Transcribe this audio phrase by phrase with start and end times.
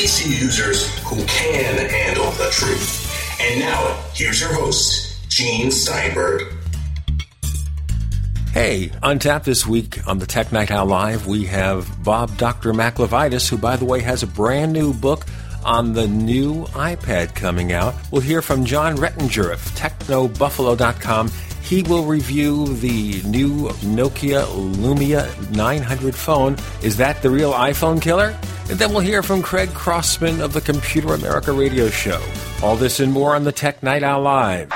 [0.00, 3.38] PC users who can handle the truth.
[3.38, 6.54] And now, here's your host, Gene Steinberg.
[8.54, 12.72] Hey, on tap this week on the Tech Night Owl Live, we have Bob Dr.
[12.72, 15.26] Mac LeVitus, who, by the way, has a brand new book
[15.66, 17.94] on the new iPad coming out.
[18.10, 21.30] We'll hear from Jon Rettinger of TechnoBuffalo.com.
[21.60, 26.56] He will review the new Nokia Lumia 900 phone.
[26.82, 28.34] Is that the real iPhone killer?
[28.70, 32.22] And then we'll hear from Craig Crossman of the Computer America radio show.
[32.62, 34.72] All this and more on the Tech Night Owl Live.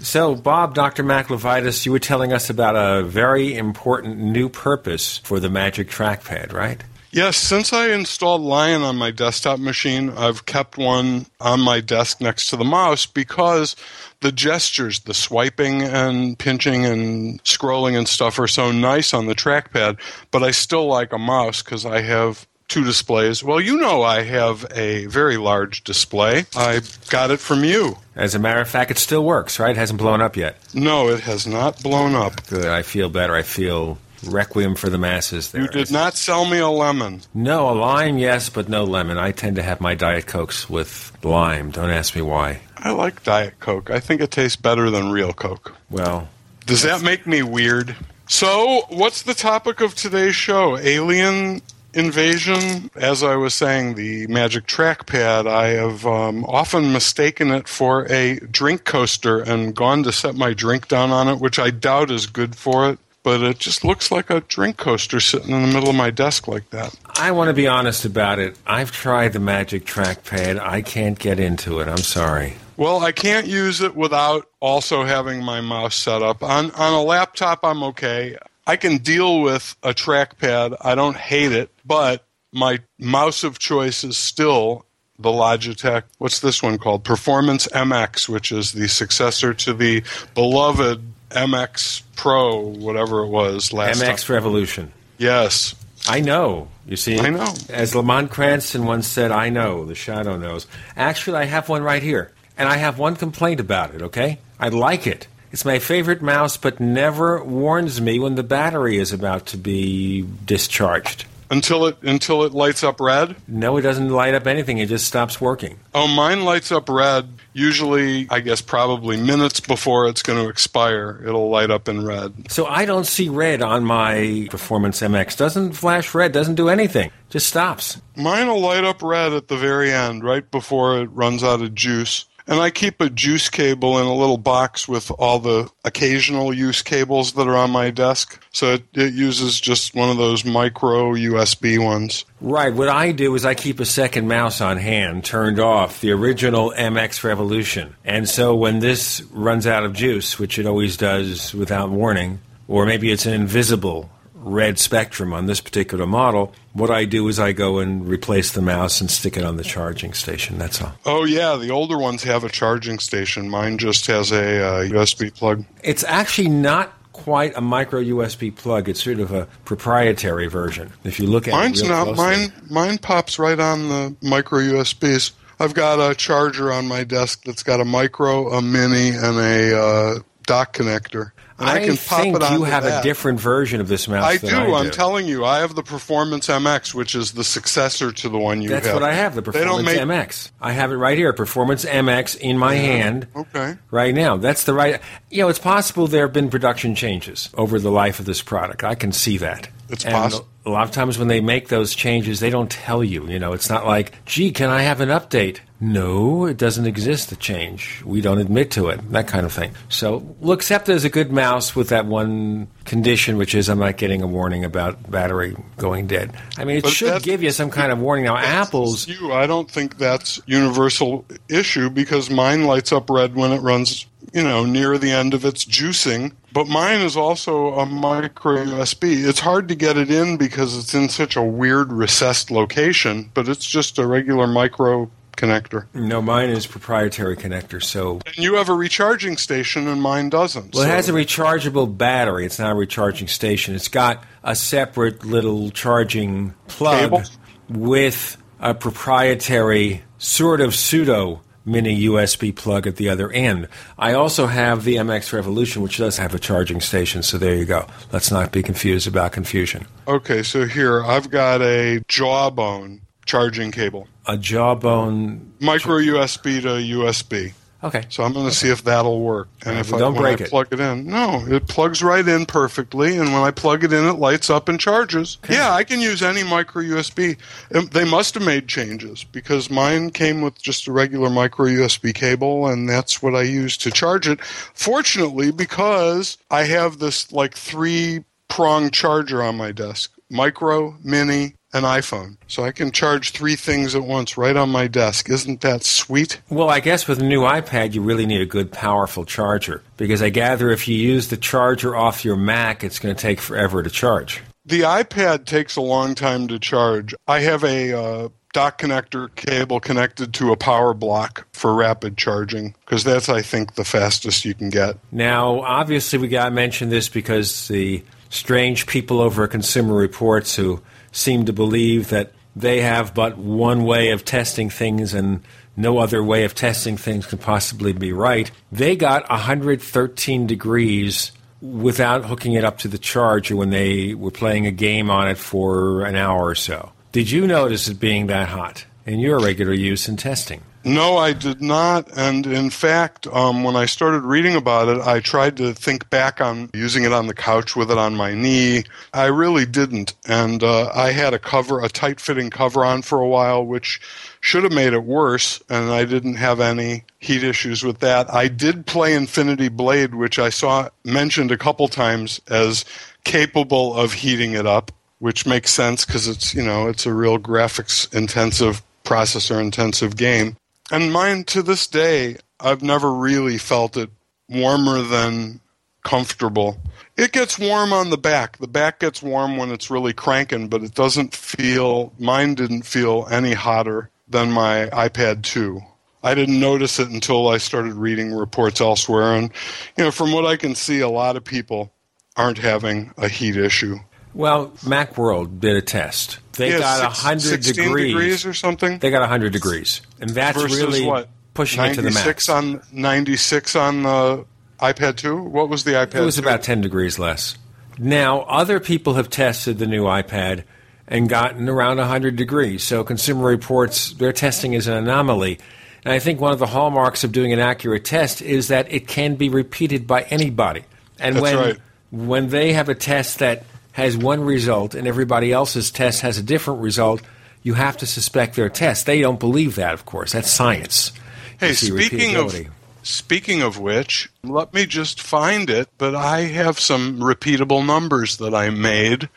[0.00, 1.02] So, Bob, Dr.
[1.02, 5.88] Mac LeVitus, you were telling us about a very important new purpose for the Magic
[5.90, 6.82] Trackpad, right?
[7.14, 12.22] Yes, since I installed Lion on my desktop machine, I've kept one on my desk
[12.22, 13.76] next to the mouse because
[14.20, 19.34] the gestures, the swiping and pinching and scrolling and stuff are so nice on the
[19.34, 19.98] trackpad,
[20.30, 23.44] but I still like a mouse because I have two displays.
[23.44, 26.46] Well, you know I have a very large display.
[26.56, 27.98] I got it from you.
[28.16, 29.72] As a matter of fact, it still works, right?
[29.72, 30.56] It hasn't blown up yet.
[30.72, 32.46] No, it has not blown up.
[32.46, 32.64] Good.
[32.64, 33.34] I feel better.
[33.34, 35.62] I feel requiem for the masses there.
[35.62, 37.22] You did not sell me a lemon.
[37.34, 39.18] No, a lime, yes, but no lemon.
[39.18, 41.70] I tend to have my Diet Cokes with lime.
[41.70, 42.60] Don't ask me why.
[42.76, 43.90] I like Diet Coke.
[43.90, 45.74] I think it tastes better than real Coke.
[45.90, 46.28] Well,
[46.66, 47.96] Does that make me weird?
[48.26, 50.78] So, what's the topic of today's show?
[50.78, 51.60] Alien
[51.94, 52.90] invasion?
[52.94, 58.36] As I was saying, the Magic Trackpad, I have um, often mistaken it for a
[58.40, 62.26] drink coaster and gone to set my drink down on it, which I doubt is
[62.26, 62.98] good for it.
[63.22, 66.48] But it just looks like a drink coaster sitting in the middle of my desk
[66.48, 66.94] like that.
[67.16, 68.58] I want to be honest about it.
[68.66, 70.58] I've tried the Magic Trackpad.
[70.58, 71.88] I can't get into it.
[71.88, 72.54] I'm sorry.
[72.76, 76.42] Well, I can't use it without also having my mouse set up.
[76.42, 78.36] On on a laptop I'm okay.
[78.66, 80.76] I can deal with a trackpad.
[80.80, 84.84] I don't hate it, but my mouse of choice is still
[85.18, 86.04] the Logitech.
[86.18, 87.04] What's this one called?
[87.04, 90.02] Performance MX, which is the successor to the
[90.34, 91.02] beloved
[91.34, 94.34] MX Pro, whatever it was last MX time.
[94.34, 94.92] Revolution.
[95.18, 95.74] Yes.
[96.08, 96.68] I know.
[96.86, 97.46] You see, I know.
[97.68, 100.66] As Lamont Cranston once said, "I know." The shadow knows.
[100.96, 104.02] Actually, I have one right here, and I have one complaint about it.
[104.02, 105.28] Okay, I like it.
[105.52, 110.26] It's my favorite mouse, but never warns me when the battery is about to be
[110.44, 111.26] discharged.
[111.52, 113.36] Until it until it lights up red.
[113.46, 114.78] No, it doesn't light up anything.
[114.78, 115.78] It just stops working.
[115.94, 117.28] Oh, mine lights up red.
[117.52, 122.50] Usually, I guess probably minutes before it's going to expire, it'll light up in red.
[122.50, 125.36] So I don't see red on my Performance MX.
[125.36, 126.32] Doesn't flash red.
[126.32, 127.10] Doesn't do anything.
[127.28, 128.00] Just stops.
[128.16, 131.74] Mine will light up red at the very end, right before it runs out of
[131.74, 132.24] juice.
[132.52, 136.82] And I keep a juice cable in a little box with all the occasional use
[136.82, 138.44] cables that are on my desk.
[138.52, 142.26] So it, it uses just one of those micro USB ones.
[142.42, 142.74] Right.
[142.74, 146.74] What I do is I keep a second mouse on hand, turned off, the original
[146.76, 147.96] MX Revolution.
[148.04, 152.84] And so when this runs out of juice, which it always does without warning, or
[152.84, 154.10] maybe it's an invisible
[154.42, 158.62] red spectrum on this particular model, what I do is I go and replace the
[158.62, 160.58] mouse and stick it on the charging station.
[160.58, 160.92] That's all.
[161.04, 163.48] Oh, yeah, the older ones have a charging station.
[163.48, 165.64] Mine just has a uh, USB plug.
[165.82, 168.88] It's actually not quite a micro USB plug.
[168.88, 170.92] It's sort of a proprietary version.
[171.04, 172.04] If you look at Mine's not.
[172.04, 172.24] closely.
[172.24, 175.32] Mine, mine pops right on the micro USBs.
[175.60, 179.78] I've got a charger on my desk that's got a micro, a mini, and a
[179.78, 180.14] uh,
[180.44, 181.30] dock connector.
[181.58, 183.00] And I, I, can pop think it you have that.
[183.00, 184.48] a different version of this mouse I do.
[184.48, 188.38] I I'm telling you, I have the Performance MX, which is the successor to the
[188.38, 188.94] one you That's have.
[188.94, 190.50] what I have, the Performance make- MX.
[190.60, 193.76] I have it right here, Performance MX in my hand Okay.
[193.90, 194.36] right now.
[194.36, 195.00] That's the right.
[195.30, 198.82] You know, it's possible there have been production changes over the life of this product.
[198.84, 199.68] I can see that.
[199.88, 200.48] It's and possible.
[200.64, 203.26] A lot of times when they make those changes, they don't tell you.
[203.28, 205.58] You know, it's not like, gee, can I have an update?
[205.84, 208.02] No, it doesn't exist, the change.
[208.04, 209.72] We don't admit to it, that kind of thing.
[209.88, 213.80] So we'll accept it as a good mouse with that one condition, which is I'm
[213.80, 216.30] not getting a warning about battery going dead.
[216.56, 218.26] I mean, it But should give you some kind of warning.
[218.26, 219.08] Now, Apple's.
[219.08, 224.06] You, I don't think that's universal issue because mine lights up red when it runs,
[224.32, 226.32] you know, near the end of its juicing.
[226.52, 229.26] But mine is also a micro USB.
[229.26, 233.48] It's hard to get it in because it's in such a weird recessed location, but
[233.48, 235.86] it's just a regular micro connector.
[235.94, 240.74] No, mine is proprietary connector, so And you have a recharging station and mine doesn't.
[240.74, 242.44] Well, it so- has a rechargeable battery.
[242.44, 243.74] It's not a recharging station.
[243.74, 247.22] It's got a separate little charging plug Cable?
[247.70, 253.68] with a proprietary sort of pseudo mini USB plug at the other end.
[253.98, 257.64] I also have the MX Revolution, which does have a charging station, so there you
[257.64, 257.86] go.
[258.12, 259.86] Let's not be confused about confusion.
[260.06, 264.08] Okay, so here I've got a jawbone charging cable.
[264.26, 267.52] A jawbone micro USB to USB.
[267.84, 268.04] Okay.
[268.08, 269.48] So I'm going to see if that'll work.
[269.66, 270.50] And if well, I, don't when break I it.
[270.50, 273.16] plug it in, no, it plugs right in perfectly.
[273.16, 275.38] And when I plug it in, it lights up and charges.
[275.44, 275.54] Okay.
[275.54, 277.36] Yeah, I can use any micro USB.
[277.74, 282.14] Um, They must have made changes because mine came with just a regular micro USB
[282.14, 284.40] cable, and that's what I use to charge it.
[284.42, 291.84] Fortunately, because I have this like three prong charger on my desk micro, mini, and
[291.84, 292.36] iPhone.
[292.46, 295.30] So I can charge three things at once right on my desk.
[295.30, 296.40] Isn't that sweet?
[296.48, 299.82] Well, I guess with a new iPad, you really need a good, powerful charger.
[299.96, 303.40] Because I gather if you use the charger off your Mac, it's going to take
[303.40, 304.42] forever to charge.
[304.64, 307.14] The iPad takes a long time to charge.
[307.26, 312.74] I have a uh, dock connector cable connected to a power block for rapid charging
[312.84, 314.98] because that's, I think, the fastest you can get.
[315.10, 320.54] Now, obviously, we got to mention this because the strange people over at Consumer Reports
[320.54, 320.80] who
[321.12, 325.42] seem to believe that they have but one way of testing things and
[325.76, 328.50] no other way of testing things can possibly be right.
[328.70, 331.32] They got 113 degrees
[331.62, 335.38] without hooking it up to the charger when they were playing a game on it
[335.38, 336.92] for an hour or so.
[337.12, 340.62] Did you notice it being that hot in your regular use and testing?
[340.84, 342.08] No, I did not.
[342.16, 346.40] And in fact, um, when I started reading about it, I tried to think back
[346.40, 348.84] on using it on the couch with it on my knee.
[349.12, 350.14] I really didn't.
[350.26, 354.00] And uh, I had a cover, a tight fitting cover on for a while, which
[354.40, 355.62] should have made it worse.
[355.68, 358.32] And I didn't have any heat issues with that.
[358.32, 362.84] I did play Infinity Blade, which I saw mentioned a couple times as
[363.24, 364.90] capable of heating it up,
[365.20, 370.56] which makes sense because it's, you know, it's a real graphics intensive, processor intensive game.
[370.92, 374.10] And mine to this day, I've never really felt it
[374.46, 375.62] warmer than
[376.04, 376.82] comfortable.
[377.16, 378.58] It gets warm on the back.
[378.58, 383.26] The back gets warm when it's really cranking, but it doesn't feel, mine didn't feel
[383.30, 385.80] any hotter than my iPad 2.
[386.22, 389.32] I didn't notice it until I started reading reports elsewhere.
[389.32, 389.50] And,
[389.96, 391.90] you know, from what I can see, a lot of people
[392.36, 393.96] aren't having a heat issue.
[394.34, 396.38] Well, Macworld did a test.
[396.56, 398.06] They Yeah, got six- 100 16 degrees.
[398.12, 398.98] degrees or something.
[398.98, 400.00] They got 100 degrees.
[400.20, 401.28] And that's versus really what?
[401.54, 402.48] pushing it to the max.
[402.48, 404.44] 96 on 96 on the
[404.80, 405.36] iPad 2.
[405.36, 406.14] What was the iPad?
[406.16, 406.42] it was 2?
[406.42, 407.56] about 10 degrees less.
[407.98, 410.64] Now, other people have tested the new iPad
[411.06, 412.82] and gotten around 100 degrees.
[412.82, 415.58] So, Consumer Reports, their testing is an anomaly.
[416.04, 419.06] And I think one of the hallmarks of doing an accurate test is that it
[419.06, 420.84] can be repeated by anybody.
[421.20, 421.78] And That's when right.
[422.10, 426.42] when they have a test that has one result and everybody else's test has a
[426.42, 427.22] different result,
[427.62, 429.06] you have to suspect their test.
[429.06, 430.32] They don't believe that, of course.
[430.32, 431.12] That's science.
[431.58, 432.54] Hey, speaking of
[433.02, 435.88] speaking of which, let me just find it.
[435.98, 439.28] But I have some repeatable numbers that I made.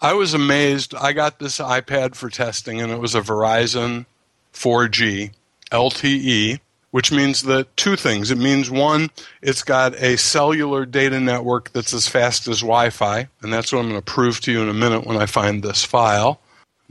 [0.00, 0.94] I was amazed.
[0.94, 4.06] I got this iPad for testing, and it was a Verizon
[4.52, 5.32] 4G
[5.70, 8.30] LTE, which means that two things.
[8.30, 9.10] It means one,
[9.42, 13.88] it's got a cellular data network that's as fast as Wi-Fi, and that's what I'm
[13.88, 16.40] going to prove to you in a minute when I find this file.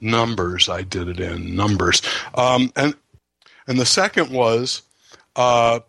[0.01, 2.01] Numbers, I did it in numbers,
[2.34, 2.96] um, and
[3.68, 4.82] and the second was
[5.36, 5.82] uh,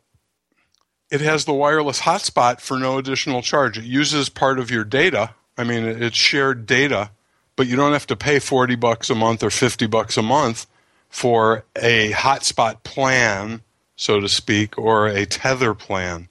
[1.11, 3.79] it has the wireless hotspot for no additional charge.
[3.79, 5.35] It uses part of your data.
[5.59, 7.11] I mean, it's shared data,
[7.57, 10.67] but you don't have to pay 40 bucks a month or 50 bucks a month
[11.09, 13.62] for a hotspot plan,
[14.00, 16.26] so to speak, or a tether plan.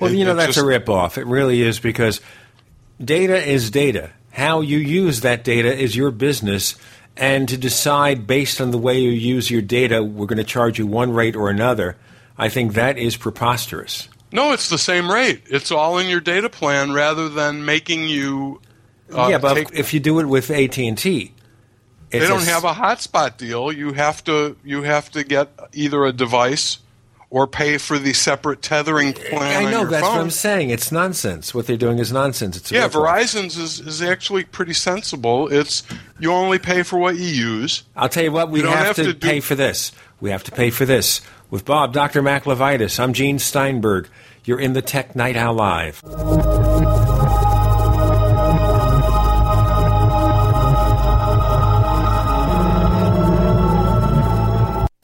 [0.00, 1.16] Well, It- you know, that's just- a ripoff.
[1.16, 2.20] It really is because
[3.02, 4.10] data is data.
[4.32, 6.74] How you use that data is your business.
[7.16, 10.80] And to decide based on the way you use your data, we're going to charge
[10.80, 11.96] you one rate or another,
[12.36, 14.08] I think that is preposterous.
[14.32, 15.42] No, it's the same rate.
[15.48, 18.60] It's all in your data plan rather than making you.
[19.14, 21.32] Uh, yeah, but take- if you do it with AT and T,
[22.10, 23.70] they don't have a hotspot deal.
[23.70, 26.78] You have to you have to get either a device
[27.34, 29.66] or pay for the separate tethering plan.
[29.66, 30.14] I know that's phone.
[30.18, 30.70] what I'm saying.
[30.70, 31.52] It's nonsense.
[31.52, 32.56] What they're doing is nonsense.
[32.56, 32.86] It's Yeah.
[32.88, 35.48] Verizon's is, is actually pretty sensible.
[35.52, 35.82] It's
[36.20, 37.82] you only pay for what you use.
[37.96, 39.90] I'll tell you what, we You have, have to, to do- pay for this.
[40.20, 41.22] We have to pay for this.
[41.50, 42.22] With Bob, Dr.
[42.22, 44.08] Mac LeVitus, I'm Gene Steinberg.
[44.44, 46.02] You're in the Tech Night Owl Live.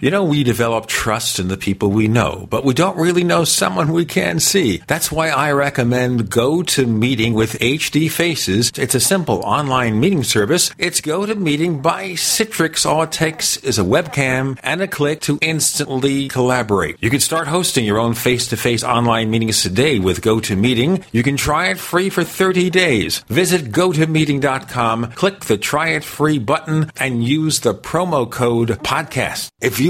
[0.00, 3.44] You know, we develop trust in the people we know, but we don't really know
[3.44, 4.78] someone we can see.
[4.86, 8.72] That's why I recommend GoToMeeting with HD Faces.
[8.78, 10.70] It's a simple online meeting service.
[10.78, 12.86] It's GoToMeeting by Citrix.
[12.86, 16.96] All it takes is a webcam and a click to instantly collaborate.
[17.02, 21.04] You can start hosting your own face-to-face online meetings today with GoToMeeting.
[21.12, 23.18] You can try it free for 30 days.
[23.28, 29.50] Visit gotomeeting.com, click the try it free button and use the promo code podcast.
[29.60, 29.89] If you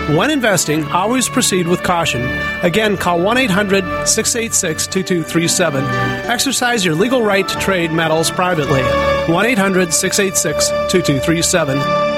[0.09, 2.21] When investing, always proceed with caution.
[2.63, 5.83] Again, call 1 800 686 2237.
[6.29, 8.81] Exercise your legal right to trade metals privately.
[9.31, 12.11] 1 800 686 2237.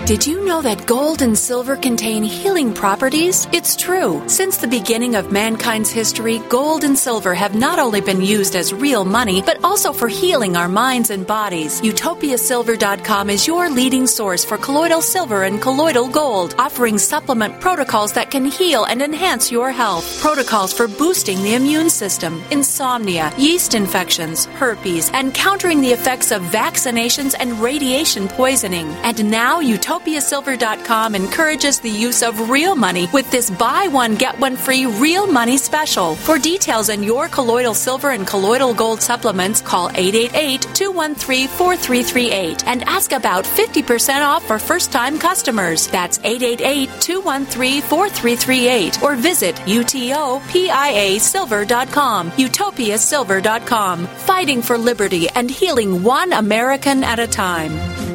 [0.06, 3.48] Did you know that gold and silver contain healing properties?
[3.52, 4.22] It's true.
[4.30, 8.72] Since the beginning of mankind's history, gold and silver have not only been used as
[8.72, 11.82] real money, but also for healing our minds and bodies.
[11.82, 18.30] UtopiaSilver.com is your leading source for colloidal silver and colloidal gold, offering supplement protocols that
[18.30, 20.22] can heal and enhance your health.
[20.22, 26.44] Protocols for boosting the immune system, insomnia, yeast infections, herpes, and countering the effects of
[26.44, 28.86] vaccinations and radiation poisoning.
[29.02, 34.38] And now Utopia UtopiaSilver.com encourages the use of real money with this buy one, get
[34.40, 36.16] one free real money special.
[36.16, 42.84] For details on your colloidal silver and colloidal gold supplements, call 888 213 4338 and
[42.84, 45.88] ask about 50% off for first time customers.
[45.88, 52.32] That's 888 213 4338 or visit UTOPIASilver.com.
[52.32, 54.08] UtopiaSilver.com.
[54.08, 58.15] Fighting for liberty and healing one American at a time.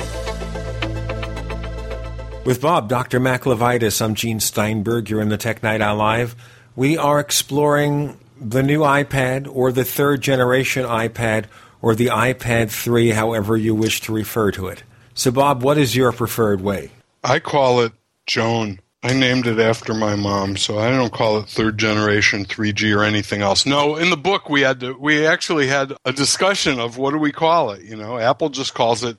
[2.43, 3.19] With Bob, Dr.
[3.19, 5.11] Mac LeVitus, I'm Gene Steinberg.
[5.11, 6.35] You're in the Tech Night Owl Live.
[6.75, 11.45] We are exploring the new iPad or the third generation iPad
[11.83, 14.81] or the iPad 3, however you wish to refer to it.
[15.13, 16.89] So, Bob, what is your preferred way?
[17.23, 17.93] I call it
[18.25, 18.79] Joan.
[19.03, 23.03] I named it after my mom, so I don't call it third generation 3G or
[23.03, 23.67] anything else.
[23.67, 27.19] No, in the book we had to we actually had a discussion of what do
[27.19, 28.17] we call it, you know?
[28.17, 29.17] Apple just calls it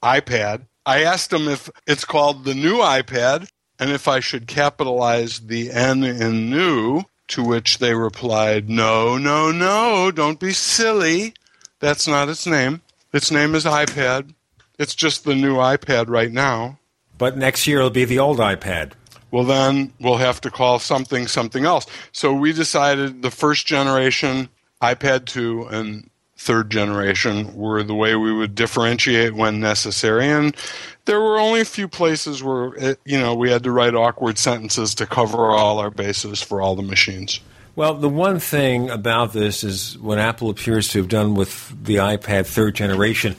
[0.00, 3.48] iPad I asked them if it's called the new iPad
[3.78, 9.50] and if I should capitalize the N in new, to which they replied, No, no,
[9.50, 11.34] no, don't be silly.
[11.80, 12.82] That's not its name.
[13.12, 14.34] Its name is iPad.
[14.78, 16.78] It's just the new iPad right now.
[17.18, 18.92] But next year it'll be the old iPad.
[19.30, 21.86] Well, then we'll have to call something something else.
[22.12, 24.48] So we decided the first generation
[24.82, 26.10] iPad 2 and
[26.42, 30.26] third generation were the way we would differentiate when necessary.
[30.26, 30.56] And
[31.04, 34.38] there were only a few places where, it, you know, we had to write awkward
[34.38, 37.40] sentences to cover all our bases for all the machines.
[37.76, 41.96] Well, the one thing about this is what Apple appears to have done with the
[41.96, 43.36] iPad third generation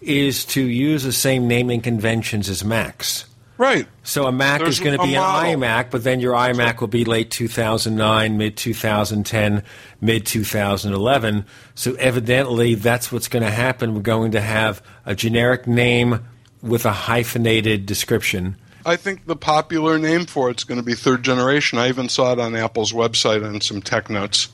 [0.00, 3.26] is to use the same naming conventions as Macs.
[3.64, 3.88] Right.
[4.02, 5.54] So a Mac There's is going to be an model.
[5.54, 9.62] iMac, but then your iMac will be late 2009, mid 2010,
[10.02, 11.46] mid 2011.
[11.74, 13.94] So evidently, that's what's going to happen.
[13.94, 16.26] We're going to have a generic name
[16.60, 18.58] with a hyphenated description.
[18.84, 21.78] I think the popular name for it's going to be third generation.
[21.78, 24.50] I even saw it on Apple's website on some tech notes.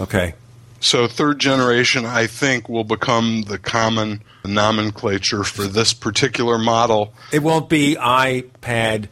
[0.00, 0.34] Okay.
[0.80, 7.12] So third generation, I think, will become the common nomenclature for this particular model.
[7.32, 9.08] It won't be iPad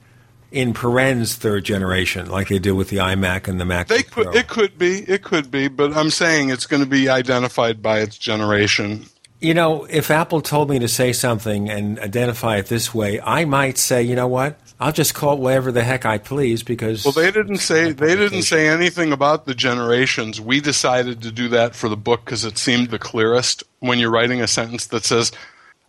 [0.53, 3.89] in parens third generation like they did with the iMac and the Mac.
[3.89, 4.25] They Pro.
[4.25, 7.83] could, it could be, it could be, but I'm saying it's going to be identified
[7.83, 9.07] by its generation.
[9.41, 13.45] You know, if Apple told me to say something and identify it this way, I
[13.45, 14.59] might say, you know what?
[14.78, 17.04] I'll just call it whatever the heck I please because.
[17.04, 20.40] Well, they didn't say they didn't say anything about the generations.
[20.40, 24.11] We decided to do that for the book because it seemed the clearest when you're
[24.11, 25.33] writing a sentence that says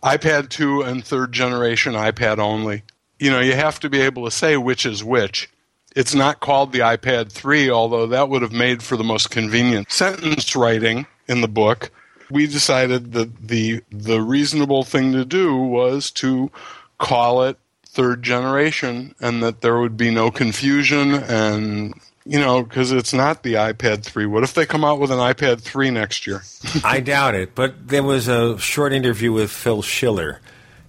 [0.02, 2.82] iPad 2 and third generation iPad only.
[3.18, 5.50] You know, you have to be able to say which is which.
[5.96, 9.90] It's not called the iPad 3, although that would have made for the most convenient
[9.90, 11.90] sentence writing in the book.
[12.30, 16.50] We decided that the the reasonable thing to do was to
[16.98, 17.58] call it
[17.98, 21.92] third generation and that there would be no confusion and
[22.24, 25.18] you know because it's not the iPad 3 what if they come out with an
[25.18, 26.42] iPad 3 next year
[26.84, 27.54] I doubt it.
[27.54, 30.40] But there was a short interview with Phil Schiller,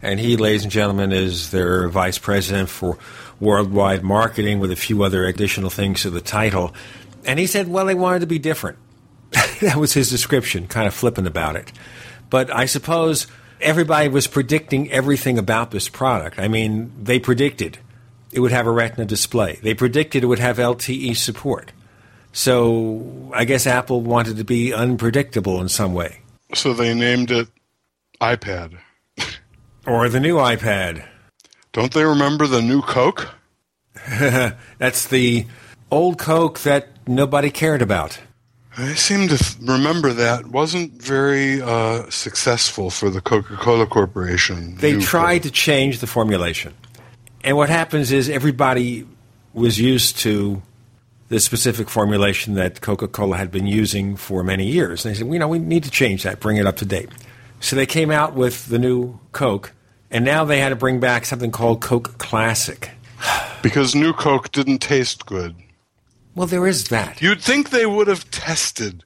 [0.01, 2.97] and he, ladies and gentlemen, is their vice president for
[3.39, 6.73] worldwide marketing with a few other additional things to the title.
[7.25, 8.77] And he said, well, they wanted to be different.
[9.61, 11.71] that was his description, kind of flippant about it.
[12.29, 13.27] But I suppose
[13.61, 16.39] everybody was predicting everything about this product.
[16.39, 17.79] I mean, they predicted
[18.31, 21.71] it would have a retina display, they predicted it would have LTE support.
[22.31, 26.19] So I guess Apple wanted to be unpredictable in some way.
[26.53, 27.47] so they named it
[28.21, 28.77] iPad
[29.87, 31.05] Or the new iPad.
[31.73, 33.29] don't they remember the new Coke
[34.77, 35.45] That's the
[35.91, 38.19] old Coke that nobody cared about.
[38.79, 44.77] I seem to th- remember that wasn't very uh, successful for the Coca-Cola Corporation.
[44.77, 46.73] They New tried to change the formulation.
[47.43, 49.05] And what happens is everybody
[49.53, 50.61] was used to
[51.27, 55.03] the specific formulation that Coca Cola had been using for many years.
[55.03, 57.09] And they said, you know, we need to change that, bring it up to date.
[57.59, 59.73] So they came out with the new Coke,
[60.09, 62.91] and now they had to bring back something called Coke Classic.
[63.61, 65.53] because new Coke didn't taste good.
[66.35, 67.21] Well, there is that.
[67.21, 69.03] You'd think they would have tested.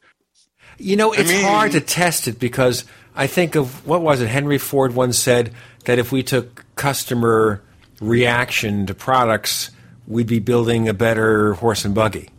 [0.78, 2.84] You know, it's mean- hard to test it because
[3.16, 4.28] I think of what was it?
[4.28, 5.54] Henry Ford once said
[5.86, 7.62] that if we took customer
[8.02, 9.72] reaction to products,
[10.08, 12.30] we'd be building a better horse and buggy.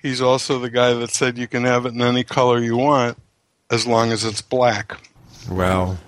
[0.00, 3.18] He's also the guy that said you can have it in any color you want
[3.70, 4.96] as long as it's black.
[5.50, 5.98] Well,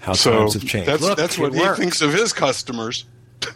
[0.00, 0.88] how So times have changed.
[0.88, 1.78] that's Look, that's what he worked.
[1.78, 3.04] thinks of his customers.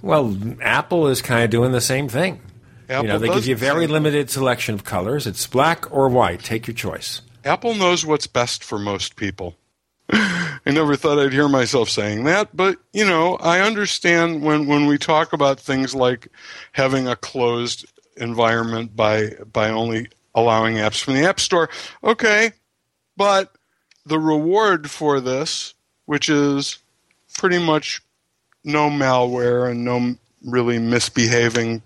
[0.02, 2.40] Well, Apple is kind of doing the same thing.
[2.88, 5.26] Apple you know, they give you a very limited selection of colors.
[5.26, 6.42] It's black or white.
[6.42, 7.20] Take your choice.
[7.44, 9.56] Apple knows what's best for most people.
[10.10, 14.86] I never thought I'd hear myself saying that, but you know, I understand when, when
[14.86, 16.28] we talk about things like
[16.72, 21.68] having a closed environment by by only allowing apps from the App Store.
[22.04, 22.52] Okay,
[23.16, 23.56] but
[24.04, 26.78] the reward for this, which is
[27.38, 28.02] pretty much
[28.64, 31.82] no malware and no really misbehaving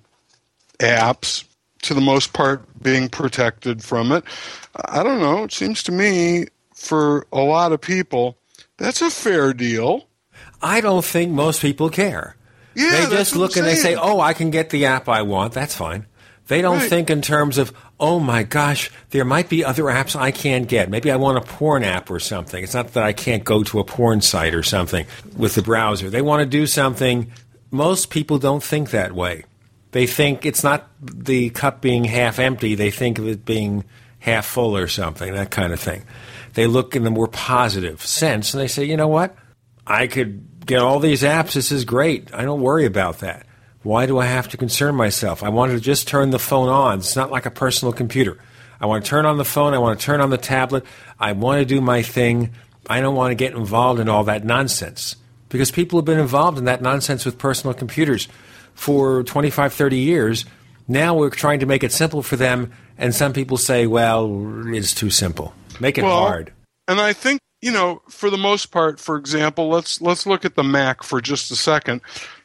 [0.80, 1.44] apps,
[1.82, 4.24] to the most part being protected from it.
[4.86, 5.44] I don't know.
[5.44, 8.36] It seems to me for a lot of people,
[8.76, 10.06] that's a fair deal.
[10.62, 12.36] I don't think most people care.
[12.74, 15.52] Yeah, they just look and they say, "Oh, I can get the app I want.
[15.52, 16.06] That's fine."
[16.48, 16.88] They don't Right.
[16.88, 20.88] think in terms of, "Oh my gosh, there might be other apps I can't get.
[20.90, 23.80] Maybe I want a porn app or something." It's not that I can't go to
[23.80, 26.10] a porn site or something with the browser.
[26.10, 27.30] They want to do something.
[27.70, 29.44] Most people don't think that way.
[29.92, 32.74] They think it's not the cup being half empty.
[32.74, 33.84] They think of it being
[34.20, 36.04] half full or something, that kind of thing.
[36.54, 39.36] They look in the more positive sense and they say, you know what?
[39.86, 41.54] I could get all these apps.
[41.54, 42.32] This is great.
[42.32, 43.46] I don't worry about that.
[43.82, 45.42] Why do I have to concern myself?
[45.42, 46.98] I want to just turn the phone on.
[46.98, 48.38] It's not like a personal computer.
[48.80, 49.74] I want to turn on the phone.
[49.74, 50.84] I want to turn on the tablet.
[51.18, 52.50] I want to do my thing.
[52.88, 55.16] I don't want to get involved in all that nonsense
[55.48, 58.28] because people have been involved in that nonsense with personal computers
[58.80, 60.46] for 25, 30 years.
[60.88, 64.94] Now we're trying to make it simple for them, and some people say, well, it's
[64.94, 65.52] too simple.
[65.78, 66.54] Make it Well, hard.
[66.88, 70.54] And I think you know, for the most part, for example, let's let's look at
[70.54, 72.00] the Mac for just a second.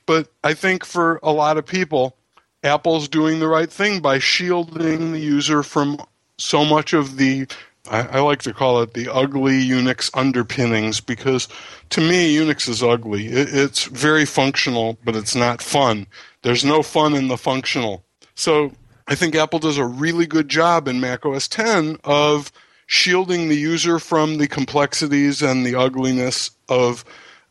[0.05, 2.17] But I think for a lot of people,
[2.63, 6.01] Apple's doing the right thing by shielding the user from
[6.37, 7.47] so much of the
[7.89, 11.47] I, I like to call it the ugly Unix underpinnings because
[11.91, 13.27] to me Unix is ugly.
[13.27, 16.07] It, it's very functional, but it's not fun.
[16.41, 18.03] There's no fun in the functional.
[18.35, 18.71] So
[19.07, 22.51] I think Apple does a really good job in Mac OS 10 of
[22.87, 27.03] shielding the user from the complexities and the ugliness of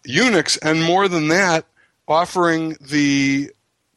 [0.06, 1.64] Unix, and more than that,
[2.06, 3.50] offering the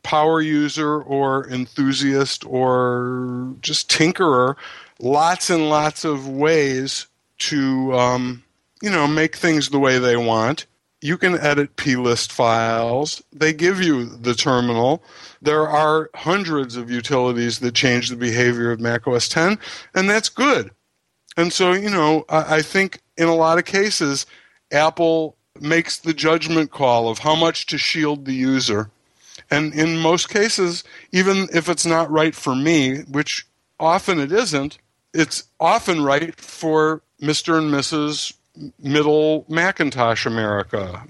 [0.04, 4.56] power user or enthusiast or just tinkerer
[5.00, 7.08] lots and lots of ways
[7.40, 8.44] to um,
[8.82, 10.66] you know make things the way they want.
[11.00, 13.22] You can edit plist files.
[13.32, 15.04] They give you the terminal.
[15.42, 19.60] There are hundreds of utilities that change the behavior of mac os 10
[19.94, 20.72] and that's good.
[21.36, 24.26] And so you know I, I think in a lot of cases
[24.72, 28.90] apple makes the judgment call of how much to shield the user.
[29.50, 33.48] And in most cases, even if it's not right for me, which
[33.80, 34.78] often it isn't,
[35.14, 37.58] it's often right for Mr.
[37.58, 38.34] and Mrs.
[38.80, 41.04] Middle Macintosh America.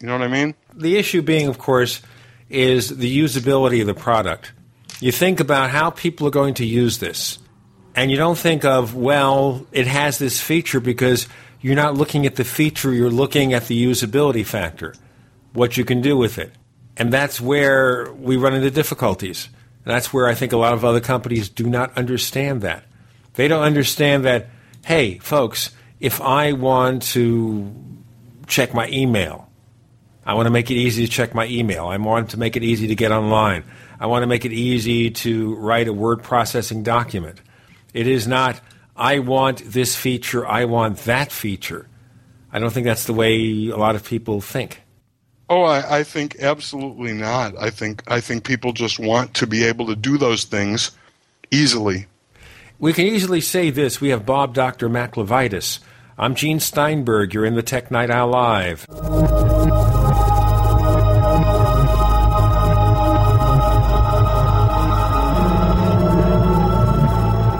[0.00, 0.54] You know what I mean?
[0.74, 2.02] The issue being, of course,
[2.48, 4.52] is the usability of the product.
[5.00, 7.38] You think about how people are going to use this,
[7.94, 11.28] and you don't think of, well, it has this feature because
[11.60, 14.94] you're not looking at the feature, you're looking at the usability factor,
[15.52, 16.52] what you can do with it.
[16.96, 19.48] And that's where we run into difficulties.
[19.84, 22.84] That's where I think a lot of other companies do not understand that.
[23.34, 24.48] They don't understand that,
[24.84, 27.74] hey, folks, if I want to
[28.46, 29.48] check my email,
[30.24, 31.86] I want to make it easy to check my email.
[31.86, 33.64] I want to make it easy to get online.
[33.98, 37.40] I want to make it easy to write a word processing document.
[37.94, 38.60] It is not,
[38.96, 41.88] I want this feature, I want that feature.
[42.52, 44.82] I don't think that's the way a lot of people think.
[45.48, 47.54] Oh, I, I think absolutely not.
[47.58, 50.92] I think I think people just want to be able to do those things
[51.50, 52.06] easily.
[52.82, 54.00] We can easily say this.
[54.00, 54.88] We have Bob Dr.
[54.88, 55.78] Mac LeVitus.
[56.18, 57.32] I'm Gene Steinberg.
[57.32, 58.88] You're in the Tech Night Owl Live.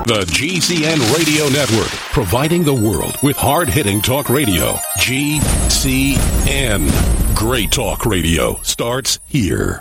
[0.09, 4.73] The GCN Radio Network, providing the world with hard hitting talk radio.
[4.99, 6.89] GCN.
[7.37, 9.81] Great talk radio starts here.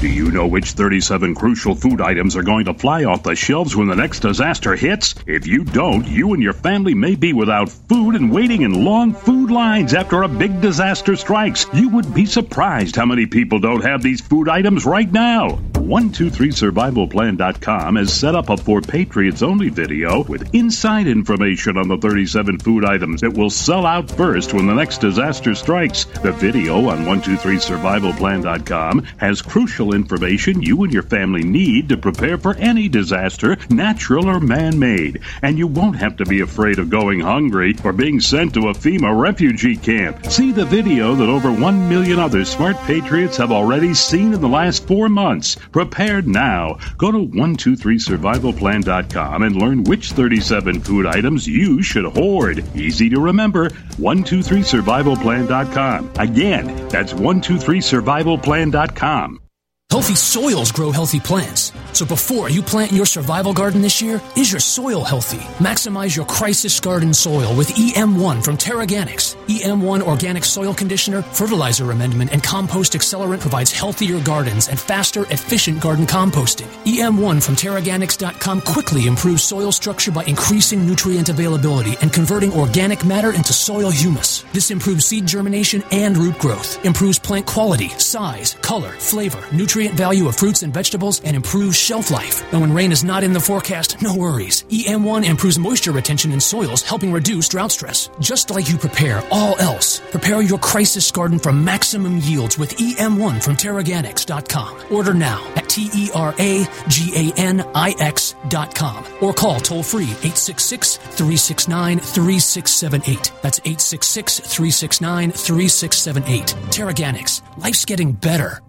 [0.00, 3.74] Do you know which 37 crucial food items are going to fly off the shelves
[3.74, 5.16] when the next disaster hits?
[5.26, 9.12] If you don't, you and your family may be without food and waiting in long
[9.12, 11.66] food lines after a big disaster strikes.
[11.74, 15.58] You would be surprised how many people don't have these food items right now.
[15.88, 22.60] 123survivalplan.com has set up a For Patriots Only video with inside information on the 37
[22.60, 26.04] food items that will sell out first when the next disaster strikes.
[26.04, 32.54] The video on 123survivalplan.com has crucial information you and your family need to prepare for
[32.56, 35.20] any disaster, natural or man made.
[35.42, 38.74] And you won't have to be afraid of going hungry or being sent to a
[38.74, 40.26] FEMA refugee camp.
[40.26, 44.48] See the video that over 1 million other smart patriots have already seen in the
[44.48, 45.56] last four months.
[45.72, 46.78] Prepared now.
[46.96, 52.64] Go to 123survivalplan.com and learn which 37 food items you should hoard.
[52.76, 53.68] Easy to remember.
[53.68, 56.10] 123survivalplan.com.
[56.18, 59.47] Again, that's 123survivalplan.com.
[59.90, 61.72] Healthy soils grow healthy plants.
[61.94, 65.38] So before you plant your survival garden this year, is your soil healthy?
[65.64, 69.34] Maximize your crisis garden soil with EM1 from Teraganix.
[69.46, 75.80] EM1 organic soil conditioner, fertilizer amendment, and compost accelerant provides healthier gardens and faster, efficient
[75.80, 76.68] garden composting.
[76.84, 83.32] EM1 from Teraganix.com quickly improves soil structure by increasing nutrient availability and converting organic matter
[83.32, 84.42] into soil humus.
[84.52, 90.26] This improves seed germination and root growth, improves plant quality, size, color, flavor, nutrient value
[90.26, 92.42] of fruits and vegetables, and improves shelf life.
[92.52, 94.64] And when rain is not in the forecast, no worries.
[94.64, 98.10] EM1 improves moisture retention in soils, helping reduce drought stress.
[98.18, 103.42] Just like you prepare all else, prepare your crisis garden for maximum yields with EM1
[103.42, 104.92] from Teraganix.com.
[104.92, 109.82] Order now at T E R A G A N I X.com or call toll
[109.82, 113.32] free 866 369 3678.
[113.42, 116.46] That's 866 369 3678.
[116.72, 117.42] Teraganix.
[117.58, 118.60] Life's getting better.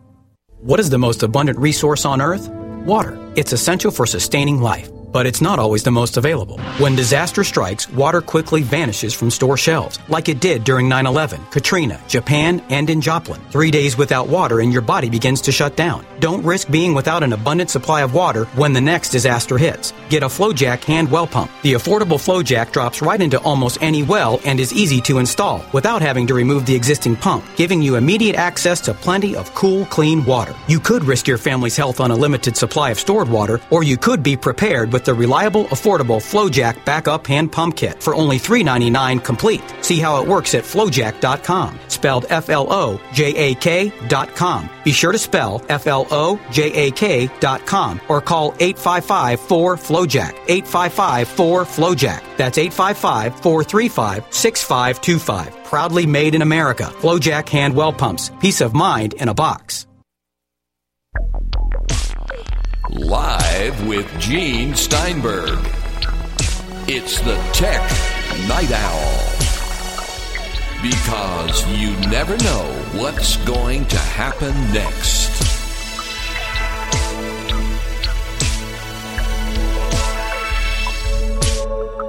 [0.61, 2.49] What is the most abundant resource on Earth?
[2.85, 3.17] Water.
[3.37, 6.59] It's essential for sustaining life but it's not always the most available.
[6.77, 11.41] When disaster strikes, water quickly vanishes from store shelves, like it did during 9 11,
[11.51, 13.41] Katrina, Japan, and in Joplin.
[13.51, 16.05] Three days without water and your body begins to shut down.
[16.19, 19.93] Don't risk being without an abundant supply of water when the next disaster hits.
[20.09, 21.51] Get a Flojak hand well pump.
[21.61, 26.01] The affordable Flojak drops right into almost any well and is easy to install without
[26.01, 30.25] having to remove the existing pump, giving you immediate access to plenty of cool, clean
[30.25, 30.55] water.
[30.67, 33.97] You could risk your family's health on a limited supply of stored water, or you
[33.97, 39.23] could be prepared with the reliable, affordable Flojak backup hand pump kit for only $3.99
[39.23, 39.63] complete.
[39.81, 41.79] See how it works at flojak.com.
[41.87, 44.69] Spelled F L O J A K.com.
[44.83, 50.33] Be sure to spell F L O J A K.com or call 855 4 Flojak.
[50.47, 52.37] 855 4 Flojak.
[52.37, 55.63] That's 855 435 6525.
[55.65, 56.85] Proudly made in America.
[56.85, 58.31] Flojak hand well pumps.
[58.39, 59.85] Peace of mind in a box.
[62.91, 65.59] Live with Gene Steinberg.
[66.87, 67.83] It's the Tech
[68.47, 69.29] Night Owl.
[70.81, 72.65] Because you never know
[72.99, 75.29] what's going to happen next.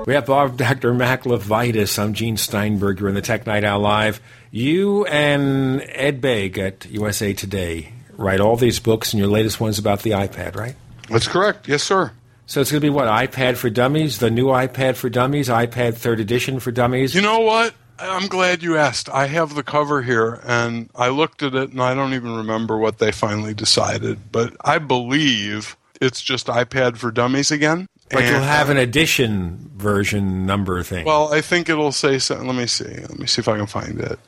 [0.06, 0.94] We have Bob Dr.
[0.94, 1.98] Mac Levitus.
[1.98, 3.00] I'm Gene Steinberg.
[3.00, 4.22] You're in the Tech Night Owl Live.
[4.50, 9.78] You and Ed Baig at USA Today write all these books, and your latest one's
[9.78, 10.76] about the iPad, right?
[11.08, 11.66] That's correct.
[11.66, 12.12] Yes, sir.
[12.46, 13.06] So it's going to be what?
[13.06, 17.14] iPad for Dummies, the new iPad for Dummies, iPad third edition for Dummies?
[17.14, 17.74] You know what?
[17.98, 19.08] I'm glad you asked.
[19.08, 22.76] I have the cover here, and I looked at it, and I don't even remember
[22.78, 27.86] what they finally decided, but I believe it's just iPad for Dummies again.
[28.10, 31.04] But And- you'll have an edition version number thing.
[31.06, 32.46] Well, I think it'll say something.
[32.46, 32.84] Let me see.
[32.84, 34.18] Let me see if I can find it.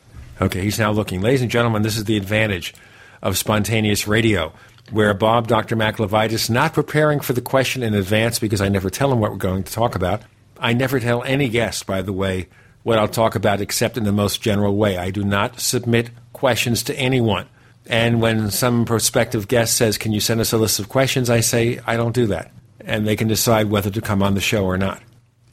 [0.40, 1.20] Okay, he's now looking.
[1.20, 2.74] Ladies and gentlemen, this is the advantage
[3.22, 4.52] of spontaneous radio,
[4.90, 5.76] where Bob, Dr.
[5.76, 9.30] Mac LeVitus, not preparing for the question in advance because I never tell him what
[9.30, 10.22] we're going to talk about.
[10.58, 12.48] I never tell any guest, by the way,
[12.82, 14.96] what I'll talk about except in the most general way.
[14.96, 17.48] I do not submit questions to anyone.
[17.86, 21.30] And when some prospective guest says, Can you send us a list of questions?
[21.30, 22.52] I say, I don't do that.
[22.80, 25.02] And they can decide whether to come on the show or not.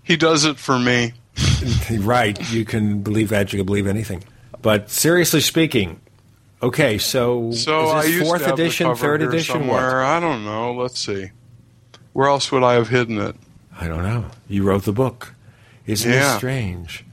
[0.03, 1.13] He does it for me.
[1.99, 2.51] right.
[2.51, 3.53] You can believe that.
[3.53, 4.23] You can believe anything.
[4.61, 6.01] But seriously speaking,
[6.61, 9.97] okay, so, So is this fourth to have the edition, third edition, somewhere.
[9.97, 10.05] what?
[10.05, 10.73] I don't know.
[10.73, 11.31] Let's see.
[12.13, 13.35] Where else would I have hidden it?
[13.79, 14.25] I don't know.
[14.47, 15.33] You wrote the book.
[15.85, 16.35] Isn't Yeah.
[16.35, 17.05] it strange?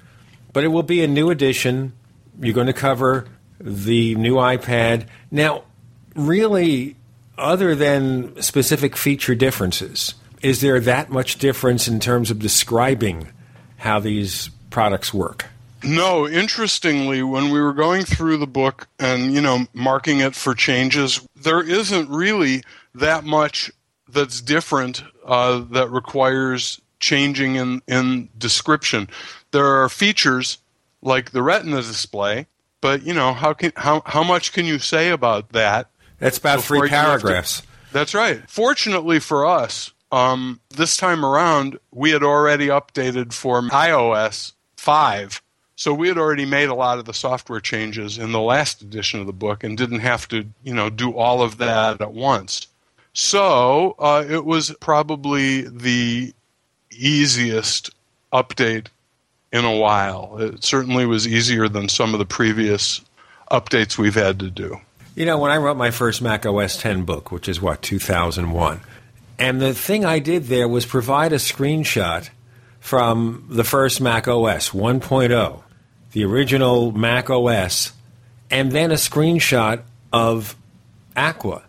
[0.52, 1.92] But it will be a new edition.
[2.40, 3.26] You're going to cover
[3.60, 5.06] the new iPad.
[5.30, 5.62] Now,
[6.14, 6.96] really,
[7.38, 13.28] other than specific feature differences, is there that much difference in terms of describing
[13.78, 15.46] how these products work?
[15.86, 20.54] No, interestingly, when we were going through the book and, you know, marking it for
[20.54, 22.62] changes, there isn't really
[22.94, 23.70] that much
[24.08, 29.08] that's different uh, that requires changing in, in description.
[29.52, 30.58] There are features
[31.02, 32.46] like the retina display,
[32.80, 35.88] but, you know, how, can, how, how much can you say about that?
[36.18, 37.62] That's about three have to- paragraphs.
[37.92, 38.42] That's right.
[38.48, 45.40] Fortunately for us, um, this time around, we had already updated for iOS 5.
[45.76, 49.20] So we had already made a lot of the software changes in the last edition
[49.20, 52.66] of the book and didn't have to, you know, do all of that at once.
[53.12, 56.34] So uh, it was probably the
[56.90, 57.90] easiest
[58.32, 58.86] update
[59.52, 60.38] in a while.
[60.38, 63.02] It certainly was easier than some of the previous
[63.50, 64.80] updates we've had to do.
[65.14, 68.80] You know, when I wrote my first Mac OS 10 book, which is what, 2001,
[69.38, 72.30] and the thing I did there was provide a screenshot
[72.80, 75.62] from the first Mac OS 1.0,
[76.16, 77.92] the original Mac OS,
[78.50, 79.82] and then a screenshot
[80.14, 80.56] of
[81.14, 81.62] Aqua,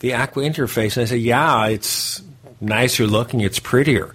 [0.00, 0.98] the Aqua interface.
[0.98, 2.20] And I said, yeah, it's
[2.60, 4.12] nicer looking, it's prettier.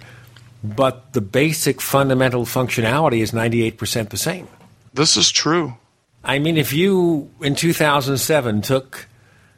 [0.62, 4.46] But the basic fundamental functionality is 98% the same.
[4.94, 5.74] This is true.
[6.22, 9.08] I mean, if you in 2007 took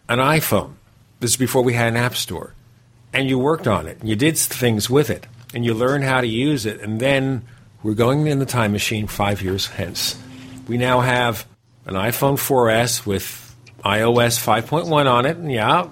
[0.09, 0.77] an iPhone,
[1.21, 2.55] this is before we had an app store,
[3.13, 6.23] and you worked on it, and you did things with it, and you learned how
[6.23, 7.43] to use it, and then
[7.85, 10.21] we're going in the time machine five years hence.
[10.67, 11.47] We now have
[11.87, 15.89] an iPhone 4S with iOS 5.1 on it, and yeah,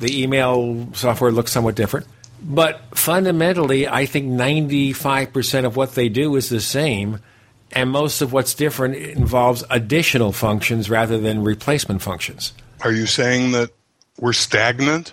[0.00, 2.06] the email software looks somewhat different.
[2.42, 7.20] But fundamentally, I think 95% of what they do is the same
[7.72, 12.52] and most of what's different involves additional functions rather than replacement functions.
[12.82, 13.70] Are you saying that
[14.18, 15.12] we're stagnant?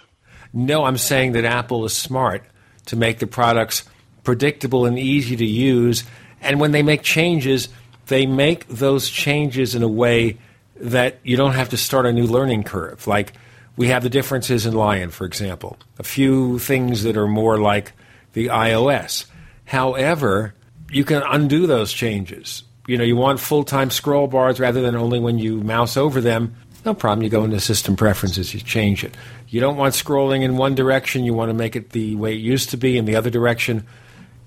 [0.53, 2.43] No, I'm saying that Apple is smart
[2.87, 3.83] to make the products
[4.23, 6.03] predictable and easy to use.
[6.41, 7.69] And when they make changes,
[8.07, 10.37] they make those changes in a way
[10.75, 13.05] that you don't have to start a new learning curve.
[13.07, 13.33] Like
[13.77, 17.93] we have the differences in Lion, for example, a few things that are more like
[18.33, 19.25] the iOS.
[19.65, 20.53] However,
[20.91, 22.63] you can undo those changes.
[22.87, 26.19] You know, you want full time scroll bars rather than only when you mouse over
[26.19, 26.55] them.
[26.83, 27.23] No problem.
[27.23, 29.15] You go into system preferences, you change it.
[29.47, 32.39] You don't want scrolling in one direction, you want to make it the way it
[32.39, 33.85] used to be in the other direction.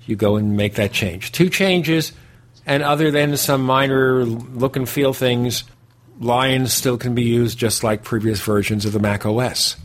[0.05, 1.31] You go and make that change.
[1.31, 2.11] Two changes,
[2.65, 5.63] and other than some minor look and feel things,
[6.19, 9.75] Lion still can be used just like previous versions of the Mac OS.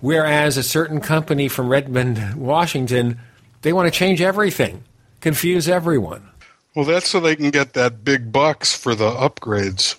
[0.00, 3.20] Whereas a certain company from Redmond, Washington,
[3.62, 4.84] they want to change everything
[5.20, 6.28] confuse everyone.
[6.74, 9.96] Well, that's so they can get that big bucks for the upgrades.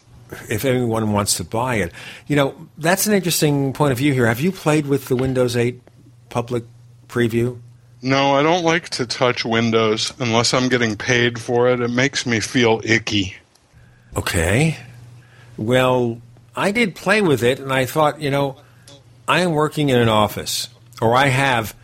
[0.49, 1.91] If anyone wants to buy it.
[2.25, 4.27] You know, that's an interesting point of view here.
[4.27, 5.81] Have you played with the Windows 8
[6.29, 6.63] public
[7.09, 7.59] preview?
[8.01, 11.81] No, I don't like to touch Windows unless I'm getting paid for it.
[11.81, 13.35] It makes me feel icky.
[14.17, 14.77] Okay.
[15.57, 16.19] Well,
[16.55, 18.57] I did play with it, and I thought, you know,
[19.27, 20.69] I am working in an office,
[21.01, 21.75] or I have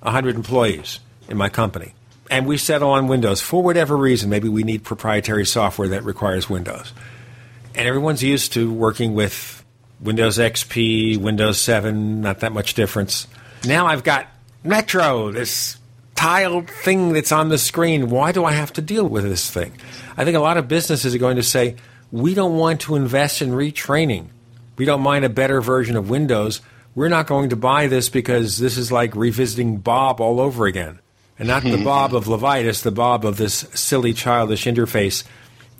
[0.00, 1.94] 100 employees in my company
[2.30, 4.30] and we settle on Windows for whatever reason.
[4.30, 6.92] Maybe we need proprietary software that requires Windows.
[7.74, 9.64] And everyone's used to working with
[10.00, 13.26] Windows XP, Windows 7, not that much difference.
[13.64, 14.26] Now I've got
[14.66, 15.76] Metro, this
[16.14, 18.08] tiled thing that's on the screen.
[18.08, 19.72] Why do I have to deal with this thing?
[20.16, 21.76] I think a lot of businesses are going to say,
[22.10, 24.28] we don't want to invest in retraining.
[24.78, 26.62] We don't mind a better version of Windows.
[26.94, 30.98] We're not going to buy this because this is like revisiting Bob all over again
[31.38, 35.24] and not the Bob of LeVitus, the Bob of this silly, childish interface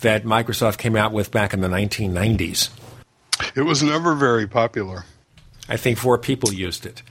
[0.01, 2.69] that Microsoft came out with back in the 1990s.
[3.55, 5.05] It was never very popular.
[5.67, 7.01] I think four people used it.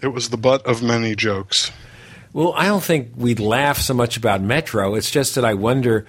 [0.00, 1.72] It was the butt of many jokes.
[2.32, 4.94] Well, I don't think we'd laugh so much about Metro.
[4.94, 6.06] It's just that I wonder.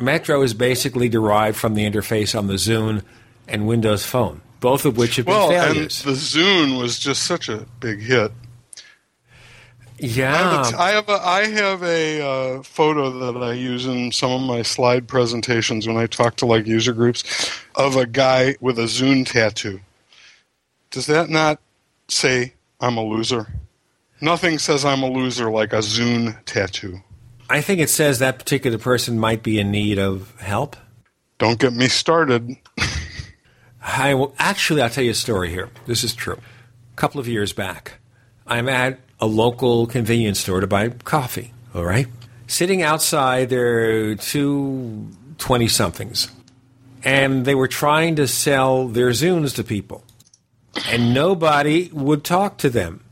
[0.00, 3.02] Metro is basically derived from the interface on the Zune
[3.46, 6.04] and Windows Phone, both of which have been well, failures.
[6.04, 8.32] and the Zune was just such a big hit.
[9.98, 14.40] Yeah, I have a, I have a uh, photo that I use in some of
[14.42, 18.84] my slide presentations when I talk to like user groups of a guy with a
[18.84, 19.80] Zune tattoo.
[20.90, 21.60] Does that not
[22.08, 22.53] say
[22.84, 23.46] I'm a loser?
[24.20, 27.00] Nothing says I'm a loser like a Zune tattoo.
[27.48, 30.76] I think it says that particular person might be in need of help.
[31.38, 32.56] Don't get me started.
[33.82, 35.70] I will, actually, I'll tell you a story here.
[35.86, 36.38] This is true.
[36.92, 37.94] A couple of years back,
[38.46, 42.06] I'm at a local convenience store to buy coffee, all right?
[42.46, 46.30] Sitting outside, there are two 20 somethings,
[47.02, 50.04] and they were trying to sell their Zunes to people,
[50.88, 53.04] and nobody would talk to them.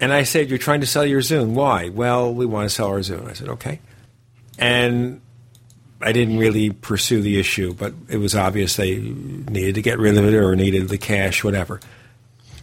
[0.00, 1.50] And I said, You're trying to sell your Zune.
[1.50, 1.88] Why?
[1.88, 3.28] Well, we want to sell our Zune.
[3.28, 3.80] I said, Okay.
[4.58, 5.20] And
[6.00, 10.16] I didn't really pursue the issue, but it was obvious they needed to get rid
[10.16, 11.80] of it or needed the cash, whatever.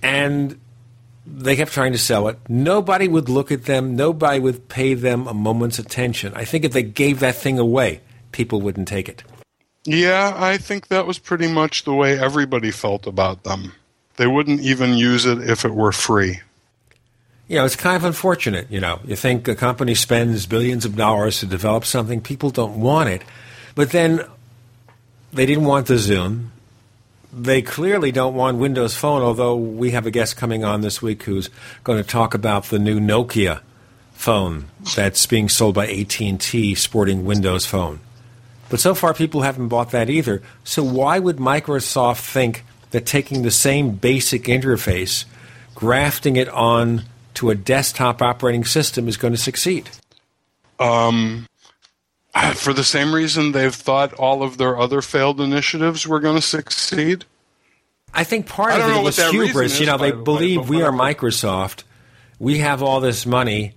[0.01, 0.59] And
[1.25, 2.39] they kept trying to sell it.
[2.49, 3.95] Nobody would look at them.
[3.95, 6.33] Nobody would pay them a moment's attention.
[6.35, 9.23] I think if they gave that thing away, people wouldn't take it.
[9.83, 13.73] Yeah, I think that was pretty much the way everybody felt about them.
[14.17, 16.41] They wouldn't even use it if it were free.
[17.47, 18.69] You know, it's kind of unfortunate.
[18.69, 22.79] You know, you think a company spends billions of dollars to develop something, people don't
[22.79, 23.23] want it.
[23.73, 24.25] But then
[25.31, 26.47] they didn't want the Zune.
[27.31, 31.23] They clearly don't want Windows Phone, although we have a guest coming on this week
[31.23, 31.49] who's
[31.83, 33.61] going to talk about the new Nokia
[34.13, 34.65] phone
[34.95, 37.99] that's being sold by AT&T sporting Windows Phone.
[38.69, 40.41] But so far people haven't bought that either.
[40.63, 45.25] So why would Microsoft think that taking the same basic interface,
[45.75, 47.03] grafting it on
[47.35, 49.89] to a desktop operating system is going to succeed?
[50.79, 51.47] Um,
[52.55, 56.41] for the same reason they've thought all of their other failed initiatives were going to
[56.41, 57.25] succeed.
[58.13, 59.73] I think part I of it was hubris.
[59.73, 61.83] Is, you know, they believe we are Microsoft.
[62.39, 63.73] We have all this money.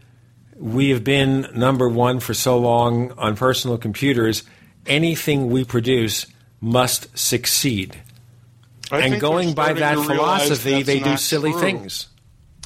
[0.57, 4.43] We have been number one for so long on personal computers.
[4.87, 6.27] Anything we produce
[6.61, 8.01] must succeed.
[8.91, 11.61] I and going by that philosophy, they do silly true.
[11.61, 12.09] things.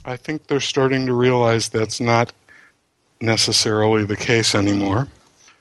[0.04, 2.32] I think they're starting to realize that's not
[3.20, 5.08] necessarily the case anymore.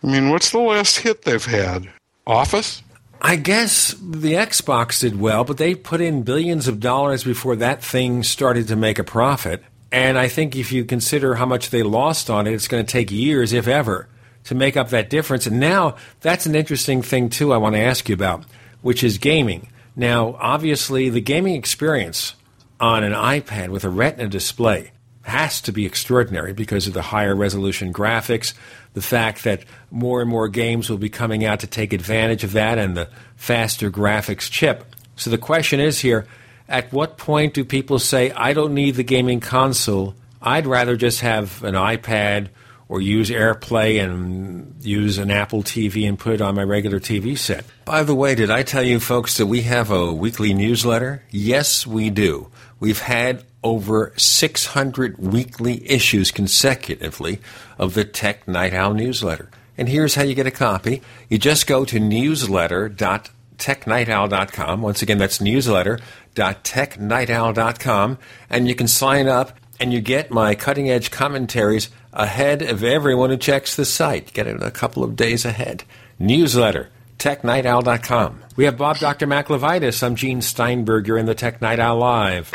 [0.04, 1.90] I mean, what's the last hit they've had?
[2.28, 2.82] Office?
[3.22, 7.82] I guess the Xbox did well, but they put in billions of dollars before that
[7.82, 9.64] thing started to make a profit.
[9.94, 12.92] And I think if you consider how much they lost on it, it's going to
[12.92, 14.10] take years, if ever,
[14.46, 15.48] to make up that difference.
[15.48, 18.44] And now that's an interesting thing, too, I want to ask you about,
[18.82, 19.70] which is gaming.
[19.96, 22.36] Now, obviously, the gaming experience
[22.80, 24.92] on an iPad with a Retina display
[25.22, 28.54] has to be extraordinary because of the higher resolution graphics,
[28.94, 32.52] the fact that more and more games will be coming out to take advantage of
[32.54, 34.84] that, and the faster graphics chip.
[35.16, 36.28] So the question is here
[36.68, 40.16] at what point do people say, I don't need the gaming console?
[40.42, 42.50] I'd rather just have an iPad
[42.88, 47.38] or use AirPlay and use an Apple TV and put it on my regular TV
[47.38, 47.66] set.
[47.86, 51.24] By the way, did I tell you folks that we have a weekly newsletter?
[51.30, 52.50] Yes, we do.
[52.80, 57.40] We've had over 600 weekly issues consecutively
[57.78, 59.50] of the Tech Night Owl newsletter.
[59.78, 61.02] And here's how you get a copy.
[61.30, 64.82] You just go to newsletter.technightowl.com.
[64.82, 68.18] Once again, that's newsletter.technightowl.com.
[68.50, 73.30] And you can sign up and you get my cutting edge commentaries ahead of everyone
[73.30, 74.34] who checks the site.
[74.34, 75.84] Get it a couple of days ahead.
[76.20, 76.90] Newsletter
[77.24, 78.44] technightowl.com.
[78.56, 79.28] We have Bob Dr.
[79.28, 80.04] Mac LeVitus.
[80.04, 81.08] I'm Gene Steinberg.
[81.08, 82.52] You're in the Tech Night Owl Live.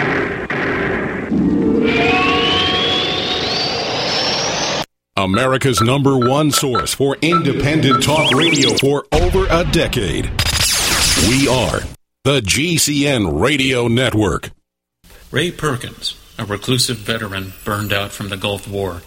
[5.17, 10.27] America's number one source for independent talk radio for over a decade.
[11.29, 11.81] We are
[12.25, 14.51] the GCN Radio Network.
[15.33, 19.03] Ray Perkins, a reclusive veteran burned out from the Gulf War,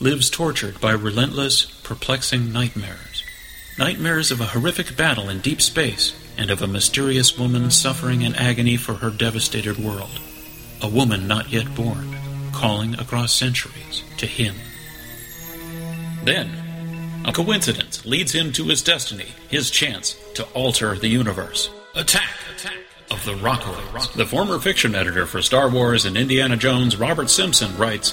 [0.00, 3.22] lives tortured by relentless, perplexing nightmares.
[3.78, 8.34] Nightmares of a horrific battle in deep space and of a mysterious woman suffering in
[8.34, 10.20] agony for her devastated world.
[10.82, 12.16] A woman not yet born,
[12.52, 14.54] calling across centuries to him.
[16.24, 16.50] Then,
[17.24, 21.70] a coincidence leads him to his destiny, his chance to alter the universe.
[21.94, 22.34] Attack!
[22.54, 22.76] Attack!
[23.10, 24.12] Of the Rockoids.
[24.14, 28.12] The former fiction editor for Star Wars and Indiana Jones, Robert Simpson, writes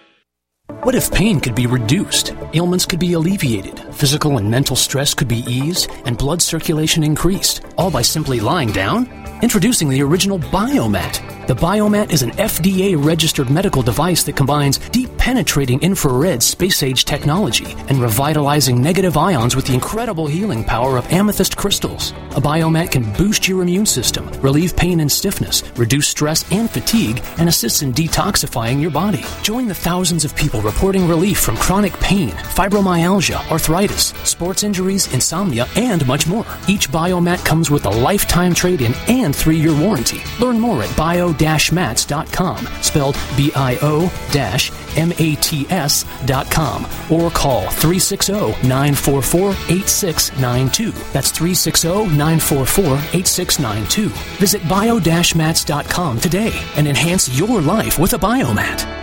[0.79, 5.27] What if pain could be reduced, ailments could be alleviated, physical and mental stress could
[5.27, 9.05] be eased, and blood circulation increased, all by simply lying down?
[9.43, 11.45] Introducing the original Biomat.
[11.47, 17.05] The Biomat is an FDA registered medical device that combines deep penetrating infrared space age
[17.05, 22.11] technology and revitalizing negative ions with the incredible healing power of amethyst crystals.
[22.31, 27.23] A Biomat can boost your immune system, relieve pain and stiffness, reduce stress and fatigue,
[27.37, 29.23] and assists in detoxifying your body.
[29.41, 35.67] Join the thousands of people reporting relief from chronic pain, fibromyalgia, arthritis, sports injuries, insomnia,
[35.75, 36.45] and much more.
[36.67, 40.21] Each Biomat comes with a lifetime trade in and and three year warranty.
[40.39, 41.33] Learn more at bio
[41.71, 44.09] mats.com, spelled B I O
[44.97, 48.33] M A T S.com, or call 360
[48.67, 50.91] 944 8692.
[51.11, 52.83] That's 360 944
[53.13, 54.09] 8692.
[54.37, 54.99] Visit bio
[55.35, 59.01] mats.com today and enhance your life with a Biomat.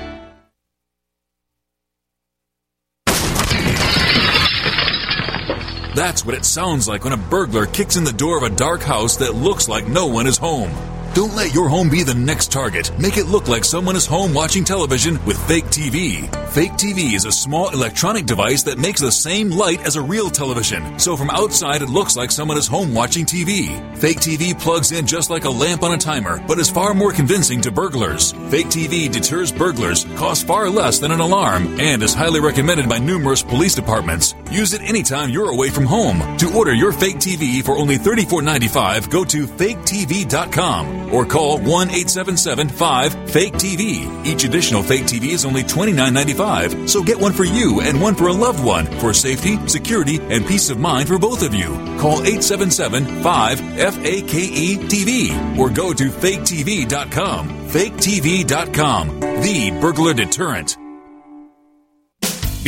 [5.94, 8.82] That's what it sounds like when a burglar kicks in the door of a dark
[8.82, 10.70] house that looks like no one is home.
[11.14, 12.92] Don't let your home be the next target.
[12.98, 16.28] Make it look like someone is home watching television with Fake TV.
[16.50, 20.30] Fake TV is a small electronic device that makes the same light as a real
[20.30, 23.68] television, so from outside it looks like someone is home watching TV.
[23.96, 27.12] Fake TV plugs in just like a lamp on a timer, but is far more
[27.12, 28.32] convincing to burglars.
[28.50, 32.98] Fake TV deters burglars, costs far less than an alarm, and is highly recommended by
[32.98, 34.34] numerous police departments.
[34.52, 36.36] Use it anytime you're away from home.
[36.38, 40.97] To order your fake TV for only $34.95, go to faketv.com.
[41.12, 44.26] or call 1 877 5 Fake TV.
[44.26, 48.28] Each additional Fake TV is only $29.95, so get one for you and one for
[48.28, 51.68] a loved one for safety, security, and peace of mind for both of you.
[51.98, 57.48] Call 877 5 FAKE TV or go to faketv.com.
[57.68, 60.87] Faketv.com, the burglar deterrent.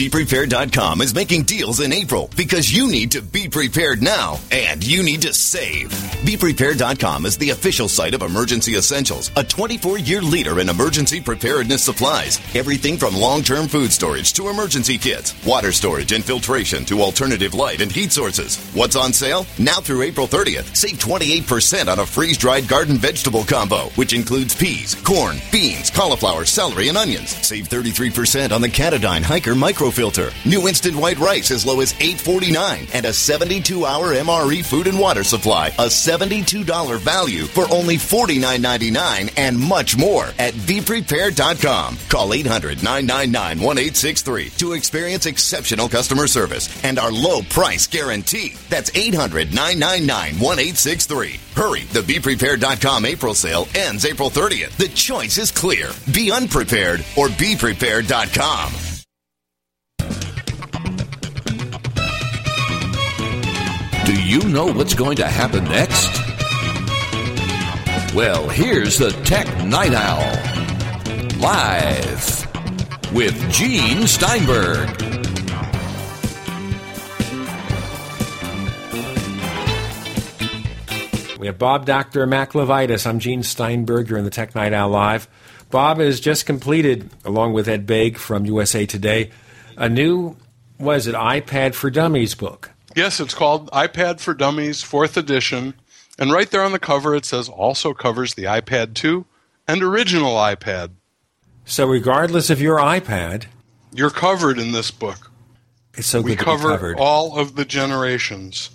[0.01, 5.03] BePrepared.com is making deals in April because you need to be prepared now and you
[5.03, 5.91] need to save.
[6.25, 11.85] BePrepared.com is the official site of Emergency Essentials, a 24 year leader in emergency preparedness
[11.85, 12.41] supplies.
[12.55, 17.53] Everything from long term food storage to emergency kits, water storage and filtration to alternative
[17.53, 18.57] light and heat sources.
[18.73, 19.45] What's on sale?
[19.59, 24.57] Now through April 30th, save 28% on a freeze dried garden vegetable combo, which includes
[24.57, 27.37] peas, corn, beans, cauliflower, celery, and onions.
[27.47, 30.31] Save 33% on the Katadyn Hiker Micro filter.
[30.45, 34.99] New instant white rice as low as $8.49 and a 72 hour MRE food and
[34.99, 41.99] water supply, a $72 value for only $49.99 and much more at BePrepared.com.
[42.09, 48.55] Call 800 999 1863 to experience exceptional customer service and our low price guarantee.
[48.69, 51.41] That's 800 999 1863.
[51.55, 54.77] Hurry, the BePrepared.com April sale ends April 30th.
[54.77, 55.91] The choice is clear.
[56.15, 58.90] Be unprepared or BePrepared.com.
[64.11, 66.11] Do you know what's going to happen next?
[68.13, 71.39] Well, here's the Tech Night Owl.
[71.39, 74.89] Live with Gene Steinberg.
[81.39, 82.27] We have Bob Dr.
[82.27, 83.07] Mac LeVitus.
[83.07, 84.09] I'm Gene Steinberg.
[84.09, 85.29] You're in the Tech Night Owl Live.
[85.71, 89.31] Bob has just completed, along with Ed Baig from USA Today,
[89.77, 90.37] a new,
[90.79, 92.73] what is it, iPad for Dummies book.
[92.95, 95.75] Yes, it's called iPad for Dummies, fourth edition.
[96.19, 99.25] And right there on the cover, it says also covers the iPad 2
[99.69, 100.91] and original iPad.
[101.65, 103.45] So, regardless of your iPad,
[103.95, 105.31] you're covered in this book.
[105.95, 106.97] It's so we good cover be covered.
[106.99, 108.71] all of the generations.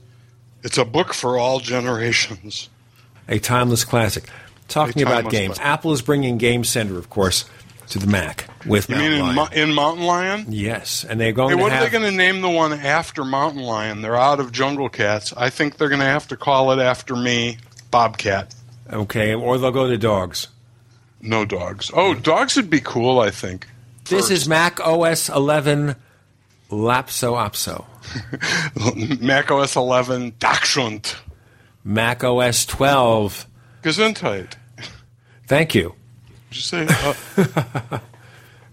[0.63, 2.70] It's a book for all generations.
[3.28, 4.30] A timeless classic.
[4.68, 5.66] Talking A about games, classic.
[5.66, 7.45] Apple is bringing Game Center, of course,
[7.90, 9.36] to the Mac with You Mountain mean in, Lion.
[9.36, 10.46] Mo- in Mountain Lion?
[10.50, 11.84] yes, and they're going Hey, to what are have.
[11.92, 14.02] they going to name the one after Mountain Lion?
[14.02, 15.34] They're out of Jungle Cats.
[15.38, 17.58] I think they're going to have to call it after me,
[17.92, 18.54] Bobcat.
[18.92, 20.48] okay, or they'll go to dogs.
[21.22, 21.90] No dogs.
[21.94, 23.68] Oh, dogs would be cool, I think.
[24.10, 25.96] This is Mac OS 11
[26.70, 27.86] Lhasa Apso.
[29.22, 31.16] Mac OS 11 Dachshund.
[31.84, 33.46] Mac OS 12.
[33.84, 34.54] Gesundheit.
[35.48, 35.96] Thank you.
[36.56, 36.88] You say?
[36.89, 37.14] Uh,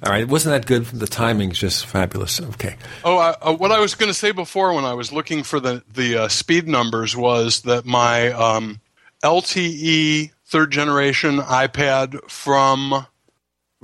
[0.04, 0.86] All right, wasn't that good?
[0.86, 2.40] The timing's just fabulous.
[2.40, 2.76] Okay.
[3.04, 5.60] oh, I, uh, what I was going to say before when I was looking for
[5.60, 8.80] the the uh, speed numbers was that my um,
[9.22, 13.06] LTE third generation iPad from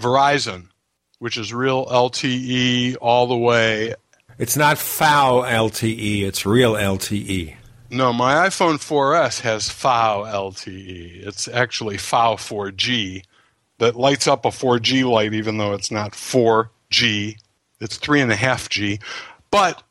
[0.01, 0.69] Verizon,
[1.19, 3.95] which is real LTE all the way.
[4.39, 6.75] It's not FOW LTE, it's real.
[6.75, 7.57] LTE.
[7.91, 11.27] No, my iPhone 4S has FOW LTE.
[11.27, 13.23] It's actually FOW 4G
[13.79, 17.37] that lights up a 4G light, even though it's not 4G.
[17.81, 19.01] It's 3.5G.
[19.51, 19.83] But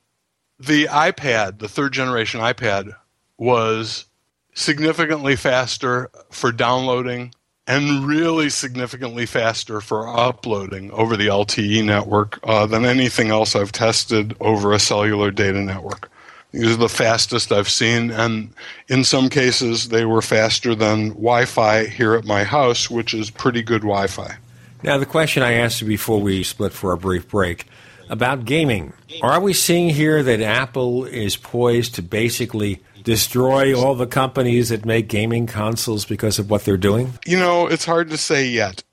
[0.59, 2.95] the iPad, the third generation iPad,
[3.37, 4.05] was
[4.53, 7.31] significantly faster for downloading
[7.67, 13.73] and really significantly faster for uploading over the LTE network uh, than anything else I've
[13.73, 16.09] tested over a cellular data network.
[16.57, 18.51] These are the fastest I've seen, and
[18.87, 23.29] in some cases, they were faster than Wi Fi here at my house, which is
[23.29, 24.37] pretty good Wi Fi.
[24.81, 27.65] Now, the question I asked you before we split for a brief break
[28.09, 28.93] about gaming.
[29.21, 34.83] Are we seeing here that Apple is poised to basically destroy all the companies that
[34.83, 37.19] make gaming consoles because of what they're doing?
[37.27, 38.83] You know, it's hard to say yet,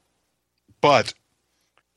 [0.82, 1.14] but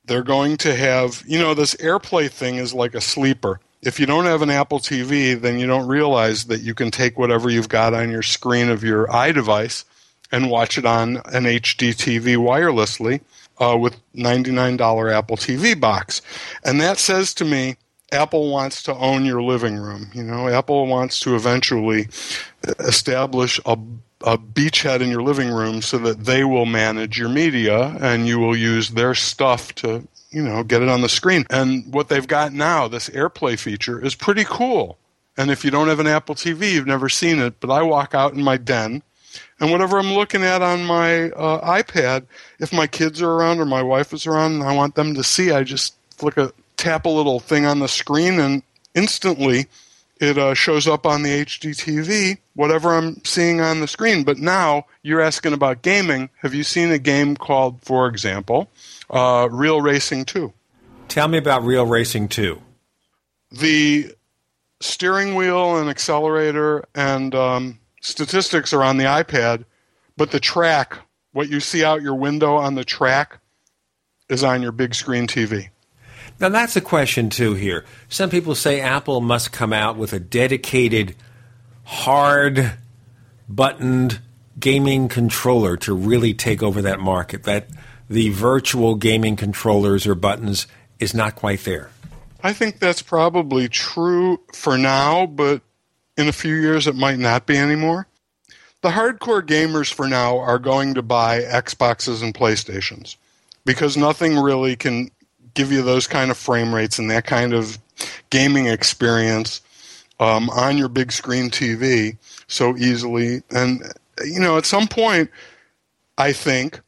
[0.06, 3.60] they're going to have, you know, this AirPlay thing is like a sleeper.
[3.82, 7.18] If you don't have an Apple TV, then you don't realize that you can take
[7.18, 9.84] whatever you've got on your screen of your iDevice
[10.32, 13.20] and watch it on an HD TV wirelessly
[13.58, 16.22] uh, with $99 Apple TV box.
[16.64, 17.76] And that says to me,
[18.10, 20.10] Apple wants to own your living room.
[20.14, 22.08] You know, Apple wants to eventually
[22.80, 23.78] establish a,
[24.22, 28.38] a beachhead in your living room so that they will manage your media and you
[28.38, 31.46] will use their stuff to, you know, get it on the screen.
[31.50, 34.98] And what they've got now, this AirPlay feature, is pretty cool.
[35.36, 37.60] And if you don't have an Apple TV, you've never seen it.
[37.60, 39.02] But I walk out in my den,
[39.60, 42.26] and whatever I'm looking at on my uh, iPad,
[42.58, 45.22] if my kids are around or my wife is around and I want them to
[45.22, 48.62] see, I just flick a tap a little thing on the screen, and
[48.94, 49.66] instantly
[50.20, 54.24] it uh, shows up on the HD TV whatever I'm seeing on the screen.
[54.24, 56.28] But now you're asking about gaming.
[56.38, 58.68] Have you seen a game called, for example,
[59.10, 60.52] uh, Real Racing 2?
[61.08, 62.60] Tell me about Real Racing 2.
[63.50, 64.14] The
[64.80, 69.64] steering wheel and accelerator and um, statistics are on the iPad,
[70.16, 70.98] but the track,
[71.32, 73.40] what you see out your window on the track,
[74.28, 75.70] is on your big screen TV.
[76.40, 77.84] Now, that's a question, too, here.
[78.08, 81.16] Some people say Apple must come out with a dedicated,
[81.84, 82.78] hard
[83.48, 84.20] buttoned
[84.60, 87.44] gaming controller to really take over that market.
[87.44, 87.68] That
[88.08, 90.66] the virtual gaming controllers or buttons
[90.98, 91.90] is not quite there.
[92.42, 95.60] I think that's probably true for now, but
[96.16, 98.06] in a few years it might not be anymore.
[98.80, 103.16] The hardcore gamers for now are going to buy Xboxes and PlayStations
[103.64, 105.10] because nothing really can
[105.54, 107.78] give you those kind of frame rates and that kind of
[108.30, 109.60] gaming experience
[110.20, 113.42] um, on your big screen TV so easily.
[113.50, 113.82] And,
[114.24, 115.30] you know, at some point,
[116.16, 116.80] I think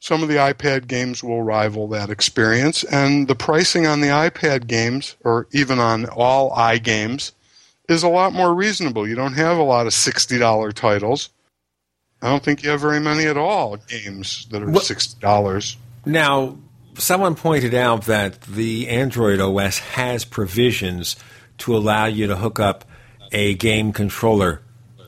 [0.00, 2.84] some of the iPad games will rival that experience.
[2.84, 7.32] And the pricing on the iPad games, or even on all iGames,
[7.88, 9.08] is a lot more reasonable.
[9.08, 11.30] You don't have a lot of $60 titles.
[12.20, 15.76] I don't think you have very many at all games that are $60.
[16.04, 16.56] Now,
[16.94, 21.16] someone pointed out that the Android OS has provisions
[21.58, 22.84] to allow you to hook up
[23.32, 24.62] a game controller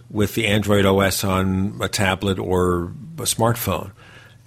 [0.08, 3.92] with the Android OS on a tablet or a smartphone.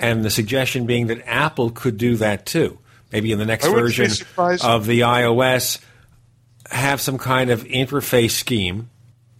[0.03, 2.77] And the suggestion being that Apple could do that too.
[3.13, 5.79] Maybe in the next version of the iOS,
[6.69, 8.89] have some kind of interface scheme.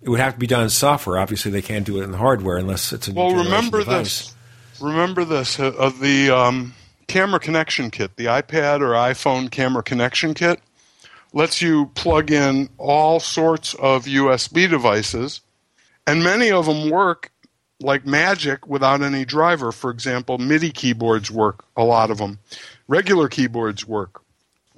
[0.01, 1.18] It would have to be done in software.
[1.18, 3.36] Obviously, they can't do it in the hardware unless it's a well.
[3.36, 4.28] Remember device.
[4.28, 4.82] this.
[4.82, 6.74] Remember this uh, of the um,
[7.07, 10.61] camera connection kit, the iPad or iPhone camera connection kit
[11.34, 15.41] lets you plug in all sorts of USB devices,
[16.07, 17.33] and many of them work
[17.84, 19.72] like magic without any driver.
[19.72, 22.40] For example, MIDI keyboards work, a lot of them.
[22.88, 24.22] Regular keyboards work.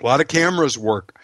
[0.01, 1.17] A lot of cameras work.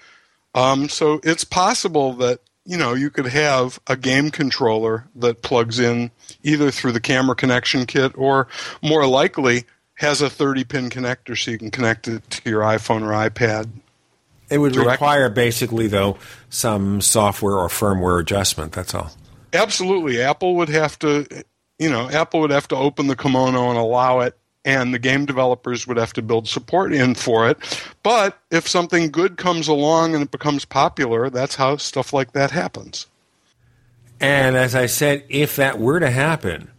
[0.53, 5.79] Um, so it's possible that you know you could have a game controller that plugs
[5.79, 6.11] in
[6.43, 8.47] either through the camera connection kit or
[8.81, 9.65] more likely
[9.95, 13.69] has a 30 pin connector so you can connect it to your iPhone or iPad.
[14.49, 14.91] It would direct.
[14.91, 16.17] require basically though
[16.49, 19.11] some software or firmware adjustment, that's all.
[19.53, 20.21] Absolutely.
[20.21, 21.43] Apple would have to
[21.81, 25.25] you know, Apple would have to open the kimono and allow it, and the game
[25.25, 27.57] developers would have to build support in for it.
[28.03, 32.51] But if something good comes along and it becomes popular, that's how stuff like that
[32.51, 33.07] happens.
[34.19, 36.69] And as I said, if that were to happen,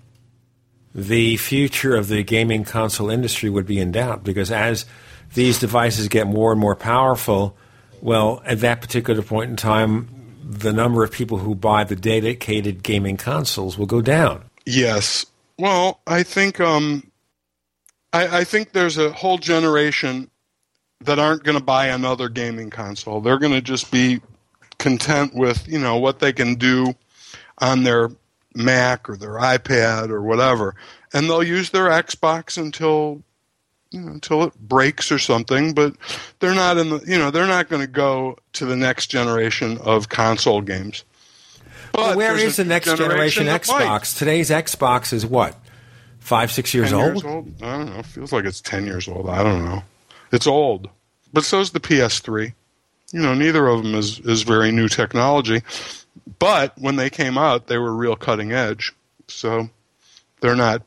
[0.95, 4.87] the future of the gaming console industry would be in doubt because as
[5.35, 7.57] these devices get more and more powerful,
[8.01, 10.09] well, at that particular point in time,
[10.45, 14.45] the number of people who buy the dedicated gaming consoles will go down.
[14.65, 15.27] Yes.
[15.59, 17.11] Well, I think um,
[18.13, 20.31] I, I think there's a whole generation
[21.01, 23.21] that aren't going to buy another gaming console.
[23.21, 24.21] They're going to just be
[24.79, 26.95] content with you know what they can do
[27.59, 28.11] on their
[28.55, 30.75] Mac or their iPad or whatever,
[31.13, 33.23] and they'll use their Xbox until
[33.91, 35.75] you know, until it breaks or something.
[35.75, 35.95] But
[36.41, 39.79] they're not in the you know they're not going to go to the next generation
[39.79, 41.05] of console games.
[41.93, 44.19] But where is the next generation, generation Xbox?
[44.19, 45.57] Today's Xbox is what?
[46.21, 47.15] Five, six years old?
[47.15, 47.63] years old?
[47.63, 47.99] I don't know.
[47.99, 49.29] It feels like it's 10 years old.
[49.29, 49.83] I don't know.
[50.31, 50.89] It's old.
[51.33, 52.53] But so's the PS3.
[53.13, 55.63] You know, neither of them is, is very new technology.
[56.39, 58.93] But when they came out, they were real cutting edge.
[59.29, 59.69] So
[60.41, 60.83] they're not,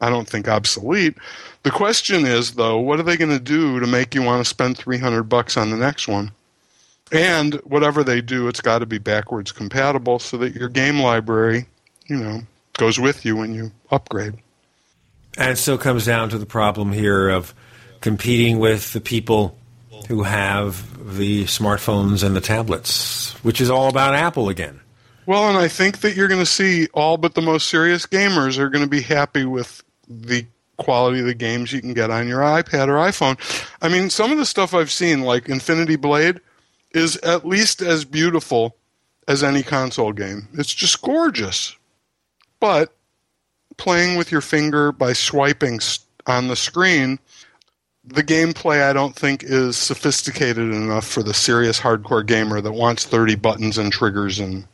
[0.00, 1.16] I don't think, obsolete.
[1.62, 4.48] The question is, though, what are they going to do to make you want to
[4.48, 6.30] spend 300 bucks on the next one?
[7.10, 11.66] And whatever they do, it's got to be backwards compatible so that your game library,
[12.06, 12.40] you know,
[12.74, 14.34] goes with you when you upgrade.
[15.36, 17.54] And it still comes down to the problem here of
[18.00, 19.56] competing with the people
[20.08, 24.80] who have the smartphones and the tablets, which is all about Apple again.
[25.26, 28.58] Well, and I think that you're going to see all but the most serious gamers
[28.58, 30.46] are going to be happy with the
[30.78, 33.36] quality of the games you can get on your iPad or iPhone.
[33.82, 36.40] I mean, some of the stuff I've seen, like Infinity Blade,
[36.92, 38.76] is at least as beautiful
[39.26, 40.48] as any console game.
[40.54, 41.76] It's just gorgeous.
[42.60, 42.94] But
[43.76, 45.80] playing with your finger by swiping
[46.26, 47.18] on the screen,
[48.04, 53.04] the gameplay I don't think is sophisticated enough for the serious hardcore gamer that wants
[53.04, 54.66] 30 buttons and triggers and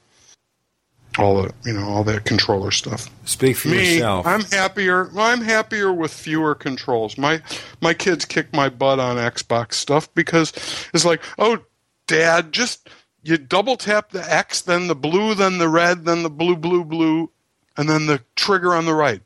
[1.19, 3.09] all the you know all that controller stuff.
[3.25, 4.27] Speak for Me, yourself.
[4.27, 5.11] I'm happier.
[5.17, 7.17] I'm happier with fewer controls.
[7.17, 7.41] My
[7.81, 10.53] my kids kick my butt on Xbox stuff because
[10.93, 11.59] it's like, oh,
[12.07, 12.89] Dad, just
[13.23, 16.85] you double tap the X, then the blue, then the red, then the blue, blue,
[16.85, 17.31] blue,
[17.77, 19.23] and then the trigger on the right.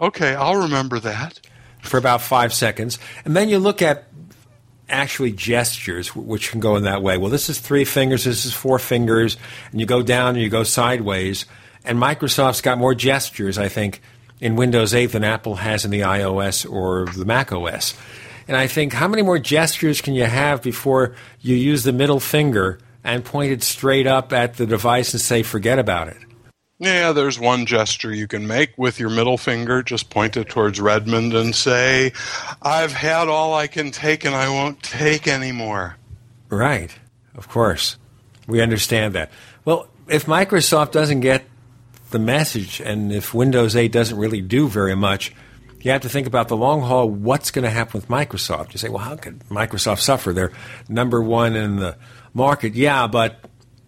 [0.00, 1.40] Okay, I'll remember that.
[1.82, 2.98] For about five seconds.
[3.24, 4.08] And then you look at
[4.88, 7.18] actually gestures, which can go in that way.
[7.18, 9.36] Well, this is three fingers, this is four fingers,
[9.70, 11.44] and you go down and you go sideways.
[11.84, 14.00] And Microsoft's got more gestures, I think,
[14.40, 17.94] in Windows 8 than Apple has in the iOS or the Mac OS.
[18.48, 22.18] And I think, how many more gestures can you have before you use the middle
[22.18, 26.16] finger and point it straight up at the device and say, forget about it?
[26.80, 29.82] Yeah, there's one gesture you can make with your middle finger.
[29.82, 32.12] Just point it towards Redmond and say,
[32.62, 35.96] I've had all I can take and I won't take anymore.
[36.48, 36.96] Right,
[37.34, 37.98] of course.
[38.46, 39.30] We understand that.
[39.64, 41.44] Well, if Microsoft doesn't get
[42.12, 45.34] the message and if Windows 8 doesn't really do very much,
[45.80, 48.72] you have to think about the long haul what's going to happen with Microsoft.
[48.72, 50.32] You say, well, how could Microsoft suffer?
[50.32, 50.52] They're
[50.88, 51.96] number one in the
[52.34, 52.74] market.
[52.74, 53.44] Yeah, but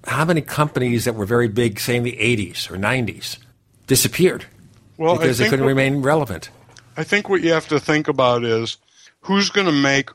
[0.06, 3.38] how many companies that were very big, say in the 80s or 90s,
[3.86, 4.46] disappeared
[4.96, 6.50] well, because they couldn't what, remain relevant?
[6.96, 8.76] I think what you have to think about is
[9.20, 10.10] who's going to make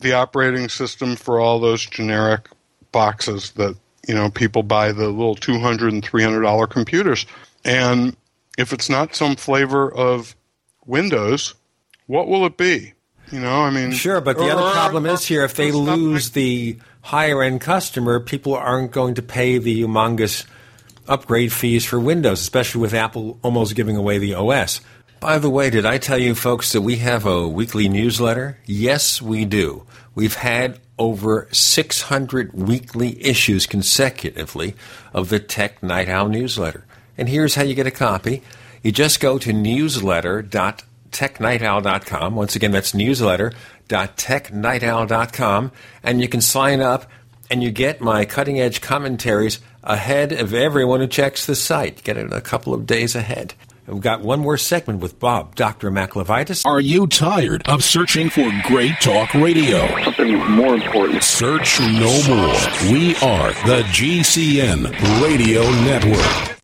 [0.00, 2.48] the operating system for all those generic
[2.92, 7.26] boxes that you know people buy the little 200 and 300 dollar computers
[7.64, 8.16] and
[8.58, 10.36] if it's not some flavor of
[10.86, 11.54] windows
[12.06, 12.92] what will it be
[13.30, 16.30] you know i mean sure but the or, other problem is here if they lose
[16.30, 20.46] the higher end customer, people aren't going to pay the humongous
[21.06, 24.80] upgrade fees for Windows, especially with Apple almost giving away the OS.
[25.20, 28.58] By the way, did I tell you folks that we have a weekly newsletter?
[28.64, 29.86] Yes, we do.
[30.14, 34.74] We've had over 600 weekly issues consecutively
[35.12, 36.86] of the Tech Night Owl newsletter.
[37.18, 38.42] And here's how you get a copy.
[38.84, 42.36] You just go to newsletter.technightowl.com.
[42.36, 43.52] Once again, that's newsletter
[43.88, 45.72] www.technightowl.com,
[46.02, 47.06] and you can sign up
[47.50, 52.02] and you get my cutting edge commentaries ahead of everyone who checks the site.
[52.02, 53.52] Get it a couple of days ahead.
[53.86, 55.90] We've got one more segment with Bob, Dr.
[55.90, 56.64] Mac LeVitus.
[56.64, 59.86] Are you tired of searching for great talk radio?
[60.04, 61.22] Something more important.
[61.22, 62.54] Search no more.
[62.90, 64.90] We are the GCN
[65.22, 66.63] Radio Network.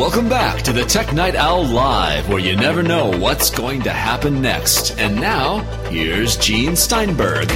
[0.00, 3.90] Welcome back to the Tech Night Owl Live, where you never know what's going to
[3.90, 4.98] happen next.
[4.98, 5.58] And now,
[5.90, 7.48] here's Gene Steinberg.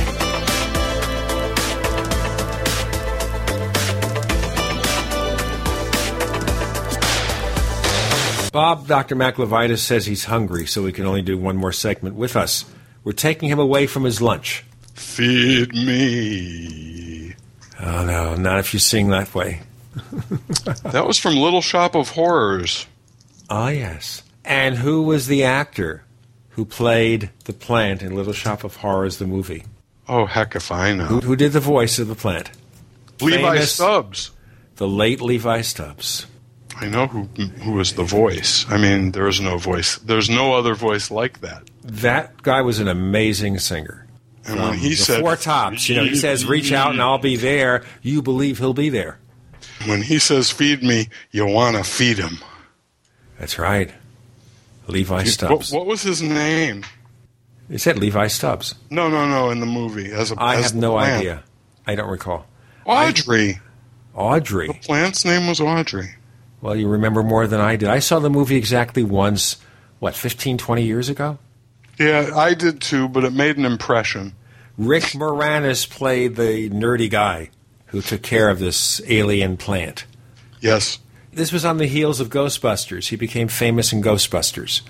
[8.53, 9.15] Bob, Dr.
[9.15, 12.67] Mac LeVitus says he's hungry, so we can only do one more segment with us.
[13.05, 14.63] We're taking him away from his lunch.
[14.93, 17.35] Feed me.
[17.81, 19.63] Oh, no, not if you sing that way.
[20.83, 22.87] That was from Little Shop of Horrors.
[23.51, 24.23] Ah, yes.
[24.45, 26.05] And who was the actor
[26.51, 29.65] who played the plant in Little Shop of Horrors, the movie?
[30.09, 31.07] Oh, heck if I know.
[31.07, 32.51] Who, who did the voice of the plant?
[33.21, 34.31] Levi Famous, Stubbs.
[34.77, 36.27] The late Levi Stubbs.
[36.77, 37.23] I know who
[37.63, 38.67] who was the voice.
[38.69, 39.97] I mean, there is no voice.
[39.99, 41.63] There's no other voice like that.
[41.83, 44.07] That guy was an amazing singer.
[44.47, 47.37] And when he said four tops, you know, he says, "Reach out and I'll be
[47.37, 49.19] there." You believe he'll be there.
[49.87, 52.39] When he says feed me, you want to feed him.
[53.39, 53.91] That's right.
[54.87, 55.73] Levi Stubbs.
[55.73, 56.85] What, what, was his name?
[57.71, 58.75] He said Levi Stubbs.
[58.91, 60.13] No, no, no, in the movie.
[60.13, 61.21] As a, I as have no plant.
[61.21, 61.43] idea.
[61.87, 62.47] I don't recall.
[62.85, 63.61] Audrey.
[64.15, 64.69] I, Audrey.
[64.69, 66.15] The plant's name was Audrey.
[66.61, 67.89] Well, you remember more than I did.
[67.89, 69.59] I saw the movie exactly once,
[69.99, 71.39] what, 15, 20 years ago?
[71.99, 74.35] Yeah, I did too, but it made an impression.
[74.77, 77.51] Rick Moranis played the nerdy guy
[77.95, 80.05] who took care of this alien plant.
[80.61, 80.99] Yes.
[81.33, 83.11] This was on the heels of Ghostbusters.
[83.11, 84.81] He became famous in Ghostbusters.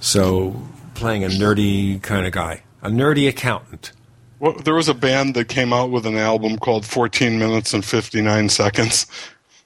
[0.00, 0.60] So,
[0.94, 3.92] playing a nerdy kind of guy, a nerdy accountant.
[4.40, 7.84] Well, there was a band that came out with an album called 14 Minutes and
[7.84, 9.06] 59 Seconds,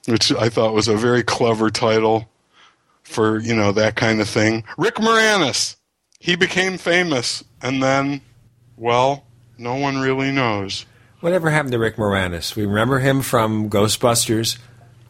[0.04, 2.28] which I thought was a very clever title
[3.04, 4.64] for, you know, that kind of thing.
[4.76, 5.76] Rick Moranis.
[6.18, 8.20] He became famous and then,
[8.76, 9.24] well,
[9.56, 10.84] no one really knows.
[11.20, 12.56] Whatever happened to Rick Moranis?
[12.56, 14.58] We remember him from Ghostbusters,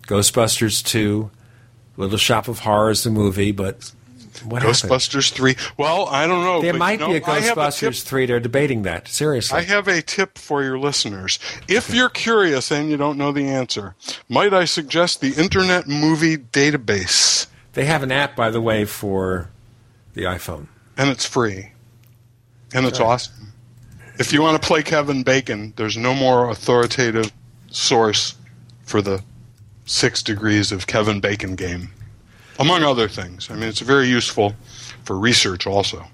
[0.08, 1.30] Ghostbusters 2,
[1.96, 3.92] Little Shop of Horrors, the movie, but
[4.44, 5.56] what Ghostbusters happened?
[5.58, 5.72] 3.
[5.76, 6.62] Well, I don't know.
[6.62, 8.26] There might you be know, a I have Ghostbusters tip- 3.
[8.26, 9.06] They're debating that.
[9.06, 9.58] Seriously.
[9.58, 11.38] I have a tip for your listeners.
[11.68, 13.94] If you're curious and you don't know the answer,
[14.28, 17.46] might I suggest the Internet Movie Database?
[17.74, 19.48] They have an app, by the way, for
[20.14, 20.66] the iPhone.
[20.96, 21.70] And it's free.
[22.74, 23.06] And it's Right.
[23.06, 23.39] awesome.
[24.20, 27.32] If you want to play Kevin Bacon, there's no more authoritative
[27.70, 28.34] source
[28.82, 29.24] for the
[29.86, 31.88] six degrees of Kevin Bacon game,
[32.58, 33.50] among other things.
[33.50, 34.56] I mean, it's very useful
[35.04, 36.06] for research also.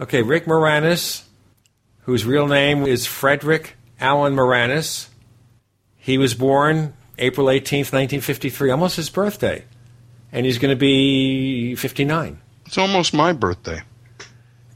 [0.00, 1.24] Okay, Rick Moranis,
[2.04, 5.08] whose real name is Frederick Allen Moranis.
[5.94, 9.64] He was born April 18th, 1953, almost his birthday.
[10.32, 12.40] And he's going to be 59.
[12.64, 13.82] It's almost my birthday.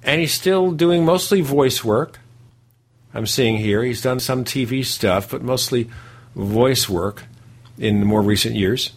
[0.02, 2.18] And he's still doing mostly voice work.
[3.12, 3.82] I'm seeing here.
[3.82, 5.90] He's done some TV stuff, but mostly
[6.34, 7.24] voice work
[7.78, 8.92] in the more recent years.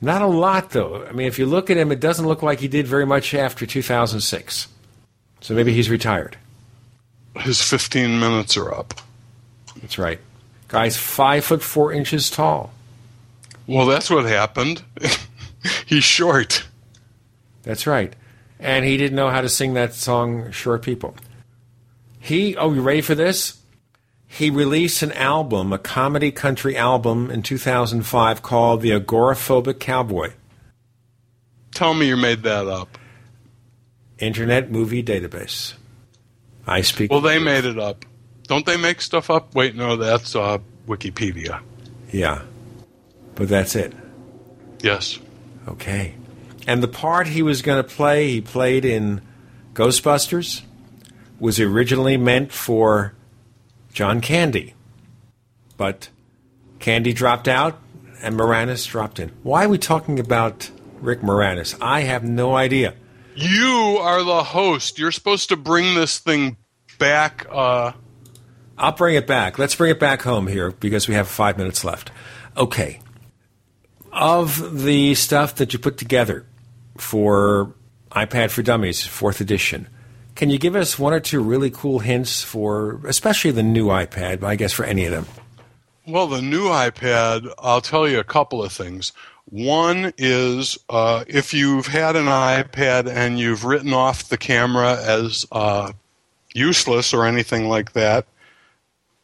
[0.00, 1.04] Not a lot, though.
[1.06, 3.34] I mean, if you look at him, it doesn't look like he did very much
[3.34, 4.68] after 2006.
[5.42, 6.36] So maybe he's retired.
[7.36, 8.94] His 15 minutes are up.
[9.80, 10.18] That's right.
[10.68, 12.72] Guy's five foot four inches tall.
[13.66, 14.82] Well, that's what happened.
[15.86, 16.64] He's short.
[17.62, 18.14] That's right.
[18.58, 21.14] And he didn't know how to sing that song, Short People.
[22.20, 23.60] He, oh, you ready for this?
[24.26, 30.34] He released an album, a comedy country album in 2005 called The Agoraphobic Cowboy.
[31.74, 32.96] Tell me you made that up.
[34.18, 35.74] Internet Movie Database.
[36.66, 37.10] I speak.
[37.10, 38.04] Well, they made it up.
[38.46, 39.54] Don't they make stuff up?
[39.54, 41.60] Wait, no, that's uh, Wikipedia.
[42.12, 42.42] Yeah.
[43.34, 43.94] But that's it.
[44.82, 45.18] Yes.
[45.66, 46.14] Okay.
[46.66, 49.22] And the part he was going to play, he played in
[49.72, 50.62] Ghostbusters,
[51.40, 53.14] was originally meant for
[53.92, 54.74] John Candy.
[55.76, 56.10] But
[56.78, 57.80] Candy dropped out
[58.22, 59.30] and Moranis dropped in.
[59.42, 60.70] Why are we talking about
[61.00, 61.76] Rick Moranis?
[61.80, 62.94] I have no idea.
[63.34, 64.98] You are the host.
[64.98, 66.58] You're supposed to bring this thing
[66.98, 67.46] back.
[67.50, 67.92] Uh,
[68.76, 69.58] I'll bring it back.
[69.58, 72.10] Let's bring it back home here because we have five minutes left.
[72.56, 73.00] Okay.
[74.12, 76.44] Of the stuff that you put together
[76.98, 77.74] for
[78.10, 79.88] iPad for Dummies, fourth edition,
[80.40, 84.40] can you give us one or two really cool hints for, especially the new iPad,
[84.40, 85.26] but I guess for any of them?
[86.06, 89.12] well, the new iPad, I'll tell you a couple of things.
[89.50, 95.44] One is uh, if you've had an iPad and you've written off the camera as
[95.52, 95.92] uh,
[96.54, 98.26] useless or anything like that,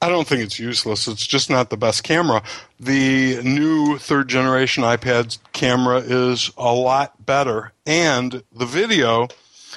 [0.02, 1.08] I don't think it's useless.
[1.08, 2.42] It's just not the best camera.
[2.78, 9.28] The new third generation iPad's camera is a lot better, and the video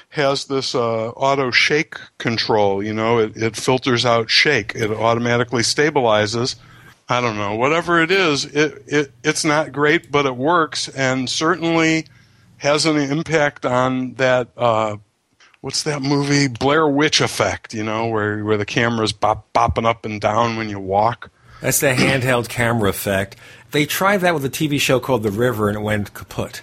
[0.09, 2.83] has this uh, auto shake control.
[2.83, 4.73] You know, it, it filters out shake.
[4.75, 6.55] It automatically stabilizes.
[7.07, 11.27] I don't know, whatever it is, it, it it's not great, but it works, and
[11.27, 12.05] certainly
[12.57, 14.49] has an impact on that.
[14.55, 14.97] Uh,
[15.61, 17.73] what's that movie Blair Witch Effect?
[17.73, 21.31] You know, where where the camera's bop, bopping up and down when you walk.
[21.61, 23.35] That's the handheld camera effect.
[23.71, 26.61] They tried that with a TV show called The River and it went kaput.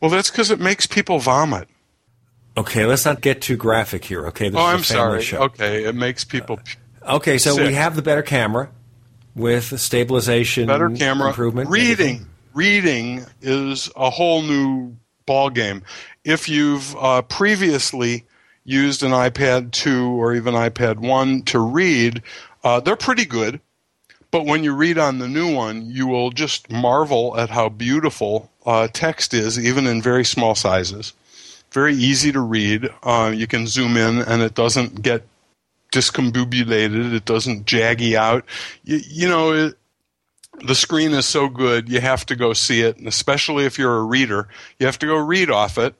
[0.00, 1.68] Well, that's because it makes people vomit.
[2.56, 4.50] Okay, let's not get too graphic here, okay?
[4.50, 5.22] This oh, is a I'm sorry.
[5.22, 5.42] show.
[5.44, 6.60] Okay, it makes people.
[7.02, 7.66] Okay, so Sick.
[7.66, 8.68] we have the better camera
[9.34, 11.70] with stabilization better camera improvement.
[11.70, 14.94] reading reading is a whole new
[15.24, 15.82] ball game
[16.24, 18.24] if you've uh, previously
[18.64, 22.22] used an ipad 2 or even ipad 1 to read
[22.64, 23.60] uh, they're pretty good
[24.30, 28.50] but when you read on the new one you will just marvel at how beautiful
[28.66, 31.14] uh, text is even in very small sizes
[31.72, 35.26] very easy to read uh, you can zoom in and it doesn't get
[35.92, 37.14] discombobulated.
[37.14, 38.44] It doesn't jaggy out.
[38.84, 39.74] You, you know, it,
[40.66, 42.96] the screen is so good, you have to go see it.
[42.98, 44.48] And especially if you're a reader,
[44.78, 45.94] you have to go read off it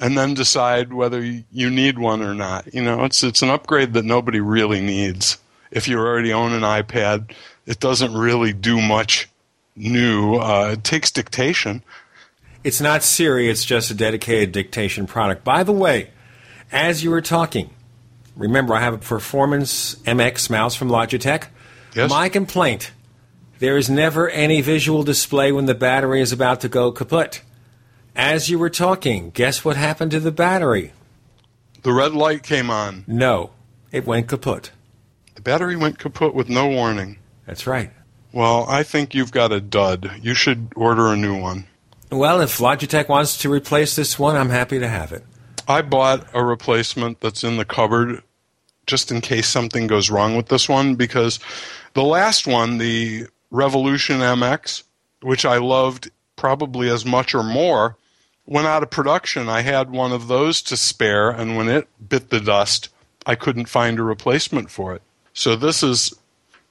[0.00, 2.72] and then decide whether you need one or not.
[2.72, 5.38] You know, it's it's an upgrade that nobody really needs.
[5.70, 7.32] If you already own an iPad,
[7.66, 9.28] it doesn't really do much
[9.76, 10.36] new.
[10.36, 11.82] Uh, it takes dictation.
[12.64, 15.44] It's not Siri, it's just a dedicated dictation product.
[15.44, 16.10] By the way,
[16.72, 17.70] as you were talking,
[18.36, 21.46] remember I have a Performance MX mouse from Logitech.
[21.94, 22.10] Yes.
[22.10, 22.92] My complaint
[23.58, 27.42] there is never any visual display when the battery is about to go kaput.
[28.14, 30.92] As you were talking, guess what happened to the battery?
[31.82, 33.04] The red light came on.
[33.06, 33.50] No,
[33.90, 34.70] it went kaput.
[35.34, 37.18] The battery went kaput with no warning.
[37.46, 37.90] That's right.
[38.32, 40.10] Well, I think you've got a dud.
[40.22, 41.66] You should order a new one.
[42.10, 45.24] Well, if Logitech wants to replace this one, I'm happy to have it.
[45.66, 48.22] I bought a replacement that's in the cupboard
[48.86, 51.38] just in case something goes wrong with this one because
[51.92, 54.84] the last one, the Revolution MX,
[55.20, 57.96] which I loved probably as much or more,
[58.46, 59.50] went out of production.
[59.50, 62.88] I had one of those to spare, and when it bit the dust,
[63.26, 65.02] I couldn't find a replacement for it.
[65.34, 66.14] So this is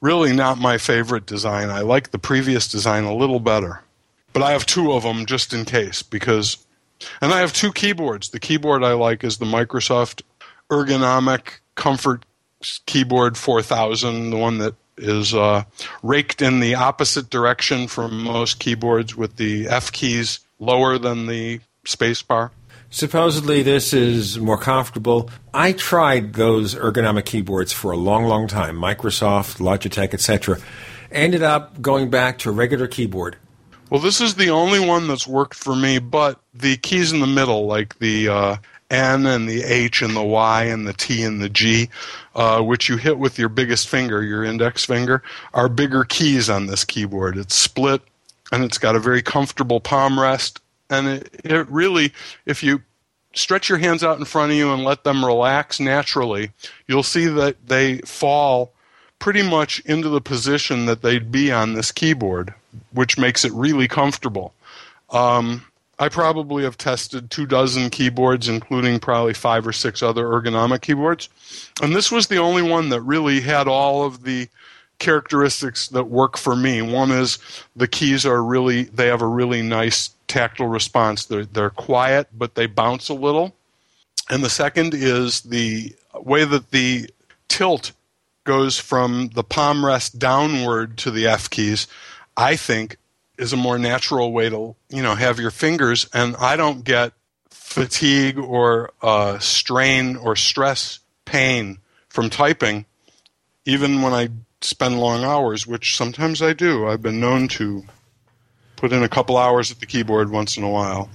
[0.00, 1.70] really not my favorite design.
[1.70, 3.82] I like the previous design a little better.
[4.32, 6.58] But I have two of them just in case because
[7.20, 8.30] and I have two keyboards.
[8.30, 10.22] The keyboard I like is the Microsoft
[10.70, 12.24] ergonomic comfort
[12.86, 15.62] keyboard 4000, the one that is uh,
[16.02, 21.60] raked in the opposite direction from most keyboards with the F keys lower than the
[21.84, 22.50] spacebar.
[22.90, 25.30] Supposedly, this is more comfortable.
[25.52, 30.58] I tried those ergonomic keyboards for a long, long time Microsoft, Logitech, etc.
[31.12, 33.36] Ended up going back to a regular keyboard.
[33.90, 37.26] Well, this is the only one that's worked for me, but the keys in the
[37.26, 38.56] middle, like the uh,
[38.90, 41.88] N and the H and the Y and the T and the G,
[42.34, 45.22] uh, which you hit with your biggest finger, your index finger,
[45.54, 47.38] are bigger keys on this keyboard.
[47.38, 48.02] It's split
[48.52, 50.60] and it's got a very comfortable palm rest.
[50.90, 52.12] And it, it really,
[52.44, 52.82] if you
[53.34, 56.50] stretch your hands out in front of you and let them relax naturally,
[56.86, 58.72] you'll see that they fall
[59.18, 62.54] pretty much into the position that they'd be on this keyboard,
[62.92, 64.54] which makes it really comfortable.
[65.10, 65.64] Um,
[65.98, 71.28] I probably have tested two dozen keyboards, including probably five or six other ergonomic keyboards.
[71.82, 74.48] And this was the only one that really had all of the
[75.00, 76.82] characteristics that work for me.
[76.82, 77.38] One is
[77.74, 81.24] the keys are really, they have a really nice tactile response.
[81.24, 83.54] They're, they're quiet, but they bounce a little.
[84.30, 87.10] And the second is the way that the
[87.48, 87.92] tilt
[88.48, 91.86] goes from the palm rest downward to the F keys.
[92.34, 92.96] I think
[93.36, 97.12] is a more natural way to you know have your fingers and i don't get
[97.50, 101.78] fatigue or uh, strain or stress pain
[102.08, 102.84] from typing
[103.64, 104.28] even when i
[104.60, 106.88] spend long hours which sometimes i do.
[106.88, 107.84] I've been known to
[108.74, 111.10] put in a couple hours at the keyboard once in a while.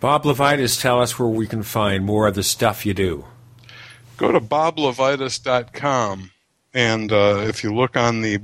[0.00, 3.26] Bob LeVitus tell us where we can find more of the stuff you do.
[4.16, 6.32] Go to boblevitus.com
[6.74, 8.40] and uh, if you look on the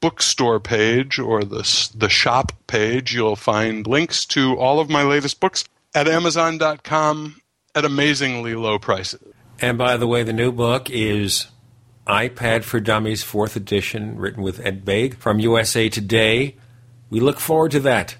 [0.00, 5.40] bookstore page or the, the shop page, you'll find links to all of my latest
[5.40, 7.40] books at Amazon.com
[7.74, 9.20] at amazingly low prices.
[9.60, 11.48] And by the way, the new book is
[12.06, 16.56] iPad for Dummies, fourth edition, written with Ed Baig from USA Today.
[17.10, 18.16] We look forward to that.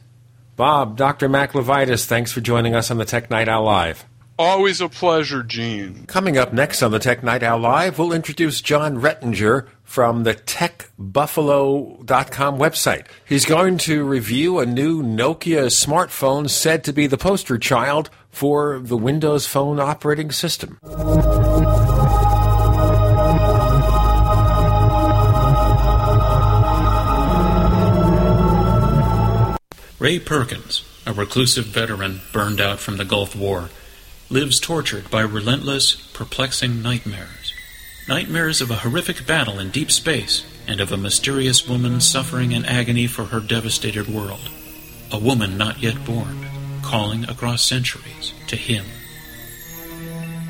[0.57, 1.29] Bob, Dr.
[1.29, 4.05] Mac LeVitus, thanks for joining us on the Tech Night Owl Live.
[4.41, 6.07] Always a pleasure, Gene.
[6.07, 10.33] Coming up next on the Tech Night Owl Live, we'll introduce Jon Rettinger from the
[10.33, 13.05] techbuffalo.com website.
[13.27, 18.79] He's going to review a new Nokia smartphone said to be the poster child for
[18.79, 20.79] the Windows Phone operating system.
[29.99, 33.69] Ray Perkins, a reclusive veteran burned out from the Gulf War,
[34.31, 37.53] lives tortured by relentless, perplexing nightmares.
[38.09, 42.65] Nightmares of a horrific battle in deep space and of a mysterious woman suffering in
[42.65, 44.49] agony for her devastated world.
[45.13, 46.47] A woman not yet born,
[46.83, 48.85] calling across centuries to him.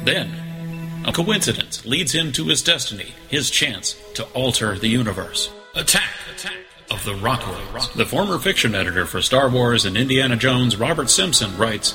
[0.04, 5.50] Then, a coincidence leads him to his destiny, his chance to alter the universe.
[5.74, 6.10] Attack!
[6.34, 6.52] Attack!
[6.90, 7.94] Of the Rockoids.
[7.94, 11.94] The former fiction editor for Star Wars and Indiana Jones, Robert Simpson, writes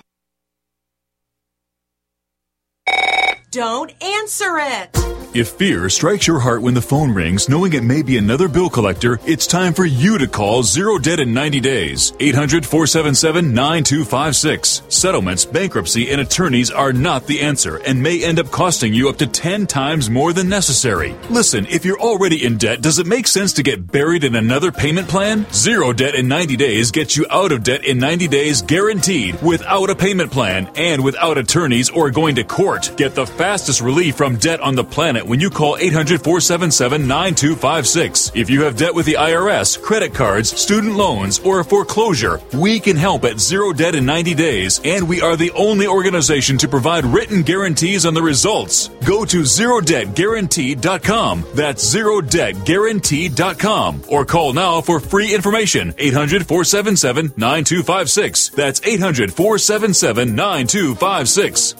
[3.51, 5.20] Don't answer it.
[5.33, 8.69] If fear strikes your heart when the phone rings, knowing it may be another bill
[8.69, 12.11] collector, it's time for you to call Zero Debt in 90 Days.
[12.19, 14.81] 800 477 9256.
[14.89, 19.15] Settlements, bankruptcy, and attorneys are not the answer and may end up costing you up
[19.19, 21.15] to 10 times more than necessary.
[21.29, 24.69] Listen, if you're already in debt, does it make sense to get buried in another
[24.69, 25.45] payment plan?
[25.53, 29.89] Zero Debt in 90 Days gets you out of debt in 90 days guaranteed without
[29.89, 32.91] a payment plan and without attorneys or going to court.
[32.97, 38.31] Get the fastest relief from debt on the planet when you call 800 477 9256.
[38.35, 42.79] If you have debt with the IRS, credit cards, student loans, or a foreclosure, we
[42.79, 46.67] can help at Zero Debt in 90 Days, and we are the only organization to
[46.67, 48.89] provide written guarantees on the results.
[49.05, 51.45] Go to ZeroDebtGuaranteed.com.
[51.53, 54.01] That's ZeroDebtGuaranteed.com.
[54.07, 55.93] Or call now for free information.
[55.97, 58.49] 800 477 9256.
[58.49, 61.75] That's 800 477 9256.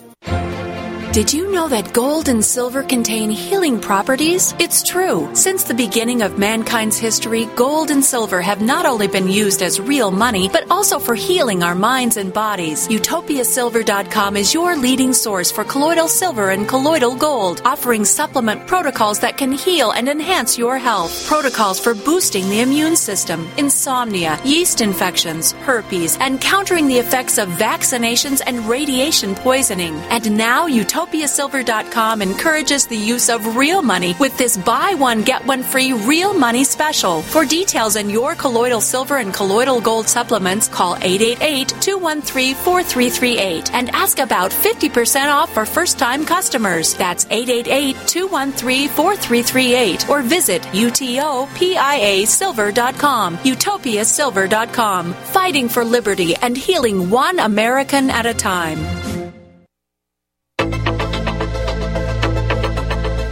[1.13, 4.55] Did you know that gold and silver contain healing properties?
[4.59, 5.29] It's true.
[5.35, 9.81] Since the beginning of mankind's history, gold and silver have not only been used as
[9.81, 12.87] real money, but also for healing our minds and bodies.
[12.87, 19.35] UtopiaSilver.com is your leading source for colloidal silver and colloidal gold, offering supplement protocols that
[19.35, 21.27] can heal and enhance your health.
[21.27, 27.49] Protocols for boosting the immune system, insomnia, yeast infections, herpes, and countering the effects of
[27.49, 29.93] vaccinations and radiation poisoning.
[30.09, 35.43] And now, Utopia UtopiaSilver.com encourages the use of real money with this buy one, get
[35.47, 37.23] one free real money special.
[37.23, 43.89] For details on your colloidal silver and colloidal gold supplements, call 888 213 4338 and
[43.89, 46.93] ask about 50% off for first time customers.
[46.93, 53.37] That's 888 213 4338 or visit UTOPIASilver.com.
[53.37, 55.13] UtopiaSilver.com.
[55.13, 59.30] Fighting for liberty and healing one American at a time.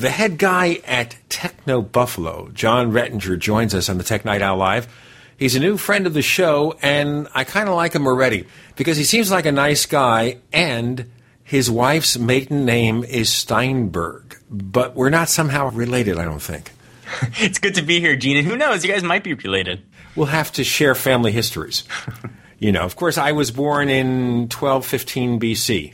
[0.00, 4.56] The head guy at Techno Buffalo, Jon Rettinger, joins us on the Tech Night Owl
[4.56, 4.88] Live.
[5.36, 8.46] He's a new friend of the show, and I kind of like him already
[8.76, 11.10] because he seems like a nice guy, and
[11.44, 14.38] his wife's maiden name is Steinberg.
[14.48, 16.72] But we're not somehow related, I don't think.
[17.34, 18.38] it's good to be here, Gene.
[18.38, 18.82] And who knows?
[18.82, 19.82] You guys might be related.
[20.16, 21.84] We'll have to share family histories.
[22.58, 25.92] you know, of course, I was born in 1215 BC.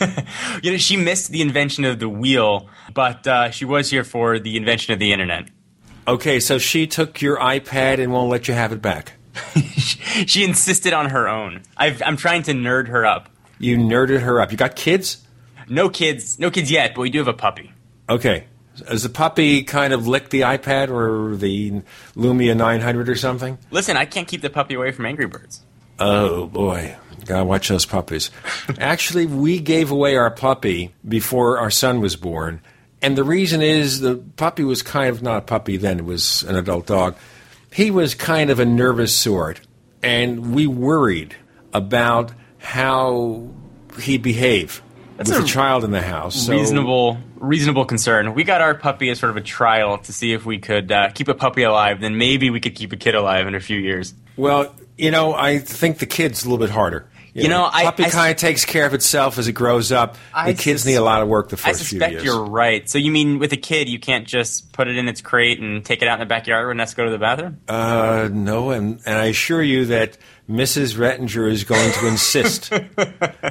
[0.62, 4.38] you know, she missed the invention of the wheel, but uh, she was here for
[4.38, 5.48] the invention of the internet.
[6.08, 9.12] Okay, so she took your iPad and won't let you have it back.
[10.26, 11.62] she insisted on her own.
[11.76, 13.28] i am trying to nerd her up.
[13.58, 14.50] You nerded her up.
[14.50, 15.22] You got kids?
[15.68, 16.38] No kids.
[16.38, 17.70] No kids yet, but we do have a puppy.
[18.08, 18.46] Okay.
[18.88, 21.82] Does the puppy kind of lick the iPad or the
[22.14, 23.58] Lumia 900 or something?
[23.70, 25.62] Listen, I can't keep the puppy away from Angry Birds.
[25.98, 26.96] Oh, boy.
[27.26, 28.30] Gotta watch those puppies.
[28.78, 32.62] Actually, we gave away our puppy before our son was born.
[33.06, 36.42] And the reason is the puppy was kind of not a puppy then, it was
[36.42, 37.14] an adult dog.
[37.72, 39.60] He was kind of a nervous sort.
[40.02, 41.36] And we worried
[41.72, 43.48] about how
[44.00, 44.82] he'd behave
[45.18, 46.46] That's with a a child in the house.
[46.46, 48.34] So- reasonable, reasonable concern.
[48.34, 51.10] We got our puppy as sort of a trial to see if we could uh,
[51.10, 52.00] keep a puppy alive.
[52.00, 54.14] Then maybe we could keep a kid alive in a few years.
[54.36, 57.08] Well, you know, I think the kid's a little bit harder.
[57.42, 60.16] You know, I- puppy kind of takes care of itself as it grows up.
[60.32, 62.02] I the kids sus- need a lot of work the first few years.
[62.02, 62.88] I suspect you're right.
[62.88, 65.84] So you mean with a kid, you can't just put it in its crate and
[65.84, 67.58] take it out in the backyard when it has to go to the bathroom?
[67.68, 70.16] Uh, no, and, and I assure you that
[70.48, 70.96] Mrs.
[70.96, 72.70] Rettinger is going to insist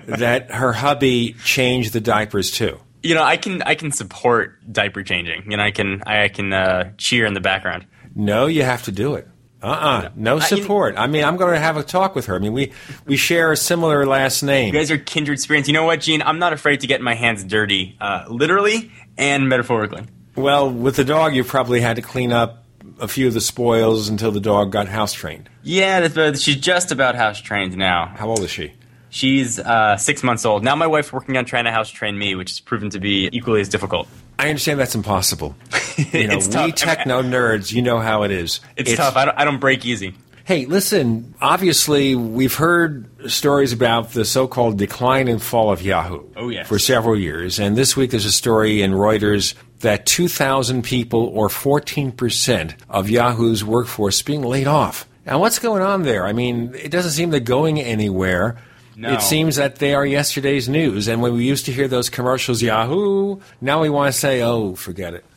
[0.05, 2.79] that her hubby change the diapers too.
[3.03, 5.51] You know, I can I can support diaper changing.
[5.51, 7.85] You know, I can I can uh, cheer in the background.
[8.15, 9.27] No, you have to do it.
[9.65, 10.09] Uh-uh.
[10.15, 10.95] No support.
[10.97, 12.35] I mean, I'm going to have a talk with her.
[12.35, 12.71] I mean, we,
[13.05, 14.73] we share a similar last name.
[14.73, 15.67] You guys are kindred spirits.
[15.67, 16.21] You know what, Gene?
[16.21, 20.03] I'm not afraid to get my hands dirty, uh, literally and metaphorically.
[20.35, 22.63] Well, with the dog, you probably had to clean up
[22.99, 25.49] a few of the spoils until the dog got house trained.
[25.63, 28.13] Yeah, she's just about house trained now.
[28.15, 28.73] How old is she?
[29.09, 30.63] She's uh, six months old.
[30.63, 33.29] Now my wife's working on trying to house train me, which has proven to be
[33.31, 34.07] equally as difficult.
[34.37, 35.55] I understand that's impossible.
[36.11, 36.75] You know, It's we tough.
[36.75, 38.59] techno nerds, you know how it is.
[38.75, 39.15] It's, tough.
[39.15, 40.13] I don't, I don't break easy.
[40.43, 46.23] Hey, listen, obviously, we've heard stories about the so called decline and fall of Yahoo
[46.35, 46.67] Oh, yes.
[46.67, 47.59] for several years.
[47.59, 53.63] And this week there's a story in Reuters that 2,000 people, or 14% of Yahoo's
[53.63, 55.07] workforce, being laid off.
[55.25, 56.25] Now, what's going on there?
[56.25, 58.57] I mean, it doesn't seem they're going anywhere.
[58.97, 59.13] No.
[59.13, 61.07] It seems that they are yesterday's news.
[61.07, 64.75] And when we used to hear those commercials, Yahoo, now we want to say, oh,
[64.75, 65.25] forget it.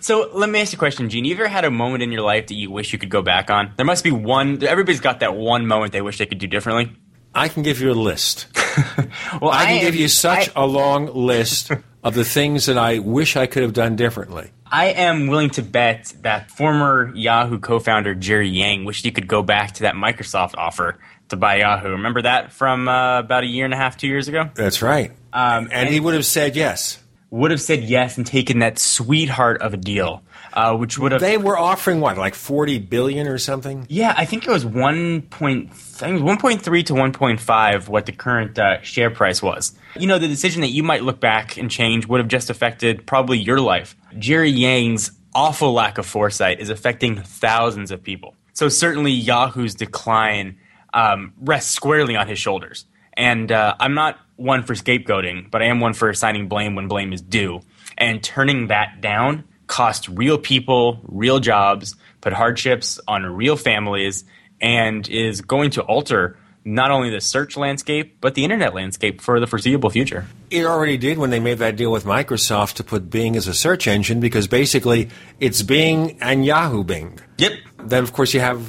[0.00, 1.24] So let me ask you a question, Gene.
[1.24, 3.50] You ever had a moment in your life that you wish you could go back
[3.50, 3.72] on?
[3.76, 4.60] There must be one.
[4.64, 6.90] Everybody's got that one moment they wish they could do differently.
[7.32, 8.46] I can give you a list.
[9.40, 11.70] Well, I can give you such I- a long list
[12.02, 14.50] of the things that I wish I could have done differently.
[14.66, 19.42] I am willing to bet that former Yahoo co-founder Jerry Yang wished he could go
[19.42, 20.98] back to that Microsoft offer
[21.32, 21.90] to buy Yahoo.
[21.90, 24.48] Remember that from uh, about a year and a half, two years ago?
[24.54, 25.10] That's right.
[25.32, 27.02] Um, And he would have said yes.
[27.30, 30.22] would have said yes and taken that sweetheart of a deal,
[30.52, 31.20] uh, which would have.
[31.20, 33.86] They were offering what, like forty billion or something?
[33.88, 35.70] Yeah, I think it was one point.
[35.70, 37.88] I think one point three to one point five.
[37.88, 39.72] What the current uh, share price was.
[39.98, 43.06] You know, the decision that you might look back and change would have just affected
[43.06, 43.96] probably your life.
[44.18, 48.34] Jerry Yang's awful lack of foresight is affecting thousands of people.
[48.52, 50.58] So certainly Yahoo's decline
[50.92, 52.86] um, rests squarely on his shoulders.
[53.14, 56.88] And uh, I'm not one for scapegoating, but I am one for assigning blame when
[56.88, 57.60] blame is due.
[57.98, 64.24] And turning that down cost real people, real jobs, put hardships on real families,
[64.60, 69.40] and is going to alter not only the search landscape, but the internet landscape for
[69.40, 70.26] the foreseeable future.
[70.50, 73.54] It already did when they made that deal with Microsoft to put Bing as a
[73.54, 75.08] search engine because basically
[75.40, 77.18] it's Bing and Yahoo Bing.
[77.38, 77.52] Yep.
[77.84, 78.64] Then, of course, you have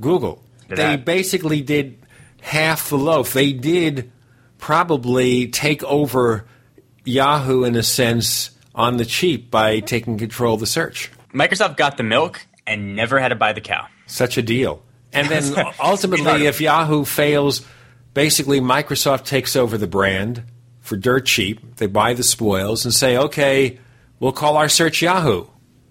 [0.00, 0.44] Google.
[0.76, 1.98] They basically did
[2.40, 3.32] half the loaf.
[3.32, 4.10] They did
[4.58, 6.46] probably take over
[7.04, 11.10] Yahoo in a sense on the cheap by taking control of the search.
[11.32, 13.86] Microsoft got the milk and never had to buy the cow.
[14.06, 14.82] Such a deal.
[15.12, 17.66] And then ultimately, if Yahoo fails,
[18.14, 20.44] basically Microsoft takes over the brand
[20.80, 21.76] for dirt cheap.
[21.76, 23.78] They buy the spoils and say, okay,
[24.18, 25.46] we'll call our search Yahoo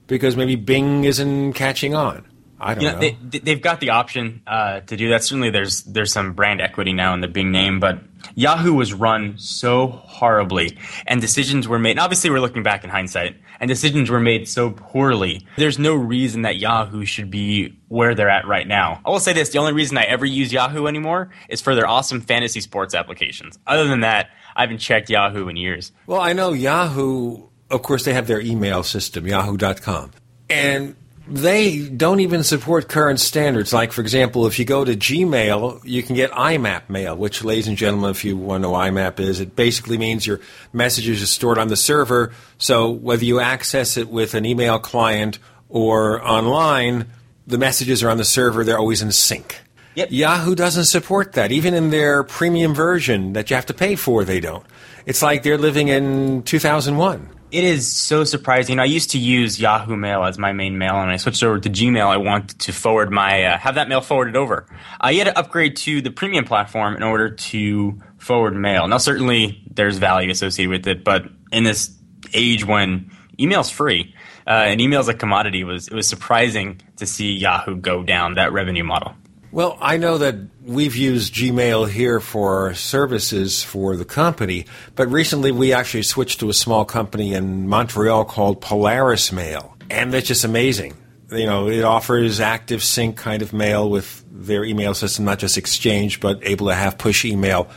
[0.07, 2.26] because maybe Bing isn't catching on.
[2.61, 2.99] I don't You know.
[2.99, 5.23] know, they, they've got the option uh, to do that.
[5.23, 7.99] Certainly, there's there's some brand equity now in the Bing name, but
[8.36, 10.77] Yahoo was run so horribly,
[11.07, 11.91] and decisions were made.
[11.91, 15.45] And obviously, we're looking back in hindsight, and decisions were made so poorly.
[15.57, 18.99] There's no reason that Yahoo should be where they're at right now.
[19.06, 21.88] I will say this: the only reason I ever use Yahoo anymore is for their
[21.88, 23.57] awesome fantasy sports applications.
[23.65, 25.91] Other than that, I haven't checked Yahoo in years.
[26.07, 30.11] Well, I know Yahoo, of course, they have their email system, yahoo.com.
[30.49, 30.95] And
[31.30, 33.72] they don't even support current standards.
[33.72, 37.68] Like, for example, if you go to Gmail, you can get IMAP mail, which, ladies
[37.68, 40.39] and gentlemen, if you want to know what IMAP is, it basically means your
[40.73, 42.34] messages are stored on the server.
[42.57, 45.39] So whether you access it with an email client
[45.69, 47.07] or online,
[47.47, 49.61] the messages are on the server, they're always in sync.
[49.95, 51.51] Yahoo doesn't support that.
[51.51, 54.65] Even in their premium version that you have to pay for, they don't.
[55.06, 57.39] It's like they're living in 2001.
[57.52, 58.78] It is so surprising.
[58.78, 61.70] I used to use Yahoo Mail as my main mail, and I switched over to
[61.70, 62.06] Gmail.
[62.06, 64.68] I wanted to forward my uh, have that mail forwarded over.
[65.02, 68.88] I had to upgrade to the premium platform in order to forward mail.
[68.88, 71.90] Now, certainly there's value associated with it, but in this
[72.34, 73.10] age when
[73.40, 74.14] email's free
[74.46, 78.36] uh, and email's a commodity, it was it was surprising to see Yahoo go down
[78.36, 79.16] that revenue model.
[79.52, 85.52] Well, I know that we've used Gmail here for services for the company, but recently
[85.52, 90.44] we actually switched to a small company in Montreal called Polaris Mail, and that's just
[90.44, 90.96] amazing.
[91.32, 95.58] You know, it offers active sync kind of mail with their email system, not just
[95.58, 97.70] Exchange, but able to have push email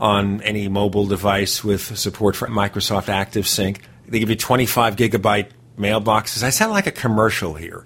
[0.00, 3.82] on any mobile device with support for Microsoft Active Sync.
[4.08, 6.42] They give you 25 gigabyte mailboxes.
[6.42, 7.84] I sound like a commercial here.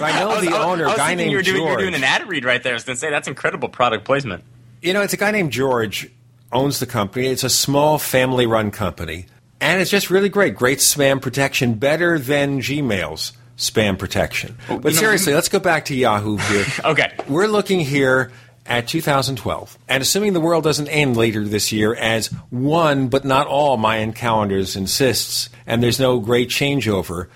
[0.00, 1.68] I know was- the I was- owner, I was guy named you were, doing, you
[1.68, 2.72] were doing an ad read right there.
[2.72, 4.44] I was going to say that's incredible product placement.
[4.80, 6.08] You know, it's a guy named George
[6.52, 7.26] owns the company.
[7.28, 9.26] It's a small family run company.
[9.60, 10.56] And it's just really great.
[10.56, 14.56] Great spam protection, better than Gmail's spam protection.
[14.68, 16.66] Oh, but you know- seriously, let's go back to Yahoo here.
[16.84, 17.12] okay.
[17.28, 18.32] We're looking here
[18.66, 19.78] at 2012.
[19.88, 24.12] And assuming the world doesn't end later this year, as one but not all Mayan
[24.12, 27.28] calendars insists, and there's no great changeover,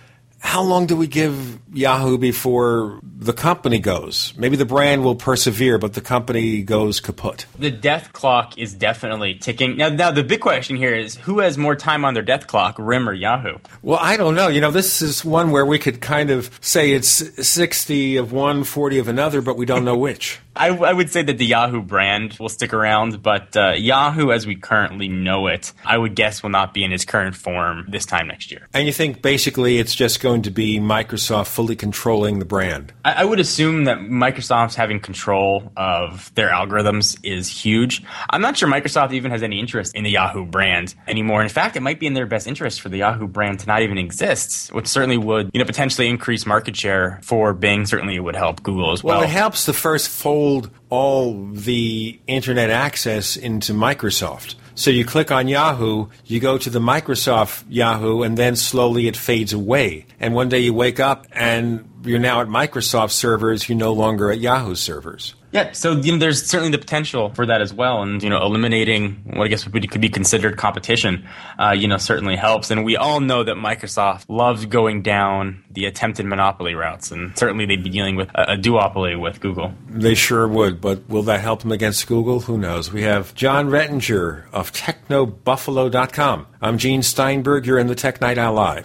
[0.46, 4.32] how long do we give Yahoo before the company goes?
[4.36, 7.46] Maybe the brand will persevere, but the company goes kaput.
[7.58, 9.76] The death clock is definitely ticking.
[9.76, 12.76] Now, now the big question here is who has more time on their death clock,
[12.78, 13.58] RIM or Yahoo?
[13.82, 14.46] Well, I don't know.
[14.46, 18.62] You know, this is one where we could kind of say it's 60 of one,
[18.62, 20.38] 40 of another, but we don't know which.
[20.56, 24.46] I, I, would say that the Yahoo brand will stick around, but uh, Yahoo, as
[24.46, 28.06] we currently know it, I would guess will not be in its current form this
[28.06, 28.68] time next year.
[28.74, 32.92] And you think basically it's just going to be Microsoft fully controlling the brand?
[33.04, 38.02] I, I would assume that Microsoft's having control of their algorithms is huge.
[38.30, 41.42] I'm not sure Microsoft even has any interest in the Yahoo brand anymore.
[41.42, 43.82] In fact, it might be in their best interest for the Yahoo brand to not
[43.82, 47.86] even exist, which certainly would, you know, potentially increase market share for Bing.
[47.86, 49.18] Certainly, it would help Google as well.
[49.18, 50.45] Well, it helps the first fold
[50.90, 54.56] all the internet access into Microsoft.
[54.74, 59.16] So you click on Yahoo, you go to the Microsoft Yahoo, and then slowly it
[59.16, 60.04] fades away.
[60.20, 64.30] And one day you wake up and you're now at Microsoft servers, you're no longer
[64.30, 65.34] at Yahoo servers.
[65.52, 68.42] Yeah, so you know, there's certainly the potential for that as well, and you know,
[68.42, 71.26] eliminating what I guess could be considered competition,
[71.58, 72.70] uh, you know, certainly helps.
[72.70, 77.64] And we all know that Microsoft loves going down the attempted monopoly routes, and certainly
[77.64, 79.72] they'd be dealing with a, a duopoly with Google.
[79.88, 82.40] They sure would, but will that help them against Google?
[82.40, 82.92] Who knows?
[82.92, 86.46] We have Jon Rettinger of TechnoBuffalo.com.
[86.60, 87.66] I'm Gene Steinberg.
[87.66, 88.84] You're in the Tech Night Owl Live.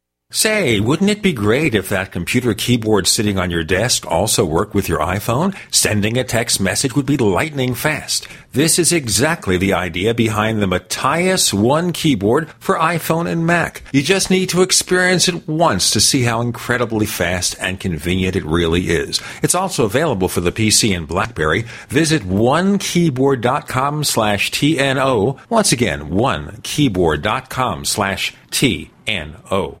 [0.33, 4.73] Say, wouldn't it be great if that computer keyboard sitting on your desk also worked
[4.73, 5.53] with your iPhone?
[5.75, 8.29] Sending a text message would be lightning fast.
[8.53, 13.81] This is exactly the idea behind the Matias One keyboard for iPhone and Mac.
[13.91, 18.45] You just need to experience it once to see how incredibly fast and convenient it
[18.45, 19.21] really is.
[19.43, 21.65] It's also available for the PC and BlackBerry.
[21.89, 25.39] Visit onekeyboard.com slash TNO.
[25.49, 29.80] Once again, onekeyboard.com slash TNO.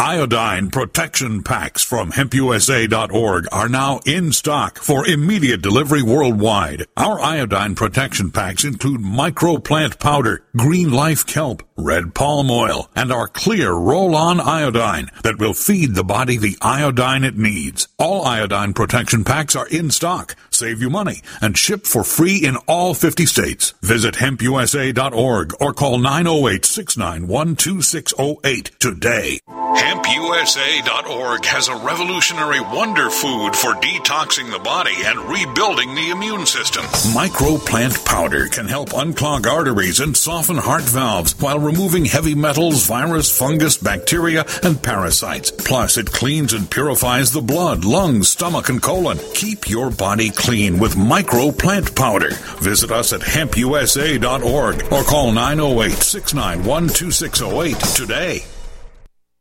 [0.00, 6.86] Iodine protection packs from hempusa.org are now in stock for immediate delivery worldwide.
[6.96, 13.26] Our iodine protection packs include microplant powder, green life kelp, red palm oil, and our
[13.26, 17.88] clear roll-on iodine that will feed the body the iodine it needs.
[17.98, 22.56] All iodine protection packs are in stock, save you money, and ship for free in
[22.68, 23.74] all 50 states.
[23.82, 29.40] Visit hempusa.org or call 908-691-2608 today.
[29.48, 36.84] HempUSA.org has a revolutionary wonder food for detoxing the body and rebuilding the immune system.
[37.14, 43.30] Microplant powder can help unclog arteries and soften heart valves while removing heavy metals, virus,
[43.36, 45.52] fungus, bacteria, and parasites.
[45.52, 49.18] Plus, it cleans and purifies the blood, lungs, stomach, and colon.
[49.34, 52.30] Keep your body clean with micro plant powder.
[52.58, 58.59] Visit us at hempusa.org or call 908 691 2608 today.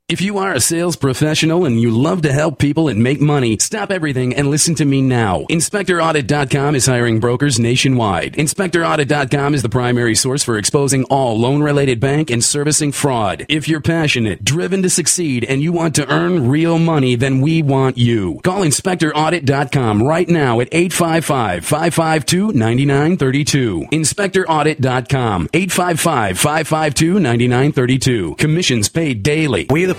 [0.09, 3.59] If you are a sales professional and you love to help people and make money,
[3.59, 5.41] stop everything and listen to me now.
[5.51, 8.33] InspectorAudit.com is hiring brokers nationwide.
[8.33, 13.45] InspectorAudit.com is the primary source for exposing all loan related bank and servicing fraud.
[13.49, 17.61] If you're passionate, driven to succeed, and you want to earn real money, then we
[17.61, 18.39] want you.
[18.43, 23.87] Call InspectorAudit.com right now at 855 552 9932.
[23.91, 28.35] InspectorAudit.com 855 552 9932.
[28.39, 29.67] Commissions paid daily.
[29.69, 29.98] We the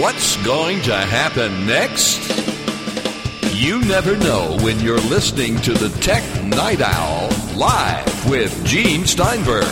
[0.00, 2.26] What's going to happen next?
[3.54, 9.66] You never know when you're listening to the Tech Night Owl live with Gene Steinberg.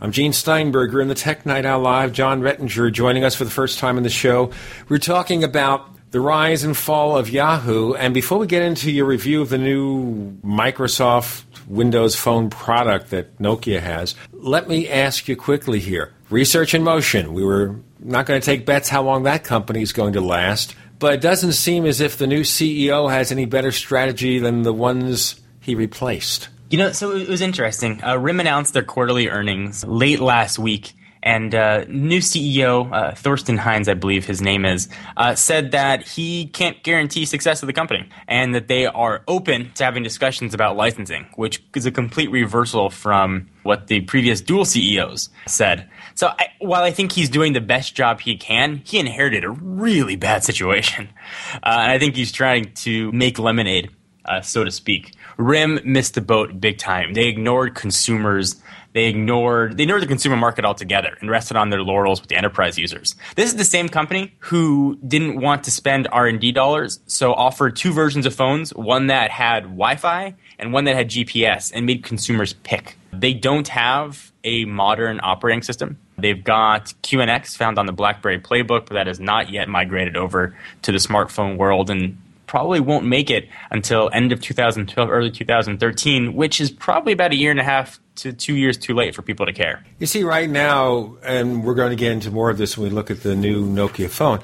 [0.00, 2.14] I'm Gene Steinberger in the Tech Night Owl Live.
[2.14, 4.50] Jon Rettinger joining us for the first time in the show.
[4.88, 7.92] We're talking about the rise and fall of Yahoo.
[7.94, 13.36] And before we get into your review of the new Microsoft Windows Phone product that
[13.38, 16.12] Nokia has, let me ask you quickly here.
[16.30, 17.34] Research in motion.
[17.34, 20.76] We were not going to take bets how long that company is going to last,
[21.00, 24.72] but it doesn't seem as if the new CEO has any better strategy than the
[24.72, 26.48] ones he replaced.
[26.70, 28.04] You know, so it was interesting.
[28.04, 30.92] Uh, RIM announced their quarterly earnings late last week,
[31.24, 36.06] and uh, new CEO uh, Thorsten Heins, I believe his name is, uh, said that
[36.06, 40.52] he can't guarantee success of the company, and that they are open to having discussions
[40.52, 45.88] about licensing, which is a complete reversal from what the previous dual CEOs said.
[46.14, 49.50] So I, while I think he's doing the best job he can, he inherited a
[49.50, 51.08] really bad situation,
[51.54, 53.90] uh, and I think he's trying to make lemonade,
[54.26, 55.14] uh, so to speak.
[55.38, 57.14] RIM missed the boat big time.
[57.14, 58.56] They ignored consumers.
[58.94, 62.36] They ignored they ignored the consumer market altogether and rested on their laurels with the
[62.36, 63.16] enterprise users.
[63.34, 67.34] This is the same company who didn't want to spend R and D dollars, so
[67.34, 71.84] offered two versions of phones, one that had Wi-Fi and one that had GPS, and
[71.86, 72.96] made consumers pick.
[73.12, 75.98] They don't have a modern operating system.
[76.16, 80.56] They've got QNX found on the BlackBerry Playbook, but that has not yet migrated over
[80.82, 81.90] to the smartphone world.
[81.90, 82.18] And
[82.54, 87.34] probably won't make it until end of 2012, early 2013, which is probably about a
[87.34, 89.84] year and a half to two years too late for people to care.
[89.98, 92.94] You see, right now, and we're going to get into more of this when we
[92.94, 94.38] look at the new Nokia phone,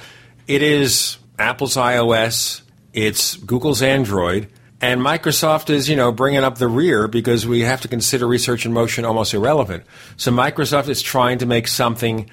[0.49, 2.63] it is Apple's iOS,
[2.93, 4.49] it's Google's Android,
[4.81, 8.67] and Microsoft is, you know, bringing up the rear because we have to consider research
[8.67, 9.85] in motion almost irrelevant.
[10.17, 12.29] So Microsoft is trying to make something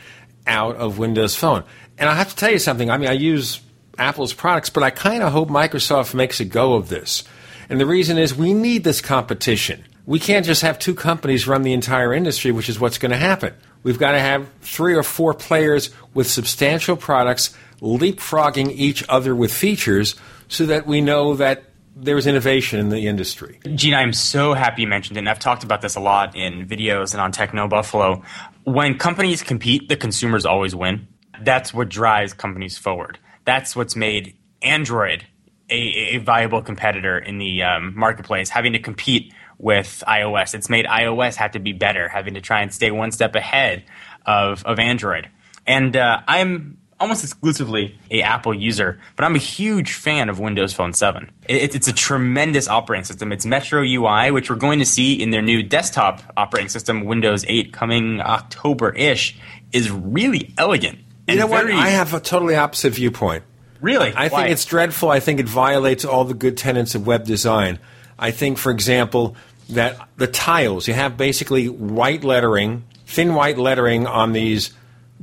[0.48, 1.64] out of Windows Phone.
[2.00, 2.90] And I have to tell you something.
[2.90, 3.62] I mean, I use
[3.98, 7.24] Apple's products, but I kind of hope Microsoft makes a go of this.
[7.70, 9.84] And the reason is we need this competition.
[10.06, 13.18] We can't just have two companies run the entire industry, which is what's going to
[13.18, 13.54] happen.
[13.84, 19.54] We've got to have three or four players with substantial products leapfrogging each other with
[19.54, 20.16] features
[20.48, 21.64] so that we know that
[21.94, 23.60] there's innovation in the industry.
[23.76, 26.68] Gene, I'm so happy you mentioned it, and I've talked about this a lot in
[26.68, 28.24] videos and on Techno Buffalo.
[28.64, 31.08] When companies compete, the consumers always win.
[31.42, 35.26] That's what drives companies forward that's what's made Android
[35.70, 40.54] a, a viable competitor in the um, marketplace, having to compete with iOS.
[40.54, 43.86] It's made iOS have to be better, having to try and stay one step ahead
[44.26, 45.30] of, of Android.
[45.66, 50.74] And uh, I'm almost exclusively a Apple user, but I'm a huge fan of Windows
[50.74, 51.32] Phone 7.
[51.48, 53.32] It, it's a tremendous operating system.
[53.32, 57.46] It's Metro UI, which we're going to see in their new desktop operating system, Windows
[57.48, 59.38] 8, coming October ish,
[59.72, 61.70] is really elegant you know what?
[61.70, 63.44] I have a totally opposite viewpoint.
[63.82, 64.14] Really?
[64.14, 64.42] I Why?
[64.44, 65.10] think it's dreadful.
[65.10, 67.80] I think it violates all the good tenets of web design.
[68.18, 69.36] I think, for example,
[69.70, 74.74] that the tiles, you have basically white lettering, thin white lettering on these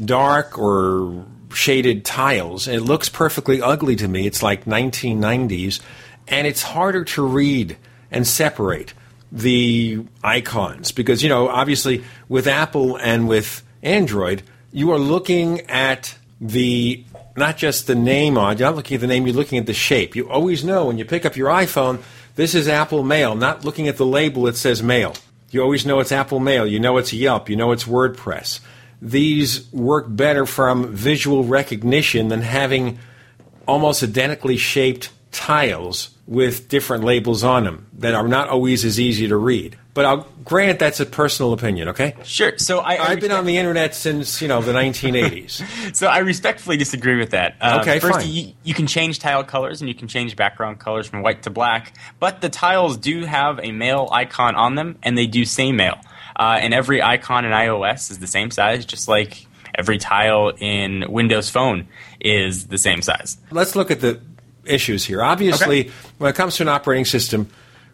[0.03, 2.69] dark or shaded tiles.
[2.69, 4.27] It looks perfectly ugly to me.
[4.27, 5.81] It's like 1990s.
[6.29, 7.77] And it's harder to read
[8.11, 8.95] and separate
[9.33, 14.43] the icons because, you know, obviously with Apple and with Android,
[14.75, 17.05] you are looking at the
[17.37, 19.73] not just the name on, you're not looking at the name, you're looking at the
[19.73, 20.17] shape.
[20.17, 22.03] You always know when you pick up your iPhone,
[22.35, 25.15] this is Apple Mail, not looking at the label that says Mail.
[25.51, 28.59] You always know it's Apple Mail, you know it's Yelp, you know it's WordPress.
[29.01, 32.99] These work better from visual recognition than having
[33.69, 39.28] almost identically shaped tiles with different labels on them that are not always as easy
[39.28, 39.77] to read.
[39.93, 42.15] But I'll grant that's a personal opinion, okay?
[42.24, 42.56] Sure.
[42.59, 45.94] So I, have been on the internet since you know the 1980s.
[45.97, 47.56] so I respectfully disagree with that.
[47.61, 48.28] Uh, okay, first, fine.
[48.28, 51.51] You, you can change tile colors and you can change background colors from white to
[51.51, 55.70] black, but the tiles do have a mail icon on them, and they do say
[55.70, 55.98] mail.
[56.36, 59.47] Uh, and every icon in iOS is the same size, just like
[59.77, 61.86] every tile in Windows Phone
[62.20, 63.36] is the same size.
[63.51, 64.20] Let's look at the
[64.66, 65.23] issues here.
[65.23, 65.91] Obviously, Okay.
[66.19, 67.49] when it comes to an operating system,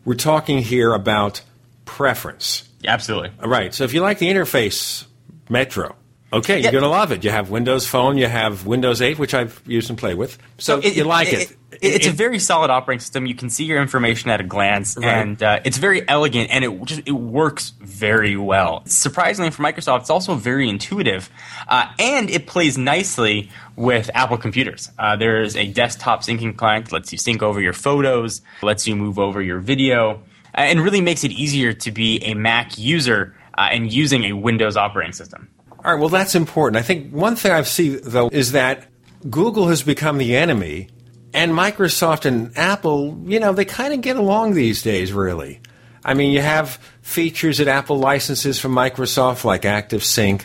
[0.05, 1.43] we're talking here about
[1.85, 2.65] preference.
[2.87, 3.31] Absolutely.
[3.43, 3.75] All right.
[3.75, 5.05] So if you like the interface,
[5.49, 5.97] Metro,
[6.33, 7.25] okay, you're going to love it.
[7.25, 10.39] You have Windows Phone, you have Windows 8, which I've used and played with.
[10.59, 11.55] So, you like it.
[11.83, 13.27] it's a very solid operating system.
[13.27, 15.07] You can see your information at a glance, Right.
[15.09, 18.83] and uh, it's very elegant, and it just it works very well.
[18.87, 21.29] Surprisingly for Microsoft, it's also very intuitive,
[21.69, 24.91] uh, and it plays nicely with Apple computers.
[24.99, 28.87] Uh, there is a desktop syncing client that lets you sync over your photos, lets
[28.89, 30.23] you move over your video,
[30.57, 34.33] uh, and really makes it easier to be a Mac user uh, and using a
[34.33, 35.49] Windows operating system.
[35.71, 36.77] All right, well, that's important.
[36.77, 38.87] I think one thing I've seen, though, is that
[39.29, 40.89] Google has become the enemy,
[41.35, 45.61] and Microsoft and Apple, you know, they kind of get along these days, really.
[46.05, 50.43] I mean, you have features that Apple licenses from Microsoft, like ActiveSync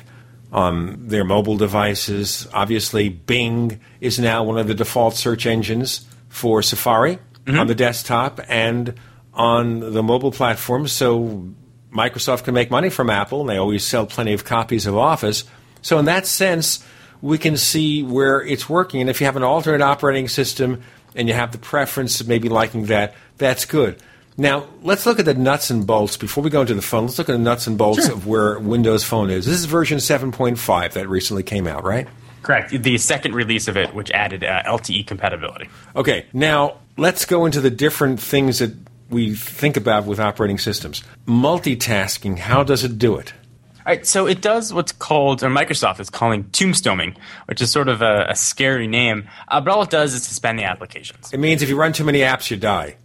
[0.51, 2.47] on their mobile devices.
[2.53, 7.59] Obviously, Bing is now one of the default search engines for Safari mm-hmm.
[7.59, 8.93] on the desktop and
[9.33, 10.87] on the mobile platform.
[10.87, 11.53] So
[11.91, 15.45] Microsoft can make money from Apple, and they always sell plenty of copies of Office.
[15.81, 16.85] So, in that sense,
[17.21, 19.01] we can see where it's working.
[19.01, 20.81] And if you have an alternate operating system
[21.15, 23.97] and you have the preference of maybe liking that, that's good.
[24.37, 27.05] Now, let's look at the nuts and bolts before we go into the phone.
[27.05, 29.45] Let's look at the nuts and bolts of where Windows Phone is.
[29.45, 32.07] This is version 7.5 that recently came out, right?
[32.41, 32.71] Correct.
[32.71, 35.69] The second release of it, which added uh, LTE compatibility.
[35.95, 38.75] Okay, now let's go into the different things that
[39.09, 41.01] we think about with operating systems.
[41.25, 43.33] Multitasking, how does it do it?
[43.77, 47.87] All right, so it does what's called, or Microsoft is calling tombstoning, which is sort
[47.87, 49.29] of a, a scary name.
[49.47, 51.31] Uh, but all it does is suspend the applications.
[51.31, 52.97] It means if you run too many apps, you die.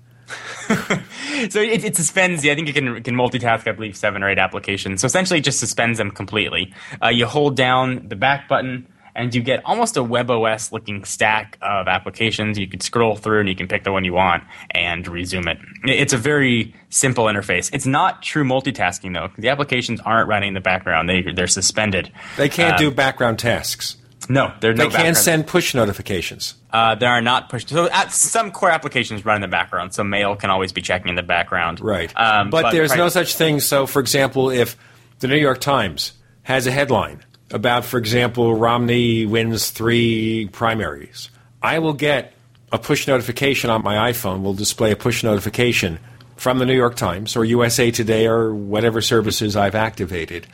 [1.50, 2.44] So it, it suspends.
[2.46, 3.66] I think it can it can multitask.
[3.66, 5.00] I believe seven or eight applications.
[5.00, 6.72] So essentially, it just suspends them completely.
[7.02, 11.56] Uh, you hold down the back button, and you get almost a WebOS looking stack
[11.62, 12.58] of applications.
[12.58, 15.58] You can scroll through, and you can pick the one you want and resume it.
[15.84, 17.70] It- It's a very simple interface.
[17.72, 19.30] It's not true multitasking though.
[19.38, 21.08] The applications aren't running in the background.
[21.08, 22.12] They they're suspended.
[22.36, 23.96] They can't Uh, do background tasks.
[24.30, 26.54] No, they're They no can't send push notifications.
[26.72, 27.66] Uh, there are not push.
[27.66, 29.92] So at some core applications run in the background.
[29.92, 31.80] So mail can always be checking in the background.
[31.80, 32.12] Right.
[32.16, 33.58] Um, but, there's pri- no such thing.
[33.58, 34.76] So, for example, if
[35.18, 36.12] the New York Times
[36.44, 41.28] has a headline about, for example, Romney wins three primaries,
[41.60, 42.32] I will get
[42.70, 45.98] a push notification on my iPhone, will display a push notification
[46.36, 50.46] from the New York Times or USA Today or whatever services I've activated.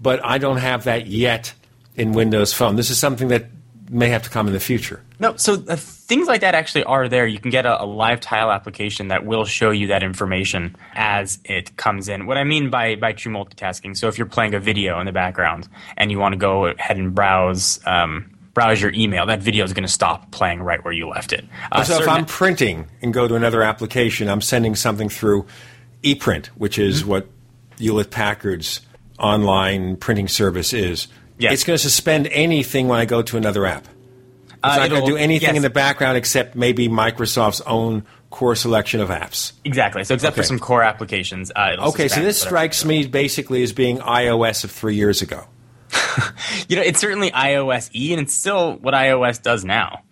[0.00, 1.52] But I don't have that yet
[1.96, 2.76] in Windows Phone.
[2.76, 3.46] This is something that
[3.90, 5.02] may have to come in the future.
[5.18, 7.26] No, so uh, things like that actually are there.
[7.26, 11.38] You can get a, a live tile application that will show you that information as
[11.44, 12.26] it comes in.
[12.26, 15.12] What I mean by, by true multitasking, so if you're playing a video in the
[15.12, 19.64] background and you want to go ahead and browse um, browse your email, that video
[19.64, 21.44] is going to stop playing right where you left it.
[21.70, 25.46] Uh, so if I'm printing and go to another application, I'm sending something through
[26.02, 27.10] ePrint, which is Mm-hmm.
[27.10, 27.28] what
[27.78, 28.80] Hewlett Packard's
[29.18, 31.08] online printing service is.
[31.40, 31.54] Yes.
[31.54, 33.84] It's going to suspend anything when I go to another app.
[33.84, 35.56] It's Uh, not going to do anything yes.
[35.56, 39.52] in the background except maybe Microsoft's own core selection of apps.
[39.64, 40.04] Exactly.
[40.04, 43.72] So except for some core applications, uh, it'll Okay, so this strikes me basically as
[43.72, 45.44] being iOS of three years ago.
[46.68, 50.02] You know, it's certainly iOS E, and it's still what iOS does now.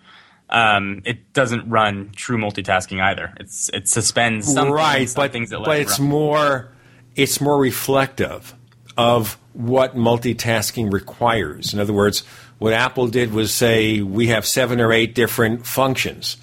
[0.49, 3.35] Um, it doesn't run true multitasking either.
[3.39, 6.09] It's it suspends some right, things, some but, things that but it's run.
[6.09, 6.73] more
[7.17, 8.55] it's more reflective
[8.97, 11.75] of what multitasking requires.
[11.75, 12.23] In other words,
[12.59, 16.37] what Apple did was say we have seven or eight different functions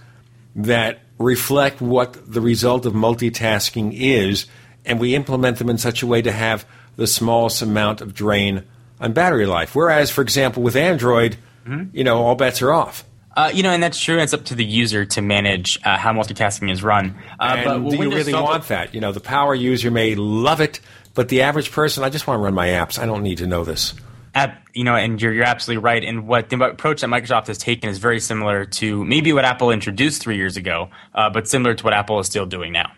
[0.55, 4.47] that reflect what the result of multitasking is,
[4.85, 6.65] and we implement them in such a way to have
[6.97, 8.63] the smallest amount of drain
[8.99, 9.75] on battery life.
[9.75, 11.97] Whereas, for example, with Android, Mm-hmm.
[11.97, 13.03] you know, all bets are off.
[13.35, 14.19] Uh, you know, and that's true.
[14.19, 17.15] It's up to the user to manage uh, how multitasking is run.
[17.39, 18.93] Uh, but do you really want that?
[18.93, 20.79] You know, the power user may love it,
[21.15, 22.99] but the average person, I just want to run my apps.
[22.99, 23.95] I don't need to know this.
[24.35, 26.03] App, you know, and you're, you're absolutely right.
[26.03, 29.71] And what the approach that Microsoft has taken is very similar to maybe what Apple
[29.71, 32.91] introduced three years ago, uh, but similar to what Apple is still doing now.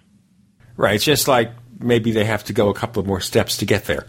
[0.75, 0.95] Right.
[0.95, 3.85] It's just like maybe they have to go a couple of more steps to get
[3.85, 4.07] there.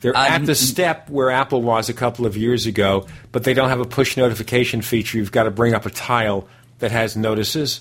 [0.00, 3.54] They're Uh, at the step where Apple was a couple of years ago, but they
[3.54, 5.18] don't have a push notification feature.
[5.18, 6.48] You've got to bring up a tile
[6.80, 7.80] that has notices.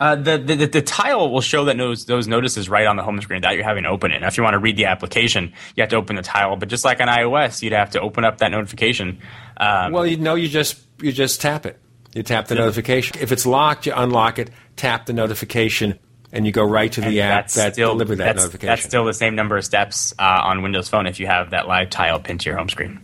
[0.00, 3.20] Uh, the, the the tile will show that those those notices right on the home
[3.20, 4.20] screen that you're having open it.
[4.20, 6.56] Now, if you want to read the application, you have to open the tile.
[6.56, 9.20] But just like on iOS, you'd have to open up that notification.
[9.56, 11.78] Um, well, you know, you just you just tap it.
[12.12, 13.18] You tap the notification.
[13.20, 15.98] If it's locked, you unlock it, tap the notification,
[16.32, 18.66] and you go right to the app that still, deliver that that's, notification.
[18.66, 21.68] That's still the same number of steps uh, on Windows Phone if you have that
[21.68, 23.00] live tile pinned to your home screen.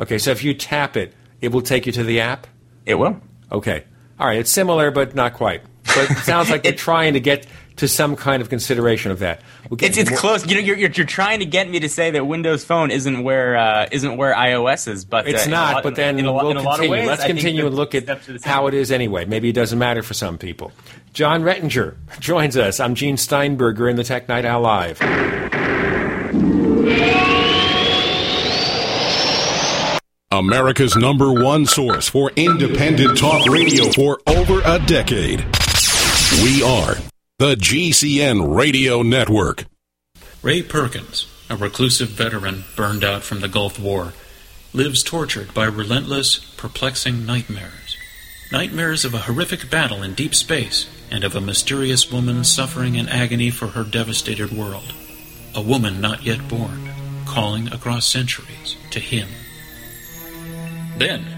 [0.00, 2.46] Okay, so if you tap it, it will take you to the app.
[2.86, 3.20] It will.
[3.50, 3.84] Okay,
[4.18, 4.38] all right.
[4.38, 5.62] It's similar, but not quite.
[5.94, 7.46] But it sounds like they're trying to get
[7.76, 9.40] to some kind of consideration of that.
[9.70, 10.44] We'll It's, it's close.
[10.46, 13.22] You know, you're, you're, you're trying to get me to say that Windows Phone isn't
[13.22, 16.26] where uh, isn't where iOS is, but It's uh, in not, lot- but then in
[16.26, 16.90] a, we'll in a lot of continue.
[16.98, 18.50] ways, Let's I continue and look at steps are the same.
[18.52, 19.24] how it is anyway.
[19.26, 20.72] Maybe it doesn't matter for some people.
[21.12, 22.80] Jon Rettinger joins us.
[22.80, 24.98] I'm Gene Steinberger in the Tech Night Owl Live.
[30.30, 35.44] America's number one source for independent talk radio for over a decade.
[36.42, 36.94] We are
[37.40, 39.64] the GCN Radio Network.
[40.40, 44.12] Ray Perkins, a reclusive veteran burned out from the Gulf War,
[44.72, 47.96] lives tortured by relentless, perplexing nightmares.
[48.52, 53.08] Nightmares of a horrific battle in deep space and of a mysterious woman suffering in
[53.08, 54.94] agony for her devastated world.
[55.56, 56.88] A woman not yet born,
[57.26, 59.28] calling across centuries to him.
[60.98, 61.37] Then,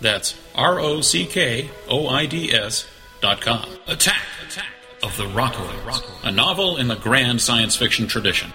[0.00, 2.86] That's R O C K O I D S
[3.20, 3.68] dot com.
[3.86, 4.22] Attack!
[4.46, 4.66] Attack!
[5.02, 6.02] Of the Rockoids.
[6.24, 8.52] A novel in the grand science fiction tradition.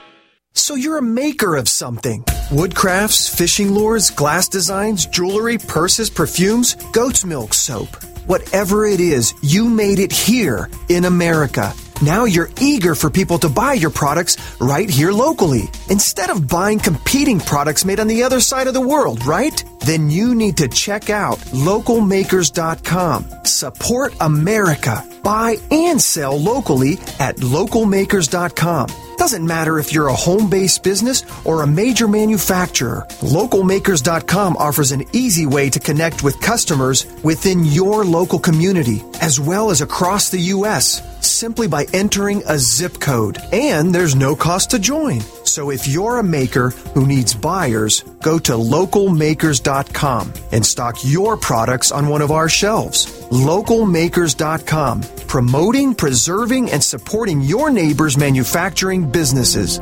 [0.53, 2.23] So you're a maker of something.
[2.49, 7.89] Woodcrafts, fishing lures, glass designs, jewelry, purses, perfumes, goat's milk soap.
[8.25, 11.73] Whatever it is, you made it here in America.
[12.01, 15.69] Now you're eager for people to buy your products right here locally.
[15.89, 19.63] Instead of buying competing products made on the other side of the world, right?
[19.79, 23.45] Then you need to check out localmakers.com.
[23.45, 25.03] Support America.
[25.23, 29.14] Buy and sell locally at localmakers.com.
[29.17, 33.05] Doesn't matter if you're a home based business or a major manufacturer.
[33.21, 39.71] Localmakers.com offers an easy way to connect with customers within your local community, as well
[39.71, 43.37] as across the U.S., simply by entering a zip code.
[43.51, 45.21] And there's no cost to join.
[45.45, 51.91] So if you're a maker who needs buyers, go to localmakers.com and stock your products
[51.91, 53.05] on one of our shelves.
[53.29, 59.79] Localmakers.com, promoting, preserving, and supporting your neighbor's manufacturing businesses.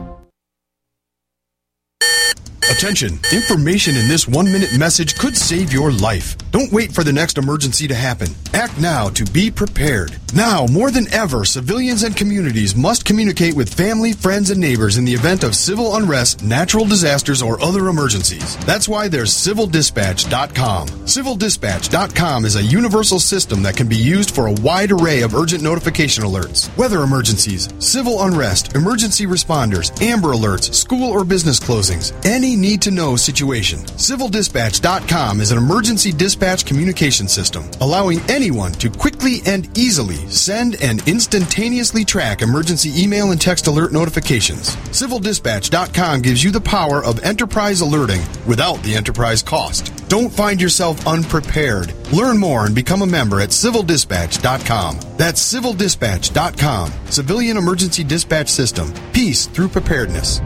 [2.72, 3.20] Attention!
[3.32, 6.38] Information in this one minute message could save your life.
[6.52, 8.28] Don't wait for the next emergency to happen.
[8.54, 10.18] Act now to be prepared.
[10.34, 15.06] Now, more than ever, civilians and communities must communicate with family, friends, and neighbors in
[15.06, 18.58] the event of civil unrest, natural disasters, or other emergencies.
[18.66, 20.88] That's why there's civildispatch.com.
[20.88, 25.62] Civildispatch.com is a universal system that can be used for a wide array of urgent
[25.62, 32.53] notification alerts, weather emergencies, civil unrest, emergency responders, amber alerts, school or business closings, any
[32.56, 33.80] need to know situation.
[33.80, 41.08] Civildispatch.com is an emergency dispatch communication system, allowing anyone to quickly and easily send and
[41.08, 44.76] instantaneously track emergency email and text alert notifications.
[44.92, 49.92] Civildispatch.com gives you the power of enterprise alerting without the enterprise cost.
[50.08, 51.94] Don't find yourself unprepared.
[52.12, 55.00] Learn more and become a member at civildispatch.com.
[55.18, 56.92] That's civildispatch.com.
[57.06, 58.94] Civilian Emergency Dispatch System.
[59.14, 60.40] Peace through preparedness.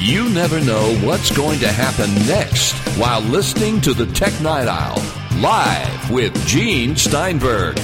[0.00, 5.00] You never know what's going to happen next while listening to the Tech Night Owl
[5.40, 7.76] live with Gene Steinberg.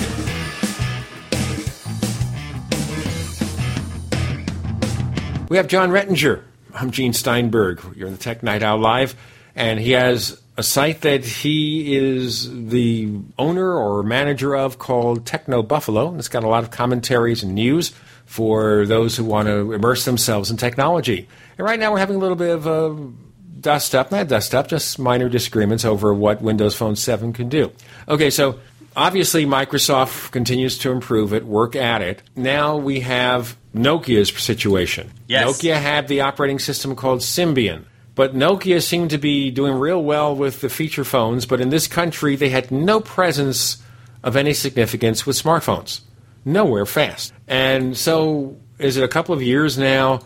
[5.49, 6.43] We have Jon Rettinger.
[6.75, 7.81] I'm Gene Steinberg.
[7.97, 9.15] You're in the Tech Night Owl Live,
[9.55, 13.09] and he has a site that he is the
[13.39, 16.15] owner or manager of called Techno Buffalo.
[16.17, 17.93] It's got a lot of commentaries and news
[18.27, 21.29] for those who want to immerse themselves in technology.
[21.61, 23.13] And right now we're having a little bit of a
[23.61, 27.71] dust up, not dust up, just minor disagreements over what Windows Phone 7 can do.
[28.09, 28.61] Okay, so
[28.97, 32.23] obviously Microsoft continues to improve it, work at it.
[32.35, 35.13] Now we have Nokia's situation.
[35.27, 35.47] Yes.
[35.47, 37.85] Nokia had the operating system called Symbian.
[38.15, 41.87] But Nokia seemed to be doing real well with the feature phones, but in this
[41.87, 43.83] country they had no presence
[44.23, 46.01] of any significance with smartphones.
[46.43, 47.35] Nowhere fast.
[47.47, 50.21] And so is it a couple of years now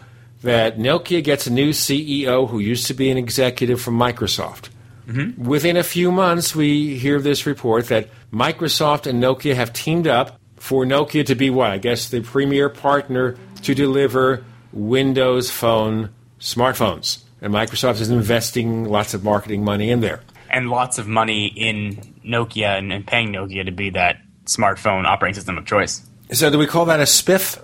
[0.45, 4.69] that Nokia gets a new CEO who used to be an executive from Microsoft?
[5.07, 5.45] Mm-hmm.
[5.45, 10.39] Within a few months, we hear this report that Microsoft and Nokia have teamed up
[10.57, 11.71] for Nokia to be what?
[11.71, 16.11] I guess the premier partner to deliver Windows Phone
[16.41, 17.23] smartphones.
[17.41, 20.23] And Microsoft is investing lots of marketing money in there.
[20.49, 25.35] And lots of money in Nokia and, and paying Nokia to be that smartphone operating
[25.35, 26.07] system of choice.
[26.35, 27.59] So, do we call that a spiff?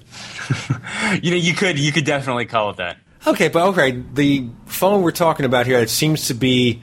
[1.22, 2.98] you know, you could you could definitely call it that.
[3.26, 6.82] Okay, but okay, the phone we're talking about here, it seems to be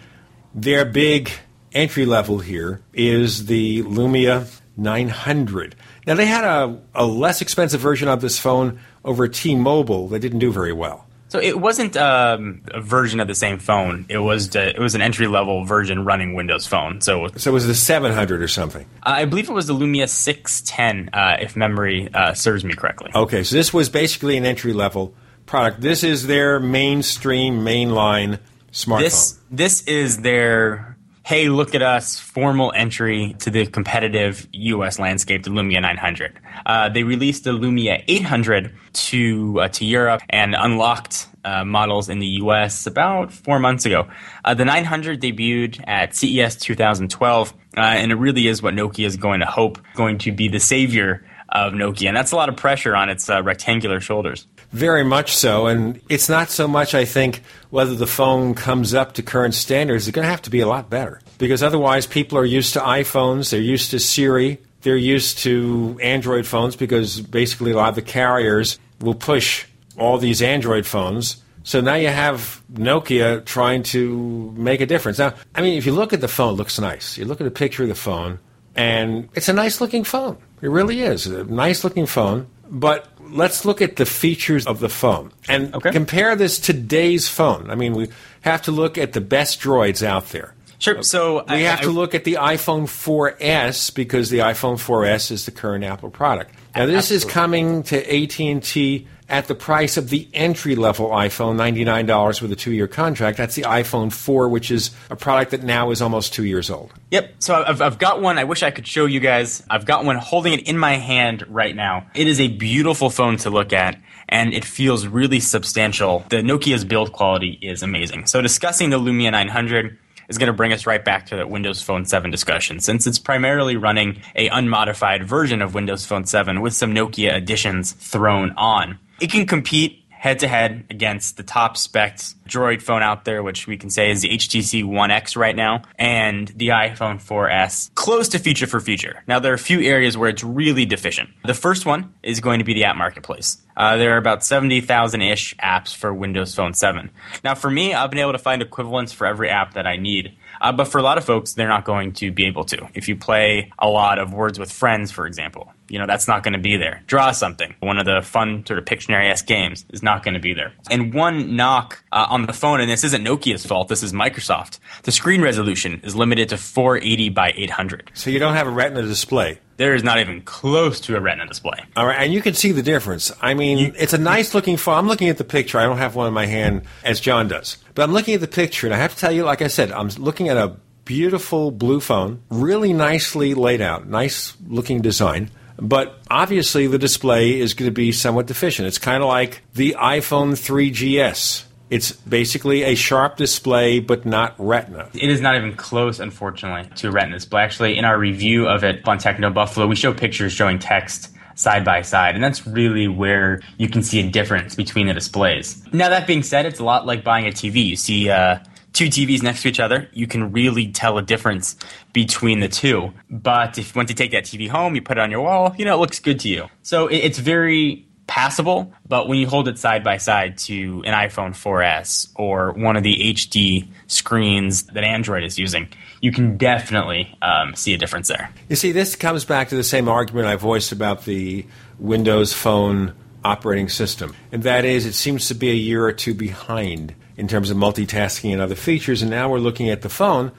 [0.53, 1.31] their big
[1.73, 4.47] entry level here is the Lumia
[4.77, 5.75] 900.
[6.05, 10.39] Now they had a, a less expensive version of this phone over T-Mobile that didn't
[10.39, 11.06] do very well.
[11.29, 14.05] So it wasn't um, a version of the same phone.
[14.09, 17.01] It was the, it was an entry level version running Windows Phone.
[17.01, 18.85] So so it was the 700 or something.
[19.03, 23.11] I believe it was the Lumia 610, uh, if memory uh, serves me correctly.
[23.13, 25.13] Okay, so this was basically an entry level
[25.45, 25.81] product.
[25.81, 28.39] This is their mainstream mainline
[28.71, 28.99] smartphone.
[28.99, 30.96] This this is their
[31.27, 34.97] hey, look at us, formal entry to the competitive U.S.
[34.97, 36.39] landscape, the Lumia 900.
[36.65, 42.19] Uh, they released the Lumia 800 to uh, to Europe and unlocked uh, models in
[42.19, 42.87] the U.S.
[42.87, 44.07] about four months ago.
[44.45, 49.17] Uh, the 900 debuted at CES 2012, uh, and it really is what Nokia is
[49.17, 52.55] going to hope going to be the savior of Nokia, and that's a lot of
[52.55, 54.47] pressure on its uh, rectangular shoulders.
[54.71, 59.13] Very much so, and it's not so much, I think, whether the phone comes up
[59.13, 60.07] to current standards.
[60.07, 62.79] It's going to have to be a lot better because otherwise, people are used to
[62.79, 67.95] iPhones, they're used to Siri, they're used to Android phones because basically a lot of
[67.95, 69.65] the carriers will push
[69.97, 71.43] all these Android phones.
[71.63, 75.19] So now you have Nokia trying to make a difference.
[75.19, 77.17] Now, I mean, if you look at the phone, it looks nice.
[77.17, 78.39] You look at a picture of the phone,
[78.75, 80.37] and it's a nice looking phone.
[80.61, 82.47] It really is a nice looking phone.
[82.69, 87.69] But let's look at the features of the phone and compare this to today's phone.
[87.69, 88.09] I mean, we
[88.41, 90.53] have to look at the best droids out there.
[90.79, 90.99] Sure.
[90.99, 94.77] Uh, so we I- have I- to look at the iPhone 4S because the iPhone
[94.79, 96.51] 4S is the current Apple product.
[96.75, 102.41] Now, this is coming to AT&T at the price of the entry level iPhone, $99
[102.41, 103.37] with a two year contract.
[103.37, 106.93] That's the iPhone 4, which is a product that now is almost two years old.
[107.11, 107.35] Yep.
[107.39, 108.37] So I've, I've got one.
[108.37, 109.63] I wish I could show you guys.
[109.69, 112.07] I've got one holding it in my hand right now.
[112.15, 113.99] It is a beautiful phone to look at,
[114.29, 116.25] and it feels really substantial.
[116.29, 118.27] The Nokia's build quality is amazing.
[118.27, 119.97] So discussing the Lumia 900
[120.29, 123.19] is going to bring us right back to that Windows Phone 7 discussion, since it's
[123.19, 128.99] primarily running a unmodified version of Windows Phone 7 with some Nokia additions thrown on.
[129.19, 132.17] It can compete head to head against the top spec
[132.47, 135.83] Droid phone out there, which we can say is the HTC One X right now,
[135.97, 139.23] and the iPhone 4S, close to feature for feature.
[139.27, 141.29] Now, there are a few areas where it's really deficient.
[141.45, 143.57] The first one is going to be the app marketplace.
[143.75, 147.11] Uh, there are about 70,000 ish apps for Windows Phone 7.
[147.43, 150.35] Now, for me, I've been able to find equivalents for every app that I need.
[150.59, 152.87] Uh, but for a lot of folks, they're not going to be able to.
[152.95, 156.43] If you play a lot of Words with Friends, for example, you know, that's not
[156.43, 157.01] going to be there.
[157.07, 160.53] Draw something, one of the fun sort of Pictionary-esque games, is not going to be
[160.53, 160.73] there.
[160.89, 164.79] And one knock uh, on the phone, and this isn't Nokia's fault, this is Microsoft.
[165.03, 168.11] The screen resolution is limited to 480 by 800.
[168.13, 169.59] So you don't have a Retina display.
[169.77, 171.79] There is not even close to a Retina display.
[171.95, 173.31] All right, and you can see the difference.
[173.41, 174.95] I mean, it's a nice looking phone.
[174.95, 175.77] I'm looking at the picture.
[175.77, 178.47] I don't have one in my hand as Jon does, but I'm looking at the
[178.47, 180.77] picture, and I have to tell you, like I said, I'm looking at a
[181.07, 185.49] beautiful blue phone, really nicely laid out, nice looking design.
[185.79, 188.87] But obviously, the display is going to be somewhat deficient.
[188.87, 191.65] It's kind of like the iPhone 3GS.
[191.89, 195.09] It's basically a sharp display, but not Retina.
[195.13, 197.61] It is not even close, unfortunately, to Retina display.
[197.61, 201.83] Actually, in our review of it on Techno Buffalo, we show pictures showing text side
[201.83, 205.81] by side, and that's really where you can see a difference between the displays.
[205.93, 207.85] Now, that being said, it's a lot like buying a TV.
[207.85, 208.59] You see uh,
[208.93, 211.75] two TVs next to each other, you can really tell a difference
[212.13, 213.13] between the two.
[213.29, 215.85] But if once you take that TV home, you put it on your wall, you
[215.85, 216.67] know, it looks good to you.
[216.81, 221.13] So it, it's very passable, but when you hold it side by side to an
[221.13, 225.87] iPhone 4S or one of the HD screens that Android is using,
[226.21, 228.51] you can definitely um, see a difference there.
[228.69, 231.65] You see, this comes back to the same argument I voiced about the
[231.99, 236.33] Windows Phone operating system, and that is it seems to be a year or two
[236.33, 240.51] behind in terms of multitasking and other features, and now we're looking at the phone,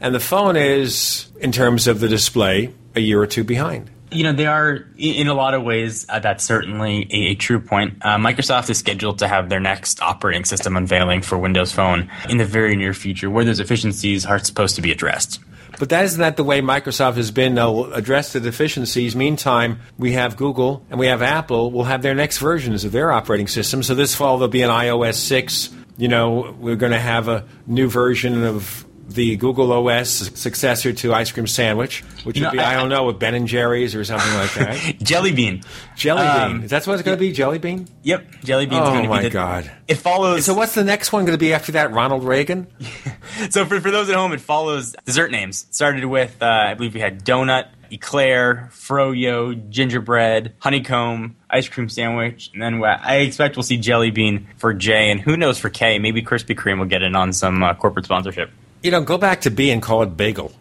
[0.00, 3.90] and the phone is, in terms of the display, a year or two behind.
[4.12, 7.58] You know, they are, in a lot of ways, uh, that's certainly a, a true
[7.58, 7.98] point.
[8.02, 12.38] Uh, Microsoft is scheduled to have their next operating system unveiling for Windows Phone in
[12.38, 15.40] the very near future, where those efficiencies are supposed to be addressed.
[15.78, 17.54] But that isn't that the way Microsoft has been.
[17.54, 19.14] They'll address the deficiencies.
[19.14, 23.12] Meantime, we have Google and we have Apple will have their next versions of their
[23.12, 23.82] operating system.
[23.82, 25.74] So this fall there'll be an iOS 6.
[25.98, 31.14] You know, we're going to have a new version of the Google OS successor to
[31.14, 33.46] Ice Cream Sandwich, which You would know, be, I- I, don't know, with Ben and
[33.46, 34.98] Jerry's or something like that.
[35.02, 35.62] Jelly Bean.
[35.96, 36.64] Jelly Um, Bean.
[36.64, 37.30] Is that what it's going to be?
[37.32, 37.86] Jelly Bean?
[38.02, 39.70] Yep, Jelly Bean's Oh, my be the, God.
[39.86, 40.44] It follows.
[40.44, 41.92] So what's the next one going to be after that?
[41.92, 42.66] Ronald Reagan?
[43.50, 45.66] So for, for those at home, it follows dessert names.
[45.70, 52.50] Started with, uh, I believe we had donut, eclair, froyo, gingerbread, honeycomb, ice cream sandwich,
[52.52, 55.70] and then uh, I expect we'll see jelly bean for J, and who knows for
[55.70, 55.98] K.
[55.98, 58.50] Maybe Krispy Kreme will get in on some uh, corporate sponsorship.
[58.82, 60.52] You know, go back to B and call it Bagel.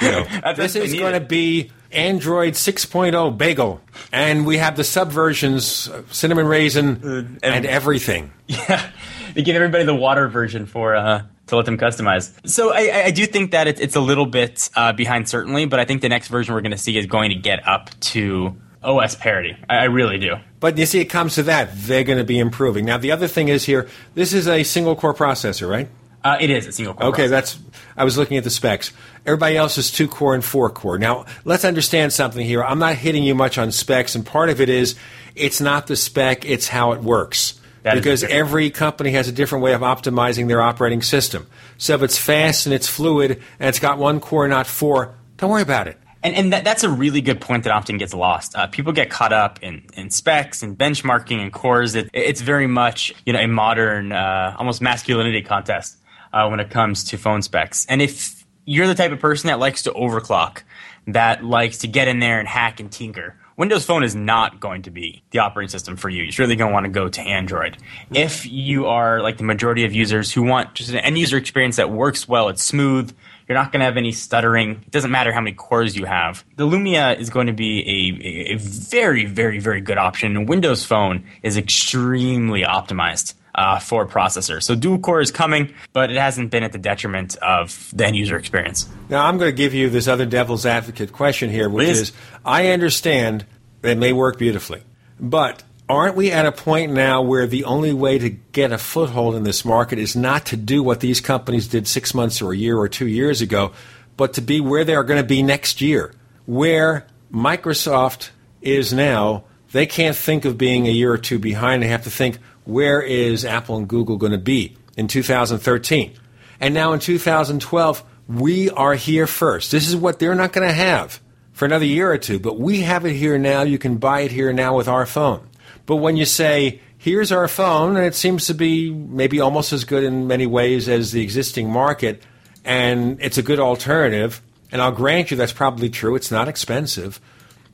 [0.00, 3.80] You know, this is going to be Android 6.0 Bagel.
[4.10, 8.32] And we have the subversions, uh, cinnamon raisin, and everything.
[8.48, 8.90] Yeah,
[9.34, 12.32] they give everybody the water version for uh, to let them customize.
[12.48, 15.66] So I, I- I do think that it's, it's a little bit uh, behind, certainly,
[15.66, 17.90] but I think the next version we're going to see is going to get up
[18.00, 19.56] to OS parity.
[19.68, 20.36] I, I really do.
[20.60, 21.70] But you see, it comes to that.
[21.74, 22.84] They're going to be improving.
[22.84, 25.88] Now, the other thing is here this is a single core processor, right?
[26.24, 27.08] Uh, it is a single core.
[27.08, 27.30] Okay, processor.
[27.30, 27.58] that's.
[27.96, 28.92] I was looking at the specs.
[29.26, 30.96] Everybody else is two core and four core.
[30.98, 32.62] Now, let's understand something here.
[32.62, 34.94] I'm not hitting you much on specs, and part of it is
[35.34, 37.60] it's not the spec, it's how it works.
[37.82, 41.48] That because every company has a different way of optimizing their operating system.
[41.78, 45.50] So if it's fast and it's fluid and it's got one core, not four, don't
[45.50, 45.98] worry about it.
[46.22, 48.54] And, and that, that's a really good point that often gets lost.
[48.54, 51.96] Uh, people get caught up in, in specs and benchmarking and cores.
[51.96, 55.96] It, it's very much you know a modern, uh, almost masculinity contest
[56.32, 57.84] uh, when it comes to phone specs.
[57.86, 60.62] And if you're the type of person that likes to overclock,
[61.08, 64.82] that likes to get in there and hack and tinker, Windows Phone is not going
[64.82, 66.22] to be the operating system for you.
[66.22, 67.76] You're really going to want to go to Android.
[68.12, 71.76] If you are like the majority of users who want just an end user experience
[71.76, 73.14] that works well, it's smooth,
[73.48, 74.82] you're not going to have any stuttering.
[74.86, 76.44] It doesn't matter how many cores you have.
[76.56, 80.46] The Lumia is going to be a, a, very, very, very good option.
[80.46, 84.62] Windows Phone is extremely optimized uh, for processor.
[84.62, 88.16] So dual core is coming, but it hasn't been at the detriment of the end
[88.16, 88.88] user experience.
[89.08, 92.00] Now, I'm going to give you this other devil's advocate question here, which Please.
[92.00, 92.12] is
[92.44, 93.44] I understand
[93.82, 94.82] it may work beautifully,
[95.20, 99.34] but aren't we at a point now where the only way to get a foothold
[99.34, 102.56] in this market is not to do what these companies did six months or a
[102.56, 103.72] year or two years ago,
[104.16, 106.14] but to be where they are going to be next year?
[106.46, 108.30] Where Microsoft
[108.60, 111.82] is now, they can't think of being a year or two behind.
[111.82, 116.12] They have to think, where is Apple and Google going to be in 2013?
[116.60, 119.70] And now in 2012, we are here first.
[119.70, 121.20] This is what they're not going to have
[121.52, 123.62] for another year or two, but we have it here now.
[123.62, 125.48] You can buy it here now with our phone.
[125.86, 129.84] But when you say, here's our phone, and it seems to be maybe almost as
[129.84, 132.22] good in many ways as the existing market,
[132.64, 134.40] and it's a good alternative,
[134.70, 136.14] and I'll grant you that's probably true.
[136.14, 137.20] It's not expensive.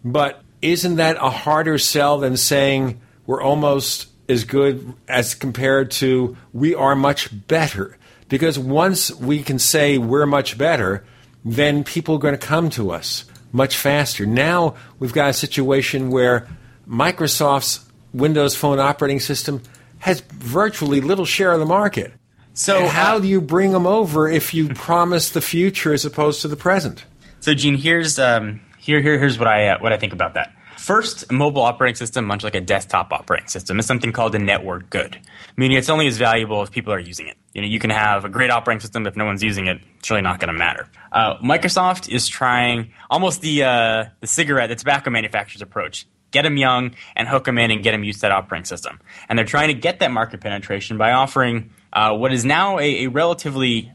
[0.03, 6.37] But isn't that a harder sell than saying we're almost as good as compared to
[6.53, 7.97] we are much better?
[8.29, 11.05] Because once we can say we're much better,
[11.45, 14.27] then people are going to come to us much faster.
[14.27, 16.47] Now we've got a situation where
[16.89, 19.63] Microsoft's Windows Phone operating system
[19.99, 22.13] has virtually little share of the market.
[22.55, 26.43] So And how do you bring them over if you promise the future as opposed
[26.43, 27.05] to the present?
[27.41, 30.53] So, Gene, here's um, here, here here's what I uh, what I think about that.
[30.89, 34.89] First mobile operating system, much like a desktop operating system, is something called a network
[34.89, 35.19] good,
[35.55, 37.37] meaning it's only as valuable if people are using it.
[37.53, 40.09] You know, you can have a great operating system if no one's using it; it's
[40.09, 40.89] really not going to matter.
[41.13, 46.07] Uh, Microsoft is trying almost the uh, the cigarette, the tobacco manufacturer's approach.
[46.31, 48.99] Get them young and hook them in and get them used to that operating system.
[49.29, 53.05] And they're trying to get that market penetration by offering uh, what is now a,
[53.05, 53.93] a relatively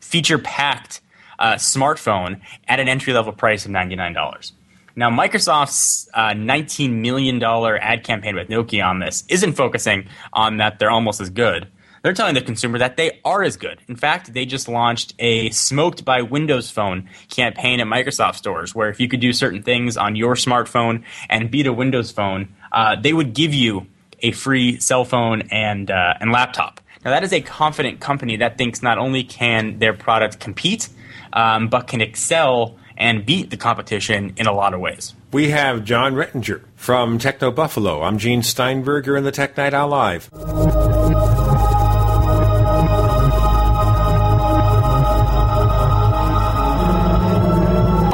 [0.00, 1.02] feature packed
[1.38, 4.52] uh, smartphone at an entry level price of $99.
[4.94, 10.78] Now, Microsoft's uh, $19 million ad campaign with Nokia on this isn't focusing on that
[10.78, 11.68] they're almost as good.
[12.02, 13.78] They're telling the consumer that they are as good.
[13.88, 18.90] In fact, they just launched a smoked by Windows Phone campaign at Microsoft stores where
[18.90, 22.96] if you could do certain things on your smartphone and beat a Windows phone, uh,
[23.00, 23.86] they would give you
[24.20, 26.80] a free cell phone and, uh, and laptop.
[27.04, 30.88] Now, that is a confident company that thinks not only can their product compete,
[31.32, 35.14] um, but can excel and beat the competition in a lot of ways.
[35.32, 38.02] We have Jon Rettinger from Techno Buffalo.
[38.02, 40.30] I'm Gene Steinberger in the Tech Night Owl Live.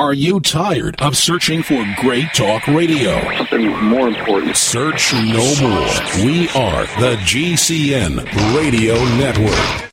[0.09, 3.21] Are you tired of searching for great talk radio?
[3.37, 4.57] Something more important.
[4.57, 6.25] Search no more.
[6.25, 8.25] We are the GCN
[8.57, 9.93] Radio Network.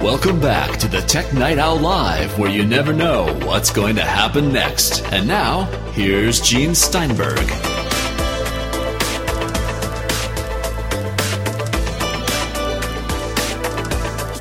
[0.00, 4.02] Welcome back to the Tech Night Owl Live, where you never know what's going to
[4.02, 5.02] happen next.
[5.12, 7.36] And now, here's Gene Steinberg.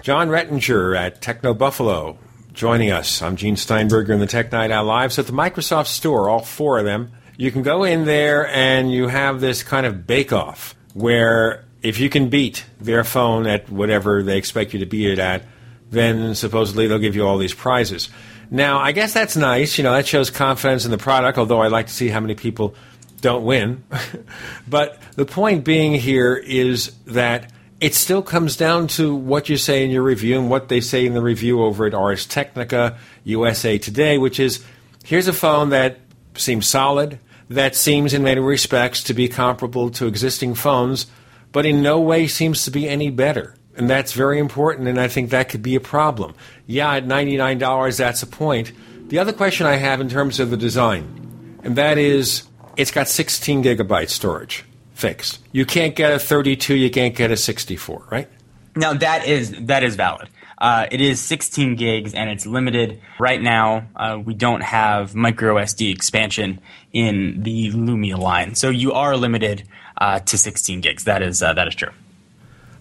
[0.02, 2.18] Jon Rettinger at Techno Buffalo
[2.54, 3.22] joining us.
[3.22, 5.12] I'm Gene Steinberger in the Tech Night Owl Live.
[5.12, 8.90] So at the Microsoft Store, all four of them, you can go in there and
[8.90, 14.24] you have this kind of bake-off where if you can beat their phone at whatever
[14.24, 15.44] they expect you to beat it at,
[15.92, 18.10] then supposedly they'll give you all these prizes.
[18.52, 19.78] Now, I guess that's nice.
[19.78, 22.36] You know, that shows confidence in the product, although I like to see how many
[22.36, 22.76] people
[23.22, 23.84] don't win.
[24.68, 29.84] but the point being here is that it still comes down to what you say
[29.84, 33.78] in your review and what they say in the review over at Ars Technica USA
[33.78, 34.64] Today, which is
[35.06, 36.00] here's a phone that
[36.36, 37.20] seems solid,
[37.50, 41.08] that seems in many respects to be comparable to existing phones,
[41.52, 43.56] but in no way seems to be any better.
[43.76, 46.36] And that's very important, and I think that could be a problem.
[46.68, 48.74] Yeah, at $99, that's a point.
[49.10, 52.44] The other question I have in terms of the design, and that is
[52.76, 55.40] it's got 16 gigabyte storage fixed.
[55.52, 58.28] You can't get a 32, you can't get a 64, right?
[58.76, 60.30] Now that is that is valid.
[60.58, 63.02] Uh, it is 16 gigs and it's limited.
[63.18, 66.60] Right now, uh, we don't have micro SD expansion
[66.92, 69.64] in the Lumia line, so you are limited
[70.00, 71.04] uh, to 16 gigs.
[71.04, 71.92] That is uh, that is true.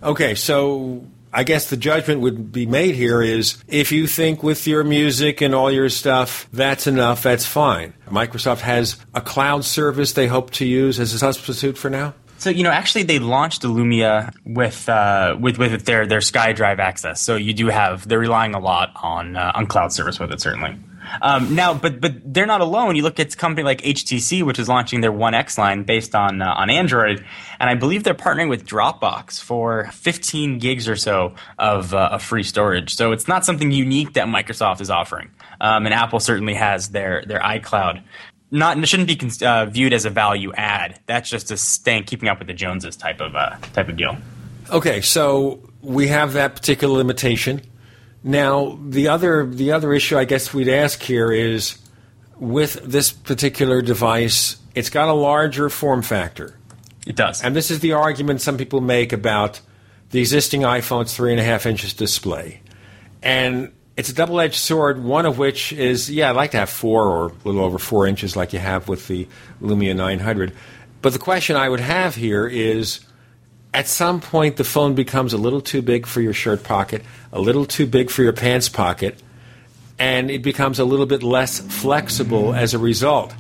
[0.03, 4.67] Okay, so I guess the judgment would be made here is if you think with
[4.67, 7.93] your music and all your stuff, that's enough, that's fine.
[8.09, 12.15] Microsoft has a cloud service they hope to use as a substitute for now?
[12.39, 17.21] So you know, actually, they launched Illumia with uh, with with their their SkyDrive access.
[17.21, 20.41] So you do have they're relying a lot on uh, on cloud service with it,
[20.41, 20.77] certainly.
[21.23, 22.97] Um, now, but but they're not alone.
[22.97, 26.15] You look at a company like HTC, which is launching their One X line based
[26.15, 27.25] on uh, on Android,
[27.61, 32.23] and I believe they're partnering with Dropbox for 15 gigs or so of, uh, of
[32.23, 32.95] free storage.
[32.95, 35.31] So it's not something unique that Microsoft is offering,
[35.61, 38.03] um, and Apple certainly has their their iCloud.
[38.51, 41.01] Not it shouldn't be uh, viewed as a value add.
[41.07, 44.17] That's just a staying keeping up with the Joneses type of uh, type of deal.
[44.71, 47.63] Okay, so we have that particular limitation.
[48.23, 51.79] Now, the other the other issue I guess we'd ask here is
[52.37, 56.57] with this particular device, it's got a larger form factor.
[57.07, 57.43] It does.
[57.43, 59.61] And this is the argument some people make about
[60.11, 62.61] the existing iPhone's three and a half inches display.
[63.23, 66.71] And it's a double edged sword, one of which is, yeah, I'd like to have
[66.71, 69.27] four or a little over four inches like you have with the
[69.61, 70.53] Lumia 900.
[71.03, 73.01] But the question I would have here is
[73.75, 77.41] at some point the phone becomes a little too big for your shirt pocket, a
[77.41, 79.21] little too big for your pants pocket,
[79.99, 83.35] and it becomes a little bit less flexible as a result.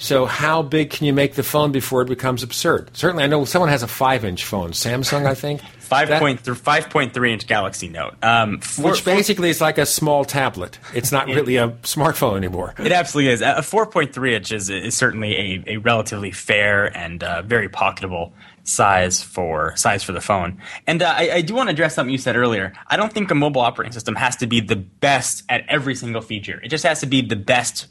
[0.00, 2.96] So, how big can you make the phone before it becomes absurd?
[2.96, 5.60] Certainly, I know someone has a five-inch phone, Samsung, I think.
[5.90, 9.76] Five point th- five point three inch Galaxy Note, um, for, which basically is like
[9.76, 10.78] a small tablet.
[10.94, 12.74] It's not really a smartphone anymore.
[12.78, 13.42] It absolutely is.
[13.42, 17.68] A four point three inch is, is certainly a, a relatively fair and uh, very
[17.68, 18.30] pocketable
[18.64, 20.60] size for size for the phone.
[20.86, 22.72] And uh, I, I, do want to address something you said earlier.
[22.86, 26.20] I don't think a mobile operating system has to be the best at every single
[26.20, 26.60] feature.
[26.62, 27.86] It just has to be the best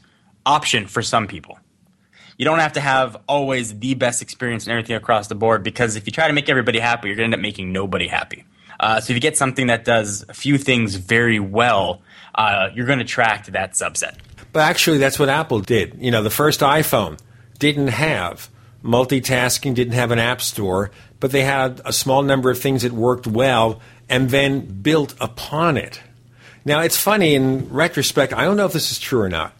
[0.46, 1.58] option for some people
[2.40, 5.94] you don't have to have always the best experience and everything across the board because
[5.94, 8.46] if you try to make everybody happy, you're going to end up making nobody happy.
[8.80, 12.00] Uh, so if you get something that does a few things very well,
[12.34, 14.16] uh, you're going to attract that subset.
[14.54, 15.98] But actually, that's what Apple did.
[16.00, 17.18] You know, the first iPhone
[17.58, 18.48] didn't have
[18.82, 22.92] multitasking, didn't have an app store, but they had a small number of things that
[22.92, 26.00] worked well and then built upon it.
[26.64, 29.54] Now, it's funny in retrospect, I don't know if this is true or not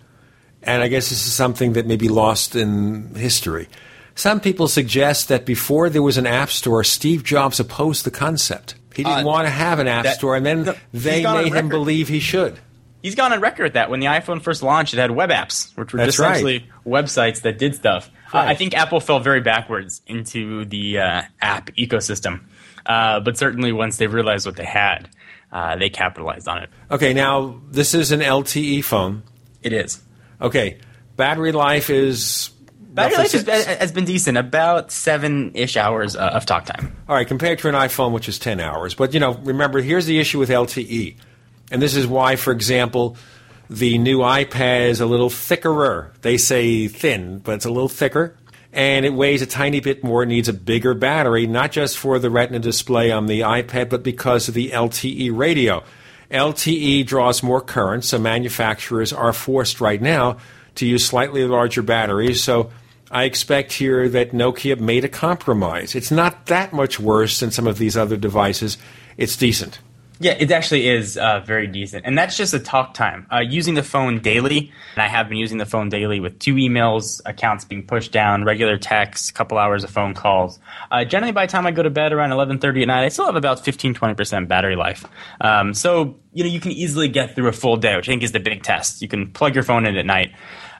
[0.62, 3.68] and I guess this is something that may be lost in history.
[4.14, 8.74] Some people suggest that before there was an app store, Steve Jobs opposed the concept.
[8.94, 11.55] He didn't uh, want to have an app that, store, and then the, they made
[11.55, 12.59] him believe he should.
[13.02, 13.90] He's gone on record that.
[13.90, 17.05] When the iPhone first launched, it had web apps, which were That's just essentially right.
[17.05, 18.10] websites that did stuff.
[18.32, 18.47] Right.
[18.47, 22.43] Uh, I think Apple fell very backwards into the uh, app ecosystem.
[22.85, 25.09] Uh, but certainly once they realized what they had,
[25.52, 26.70] uh, they capitalized on it.
[26.90, 29.22] Okay, now this is an LTE phone.
[29.62, 30.01] It is.
[30.40, 30.78] Okay,
[31.16, 32.51] battery life is.
[32.93, 36.97] Battery life has been, has been, decent, about seven ish hours uh, of talk time.
[37.09, 38.94] All right, compared to an iPhone, which is 10 hours.
[38.97, 41.14] But, you know, remember, here's the issue with LTE.
[41.70, 43.16] And this is why, for example,
[43.68, 46.10] the new iPad is a little thickerer.
[46.22, 48.36] They say thin, but it's a little thicker.
[48.72, 52.30] And it weighs a tiny bit more, needs a bigger battery, not just for the
[52.30, 55.82] Retina display on the iPad, but because of the LTE radio.
[56.30, 60.36] LTE draws more current, so manufacturers are forced right now
[60.76, 62.42] to use slightly larger batteries.
[62.42, 62.70] So
[63.10, 65.97] I expect here that Nokia made a compromise.
[65.97, 68.78] It's not that much worse than some of these other devices.
[69.16, 69.80] It's decent.
[70.22, 72.05] Yeah, it actually is uh, very decent.
[72.05, 73.26] And that's just a talk time.
[73.32, 76.56] Uh, using the phone daily, and I have been using the phone daily with two
[76.56, 80.59] emails, accounts being pushed down, regular texts, a couple hours of phone calls.
[80.90, 83.24] Uh, generally, by the time I go to bed around 11.30 at night, I still
[83.24, 85.06] have about 15-20% battery life.
[85.40, 88.22] Um, so, you know, you can easily get through a full day, which I think
[88.22, 89.01] is the big test.
[89.01, 90.32] You can plug your phone in at night,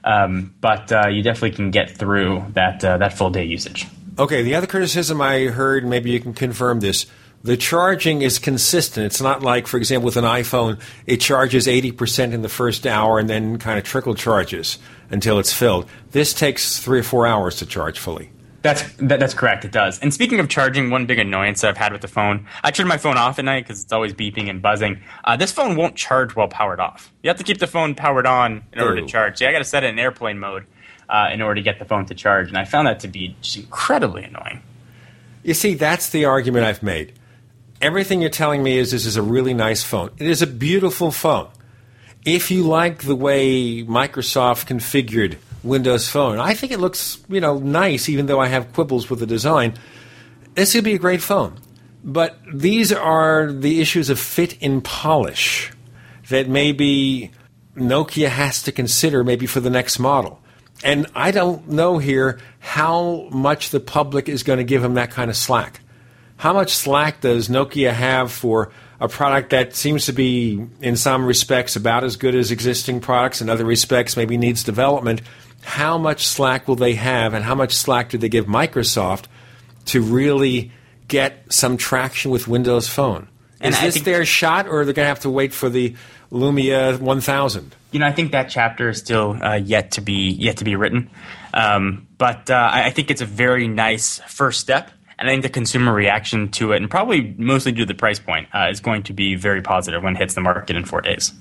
[0.03, 3.87] um, but uh, you definitely can get through that, uh, that full day usage.
[4.19, 7.07] Okay, the other criticism I heard, maybe you can confirm this–
[7.43, 9.07] the charging is consistent.
[9.07, 13.17] It's not like, for example, with an iPhone, it charges 80% in the first hour
[13.19, 14.77] and then kind of trickle charges
[15.09, 15.87] until it's filled.
[16.11, 18.31] This takes three or four hours to charge fully.
[18.61, 19.65] That's that, that's correct.
[19.65, 19.97] It does.
[19.99, 22.97] And speaking of charging, one big annoyance I've had with the phone, I turn my
[22.97, 25.01] phone off at night because it's always beeping and buzzing.
[25.23, 27.11] Uh, this phone won't charge while powered off.
[27.23, 29.01] You have to keep the phone powered on in order Ooh.
[29.01, 29.39] to charge.
[29.39, 30.67] See, I got to set it in airplane mode
[31.09, 33.35] uh, in order to get the phone to charge, and I found that to be
[33.41, 34.61] just incredibly annoying.
[35.41, 37.13] You see, that's the argument I've made
[37.81, 40.11] everything you're telling me is this is a really nice phone.
[40.17, 41.49] It is a beautiful phone.
[42.25, 47.57] If you like the way Microsoft configured Windows Phone, I think it looks you know
[47.57, 49.73] nice, even though I have quibbles with the design.
[50.53, 51.59] This would be a great phone.
[52.03, 55.71] But these are the issues of fit and polish
[56.29, 57.31] that maybe
[57.75, 60.41] Nokia has to consider maybe for the next model.
[60.83, 65.11] And I don't know here how much the public is going to give them that
[65.11, 65.81] kind of slack
[66.41, 71.23] how much slack does Nokia have for a product that seems to be, in some
[71.23, 75.21] respects, about as good as existing products, in other respects, maybe needs development?
[75.61, 79.25] How much slack will they have, and how much slack do they give Microsoft
[79.85, 80.71] to really
[81.07, 83.27] get some traction with Windows Phone?
[83.59, 85.69] And Is I this their shot, or are they going to have to wait for
[85.69, 85.95] the
[86.31, 87.75] Lumia 1000?
[87.91, 90.75] You know, I think that chapter is still uh, yet to be yet to be
[90.75, 91.11] written,
[91.53, 94.89] um, but uh, I think it's a very nice first step
[95.21, 98.17] and I think the consumer reaction to it, and probably mostly due to the price
[98.17, 100.99] point, uh, is going to be very positive when it hits the market in four
[100.99, 101.31] days.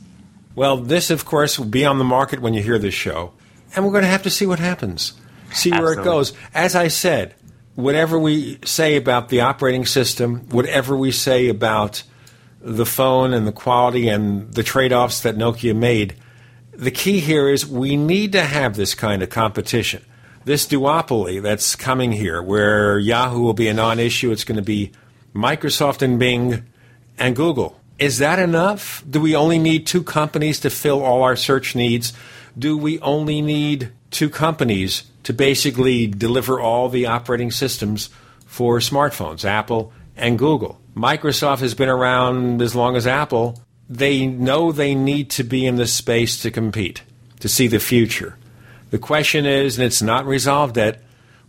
[0.54, 3.32] Well, this, of course, will be on the market when you hear this show,
[3.74, 5.14] and we're going to have to see what happens,
[5.50, 5.80] see Absolutely.
[5.80, 6.34] where it goes.
[6.52, 7.34] As I said,
[7.74, 12.02] whatever we say about the operating system, whatever we say about
[12.60, 16.16] the phone and the quality and the trade offs that Nokia made,
[16.74, 20.04] the key here is we need to have this kind of competition
[20.50, 24.62] this duopoly that's coming here, where Yahoo will be a non issue, it's going to
[24.62, 24.90] be
[25.32, 26.64] Microsoft and Bing
[27.16, 27.80] and Google.
[28.00, 29.04] Is that enough?
[29.08, 32.12] Do we only need two companies to fill all our search needs?
[32.58, 38.10] Do we only need two companies to basically deliver all the operating systems
[38.44, 40.80] for smartphones, Apple and Google?
[40.96, 43.62] Microsoft has been around as long as Apple.
[43.88, 47.02] They know they need to be in this space to compete,
[47.38, 48.36] to see the future.
[48.90, 51.02] The question is, and it's not resolved yet,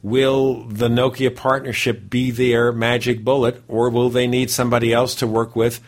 [0.04, 5.28] will the Nokia partnership be their magic bullet, or will they need somebody else to
[5.28, 5.82] work with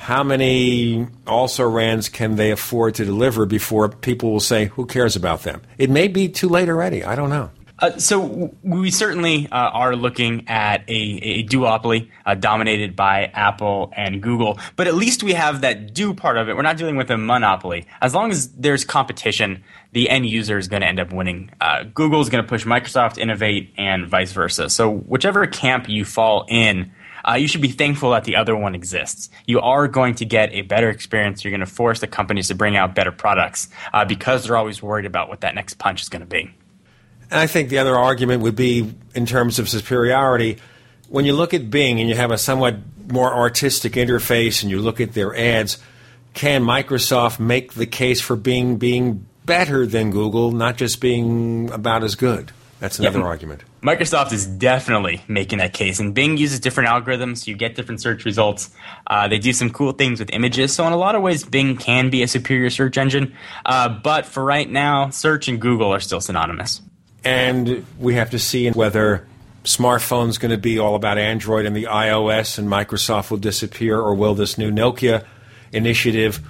[0.00, 5.14] how many also rans can they afford to deliver before people will say, who cares
[5.14, 5.60] about them?
[5.76, 7.04] It may be too late already.
[7.04, 7.50] I don't know.
[7.80, 13.90] Uh, so we certainly uh, are looking at a, a duopoly uh, dominated by Apple
[13.96, 16.56] and Google, but at least we have that do part of it.
[16.56, 17.86] We're not dealing with a monopoly.
[18.02, 21.50] As long as there's competition, the end user is going to end up winning.
[21.60, 24.68] Uh, Google is going to push Microsoft to innovate, and vice versa.
[24.68, 26.92] So whichever camp you fall in,
[27.26, 29.30] uh, you should be thankful that the other one exists.
[29.46, 31.44] You are going to get a better experience.
[31.44, 33.68] You're going to force the companies to bring out better products
[34.06, 36.54] because they're always worried about what that next punch is going to be.
[37.30, 40.58] And I think the other argument would be in terms of superiority.
[41.08, 42.76] When you look at Bing and you have a somewhat
[43.08, 45.78] more artistic interface and you look at their ads,
[46.34, 52.04] can Microsoft make the case for Bing being better than Google, not just being about
[52.04, 52.52] as good?
[52.80, 53.26] That's another yeah.
[53.26, 53.62] argument.
[53.82, 57.38] Microsoft is definitely making that case, and Bing uses different algorithms.
[57.38, 58.70] So you get different search results.
[59.06, 60.74] Uh, they do some cool things with images.
[60.74, 63.34] So in a lot of ways, Bing can be a superior search engine.
[63.66, 66.80] Uh, but for right now, search and Google are still synonymous.
[67.24, 69.26] And we have to see whether
[69.64, 74.14] smartphone's going to be all about Android and the iOS, and Microsoft will disappear, or
[74.14, 75.24] will this new Nokia
[75.72, 76.40] initiative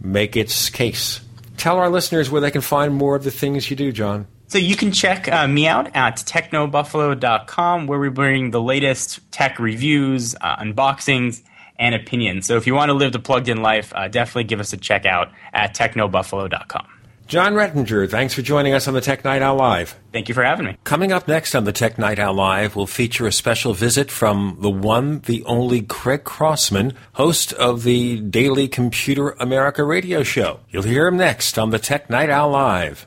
[0.00, 1.20] make its case?
[1.56, 4.26] Tell our listeners where they can find more of the things you do, Jon.
[4.46, 9.58] So you can check uh, me out at technobuffalo.com where we bring the latest tech
[9.60, 11.42] reviews, uh, unboxings,
[11.78, 12.46] and opinions.
[12.46, 14.76] So if you want to live the plugged in life, uh, definitely give us a
[14.76, 16.99] check out at technobuffalo.com.
[17.30, 19.94] Jon Rettinger, thanks for joining us on the Tech Night Owl Live.
[20.12, 20.76] Thank you for having me.
[20.82, 24.56] Coming up next on the Tech Night Owl Live, we'll feature a special visit from
[24.58, 30.58] the one, the only Craig Crossman, host of the Daily Computer America radio show.
[30.70, 33.06] You'll hear him next on the Tech Night Owl Live.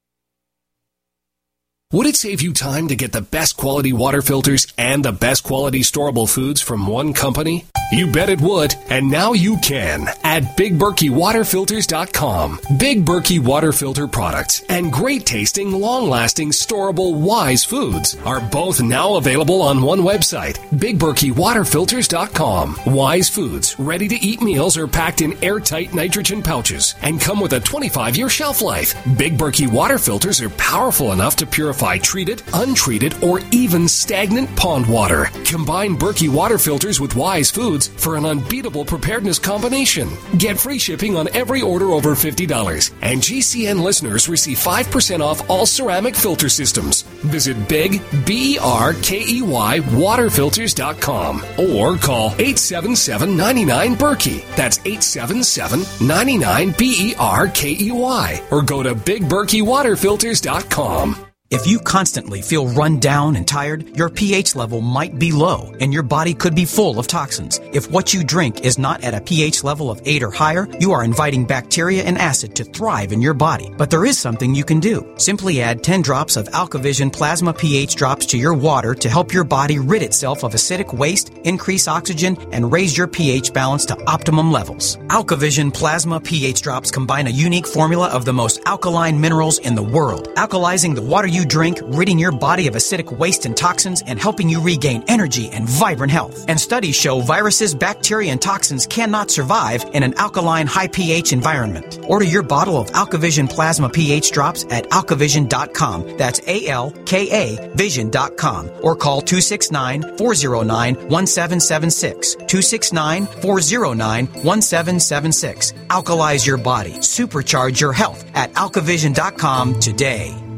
[1.93, 5.43] Would it save you time to get the best quality water filters and the best
[5.43, 7.65] quality storable foods from one company?
[7.91, 12.59] You bet it would, and now you can at BigBerkeyWaterFilters.com.
[12.79, 18.81] Big Berkey water filter products and great tasting, long lasting, storable Wise foods are both
[18.81, 22.79] now available on one website, BigBerkeyWaterFilters.com.
[22.85, 27.51] Wise foods, ready to eat meals are packed in airtight nitrogen pouches and come with
[27.51, 28.95] a 25 year shelf life.
[29.17, 34.87] Big Berkey water filters are powerful enough to purify treated, untreated, or even stagnant pond
[34.87, 35.25] water.
[35.45, 40.09] Combine Berkey water filters with Wise Foods for an unbeatable preparedness combination.
[40.37, 42.91] Get free shipping on every order over $50.
[43.01, 47.01] And GCN listeners receive 5% off all ceramic filter systems.
[47.23, 54.43] Visit Big, B E R K E Y, waterfilters.com or call 877 99 Berkey.
[54.55, 58.43] That's 877 99 B E R K E Y.
[58.51, 61.30] Or go to BigBerkeyWaterFilters.com.
[61.51, 65.93] If you constantly feel run down and tired, your pH level might be low and
[65.93, 67.59] your body could be full of toxins.
[67.73, 70.93] If what you drink is not at a pH level of 8 or higher, you
[70.93, 73.69] are inviting bacteria and acid to thrive in your body.
[73.77, 75.05] But there is something you can do.
[75.17, 79.43] Simply add 10 drops of AlkaVision plasma pH drops to your water to help your
[79.43, 84.53] body rid itself of acidic waste, increase oxygen, and raise your pH balance to optimum
[84.53, 84.95] levels.
[85.07, 89.83] AlkaVision plasma pH drops combine a unique formula of the most alkaline minerals in the
[89.83, 94.19] world, alkalizing the water you drink, ridding your body of acidic waste and toxins, and
[94.19, 96.45] helping you regain energy and vibrant health.
[96.47, 101.99] And studies show viruses, bacteria, and toxins cannot survive in an alkaline, high pH environment.
[102.07, 106.17] Order your bottle of AlkaVision Plasma pH drops at alkavision.com.
[106.17, 108.69] That's A L K A vision.com.
[108.81, 112.35] Or call 269 409 1776.
[112.35, 115.71] 269 409 1776.
[115.89, 116.93] Alkalize your body.
[116.93, 120.50] Supercharge your health at alkavision.com today.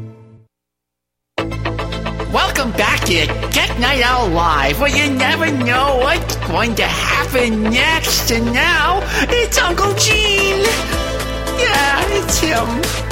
[2.76, 8.32] Back to Tech Night Owl Live, where you never know what's going to happen next.
[8.32, 10.64] And now, it's Uncle Gene.
[11.56, 13.04] Yeah, it's him.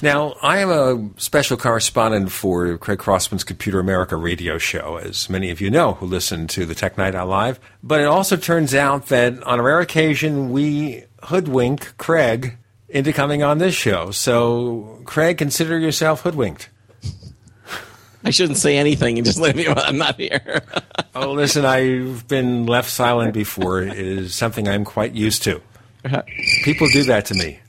[0.00, 5.50] Now, I am a special correspondent for Craig Crossman's Computer America radio show, as many
[5.50, 7.60] of you know who listen to the Tech Night Owl Live.
[7.82, 12.56] But it also turns out that on a rare occasion, we hoodwink Craig
[12.88, 14.10] into coming on this show.
[14.10, 16.70] So, Craig, consider yourself hoodwinked.
[18.24, 19.66] I shouldn't say anything and just let me.
[19.68, 20.62] I'm not here.
[21.14, 23.82] oh, listen, I've been left silent before.
[23.82, 25.62] It is something I'm quite used to.
[26.04, 26.22] Uh-huh.
[26.64, 27.60] People do that to me.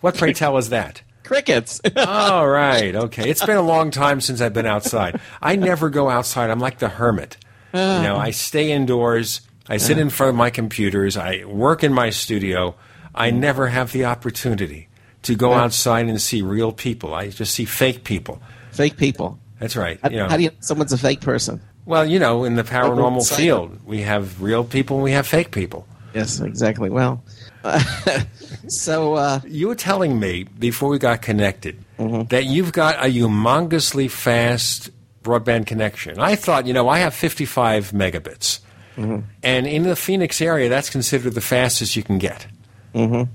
[0.00, 1.02] What, pray tell, is that?
[1.22, 1.80] Crickets.
[1.96, 2.94] All right.
[2.94, 3.30] Okay.
[3.30, 5.20] It's been a long time since I've been outside.
[5.40, 6.50] I never go outside.
[6.50, 7.36] I'm like the hermit.
[7.72, 9.42] You know, I stay indoors.
[9.70, 11.16] I sit in front of my computers.
[11.16, 12.74] I work in my studio.
[13.14, 14.88] I never have the opportunity
[15.22, 17.14] to go outside and see real people.
[17.14, 18.42] I just see fake people.
[18.72, 19.38] Fake people.
[19.58, 19.98] That's right.
[20.02, 21.60] How, You know, how do you know someone's a fake person?
[21.86, 25.50] well, you know, in the paranormal field, we have real people and we have fake
[25.50, 25.86] people.
[26.14, 26.88] Yes, exactly.
[26.90, 27.22] Well,
[28.68, 32.28] so uh, you were telling me before we got connected Mm-hmm.
[32.28, 34.88] that you've got a humongously fast
[35.22, 36.18] broadband connection.
[36.18, 38.60] I thought, you know, I have 55 megabits,
[38.96, 39.20] Mm-hmm.
[39.42, 42.46] and in the Phoenix area, that's considered the fastest you can get.
[42.94, 43.30] Mm-hmm.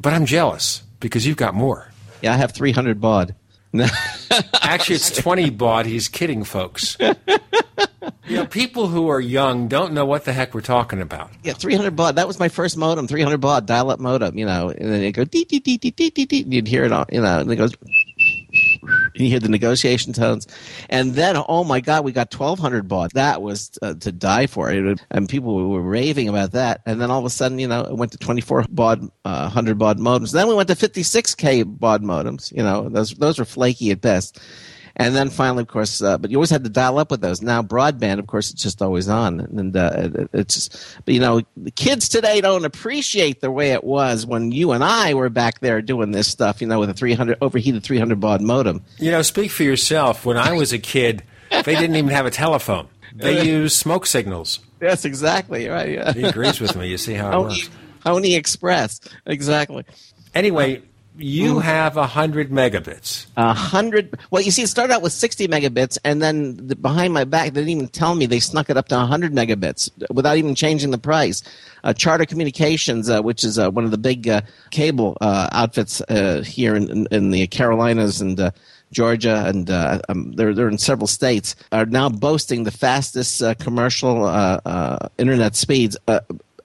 [0.00, 1.88] But I'm jealous because you've got more.
[2.22, 3.34] yeah, I have 300 baud.
[4.62, 5.86] Actually, it's 20 baud.
[5.86, 6.96] He's kidding, folks.
[7.00, 11.30] you know, people who are young don't know what the heck we're talking about.
[11.44, 12.16] Yeah, 300 baud.
[12.16, 14.36] That was my first modem, 300 baud dial-up modem.
[14.38, 16.44] You know, and then it go dee dee dee dee dee dee dee.
[16.48, 17.72] You'd hear it on, you know, and it goes.
[18.82, 20.46] And you hear the negotiation tones,
[20.88, 23.10] and then oh my god, we got 1200 baud.
[23.14, 24.70] That was uh, to die for.
[24.70, 26.80] It and people were raving about that.
[26.86, 29.78] And then all of a sudden, you know, it went to 24 baud, uh, 100
[29.78, 30.32] baud modems.
[30.32, 32.52] Then we went to 56k baud modems.
[32.56, 34.40] You know, those those were flaky at best.
[35.00, 37.40] And then finally, of course, uh, but you always had to dial up with those.
[37.40, 41.20] Now broadband, of course, it's just always on, and uh, it, it's just, but you
[41.20, 45.30] know, the kids today don't appreciate the way it was when you and I were
[45.30, 46.60] back there doing this stuff.
[46.60, 48.84] You know, with a 300 overheated 300 baud modem.
[48.98, 50.26] You know, speak for yourself.
[50.26, 52.88] When I was a kid, they didn't even have a telephone.
[53.14, 54.60] They used smoke signals.
[54.80, 55.66] Yes, exactly.
[55.68, 55.92] Right.
[55.92, 56.12] Yeah.
[56.12, 56.88] He agrees with me.
[56.88, 57.70] You see how it works.
[58.04, 59.00] Pony Express.
[59.26, 59.84] Exactly.
[60.34, 60.82] Anyway,
[61.22, 61.62] you Mm.
[61.62, 63.26] have a hundred megabits.
[63.36, 64.18] A hundred.
[64.30, 67.52] Well, you see, it started out with sixty megabits, and then the, behind my back,
[67.52, 70.90] they didn't even tell me they snuck it up to hundred megabits without even changing
[70.90, 71.42] the price.
[71.84, 74.40] Uh, Charter Communications, uh, which is uh, one of the big uh,
[74.70, 78.38] cable uh, outfits uh, here in, in, in the Carolinas and.
[78.40, 78.50] Uh,
[78.92, 83.54] Georgia and uh, um, they're they're in several states are now boasting the fastest uh,
[83.54, 85.96] commercial uh, uh, internet speeds.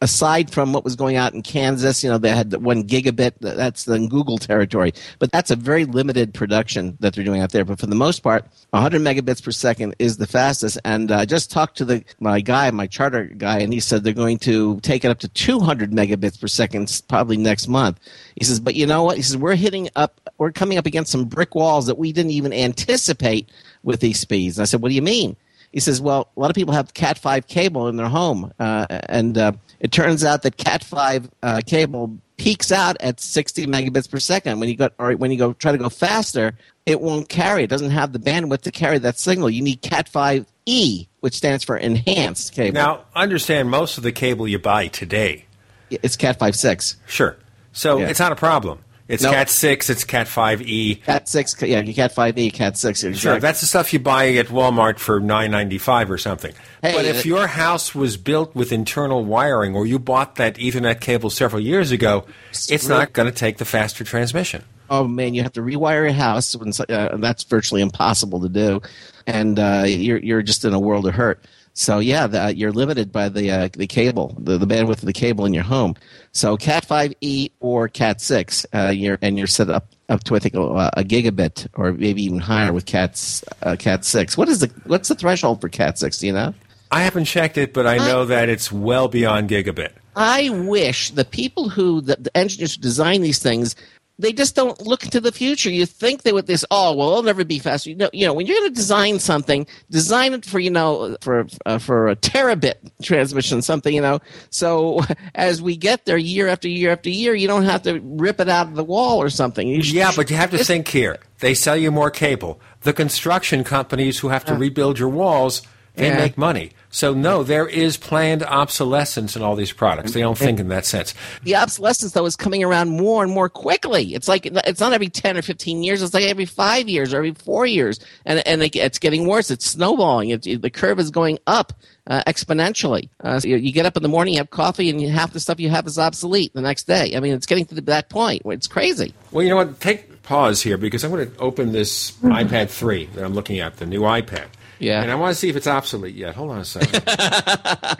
[0.01, 2.83] Uh, aside from what was going out in Kansas, you know, they had the one
[2.83, 3.33] gigabit.
[3.39, 7.65] That's the Google territory, but that's a very limited production that they're doing out there.
[7.65, 10.79] But for the most part, 100 megabits per second is the fastest.
[10.85, 14.03] And uh, I just talked to the my guy, my charter guy, and he said
[14.03, 17.99] they're going to take it up to 200 megabits per second probably next month.
[18.35, 19.17] He says, but you know what?
[19.17, 22.31] He says we're hitting up, we're coming up against some brick walls that we didn't
[22.31, 23.49] even anticipate
[23.83, 24.57] with these speeds.
[24.57, 25.35] And I said, what do you mean?
[25.71, 28.85] He says, well, a lot of people have Cat 5 cable in their home, uh,
[29.09, 29.51] and uh,
[29.85, 34.59] It turns out that Cat five uh, cable peaks out at 60 megabits per second.
[34.59, 36.57] When you go or when you go try to go faster,
[36.87, 37.65] it won't carry.
[37.65, 39.47] It doesn't have the bandwidth to carry that signal.
[39.47, 42.73] You need Cat five E, which stands for enhanced cable.
[42.73, 45.45] Now, understand most of the cable you buy today.
[45.91, 46.97] It's Cat five six.
[47.05, 47.37] Sure.
[47.71, 48.07] So Yeah.
[48.07, 48.79] it's not a problem.
[49.07, 49.23] It's.
[49.23, 51.03] Cat 6, it's Cat 5e.
[51.03, 53.01] Cat six, yeah, Cat five E, Cat six.
[53.17, 56.53] Sure, that's the stuff you buy at Walmart for nine ninety five or something.
[56.81, 60.55] Hey, but if uh, your house was built with internal wiring, or you bought that
[60.55, 64.63] Ethernet cable several years ago, it's not going to take the faster transmission.
[64.89, 68.81] oh man, you have to rewire your house, and uh, that's virtually impossible to do,
[69.27, 71.43] and uh, you're you're just in a world of hurt.
[71.77, 75.13] So yeah, the, you're limited by the uh, the cable, the, the bandwidth of the
[75.13, 75.95] cable in your home.
[76.31, 80.35] So Cat five E or Cat six, uh, you're and you're set up up to
[80.37, 84.37] I think uh, a gigabit or maybe even higher with Cat's uh, Cat six.
[84.37, 86.17] What is the what's the threshold for Cat six?
[86.17, 86.53] Do you know?
[86.91, 89.91] I haven't checked it, but I know that it's well beyond gigabit.
[90.15, 93.75] I wish the people who the, the engineers who design these things
[94.17, 95.69] they just don't look into the future.
[95.69, 97.89] You think they would this oh well it'll never be faster.
[97.89, 101.17] You know, you know when you're going to design something, design it for you know
[101.21, 104.19] for uh, for a terabit transmission something you know.
[104.49, 105.01] So
[105.35, 108.47] as we get there year after year after year, you don't have to rip it
[108.49, 109.67] out of the wall or something.
[109.67, 111.17] You should- Yeah, but you have to think here.
[111.39, 112.61] They sell you more cable.
[112.81, 115.61] The construction companies who have to rebuild your walls,
[115.95, 116.17] they Yeah.
[116.17, 116.71] make money.
[116.89, 120.13] So no, there is planned obsolescence in all these products.
[120.13, 121.13] They don't think in that sense.
[121.43, 124.13] the obsolescence though is coming around more and more quickly.
[124.13, 126.01] It's like it's not every ten or fifteen years.
[126.01, 129.51] It's like every five years or every four years, and and it, it's getting worse.
[129.51, 130.29] It's snowballing.
[130.29, 131.73] It, it- the curve is going up
[132.07, 133.09] uh, exponentially.
[133.23, 135.33] Uh, so you, you get up in the morning, you have coffee, and you, half
[135.33, 137.13] the stuff you have is obsolete the next day.
[137.15, 138.45] I mean, it's getting to that point.
[138.45, 139.13] where It's crazy.
[139.31, 139.79] Well, you know what?
[139.81, 143.77] Take pause here because I'm going to open this iPad 3 that I'm looking at,
[143.77, 144.45] the new iPad.
[144.79, 145.01] Yeah.
[145.01, 146.35] And I want to see if it's obsolete yet.
[146.35, 147.03] Hold on a second.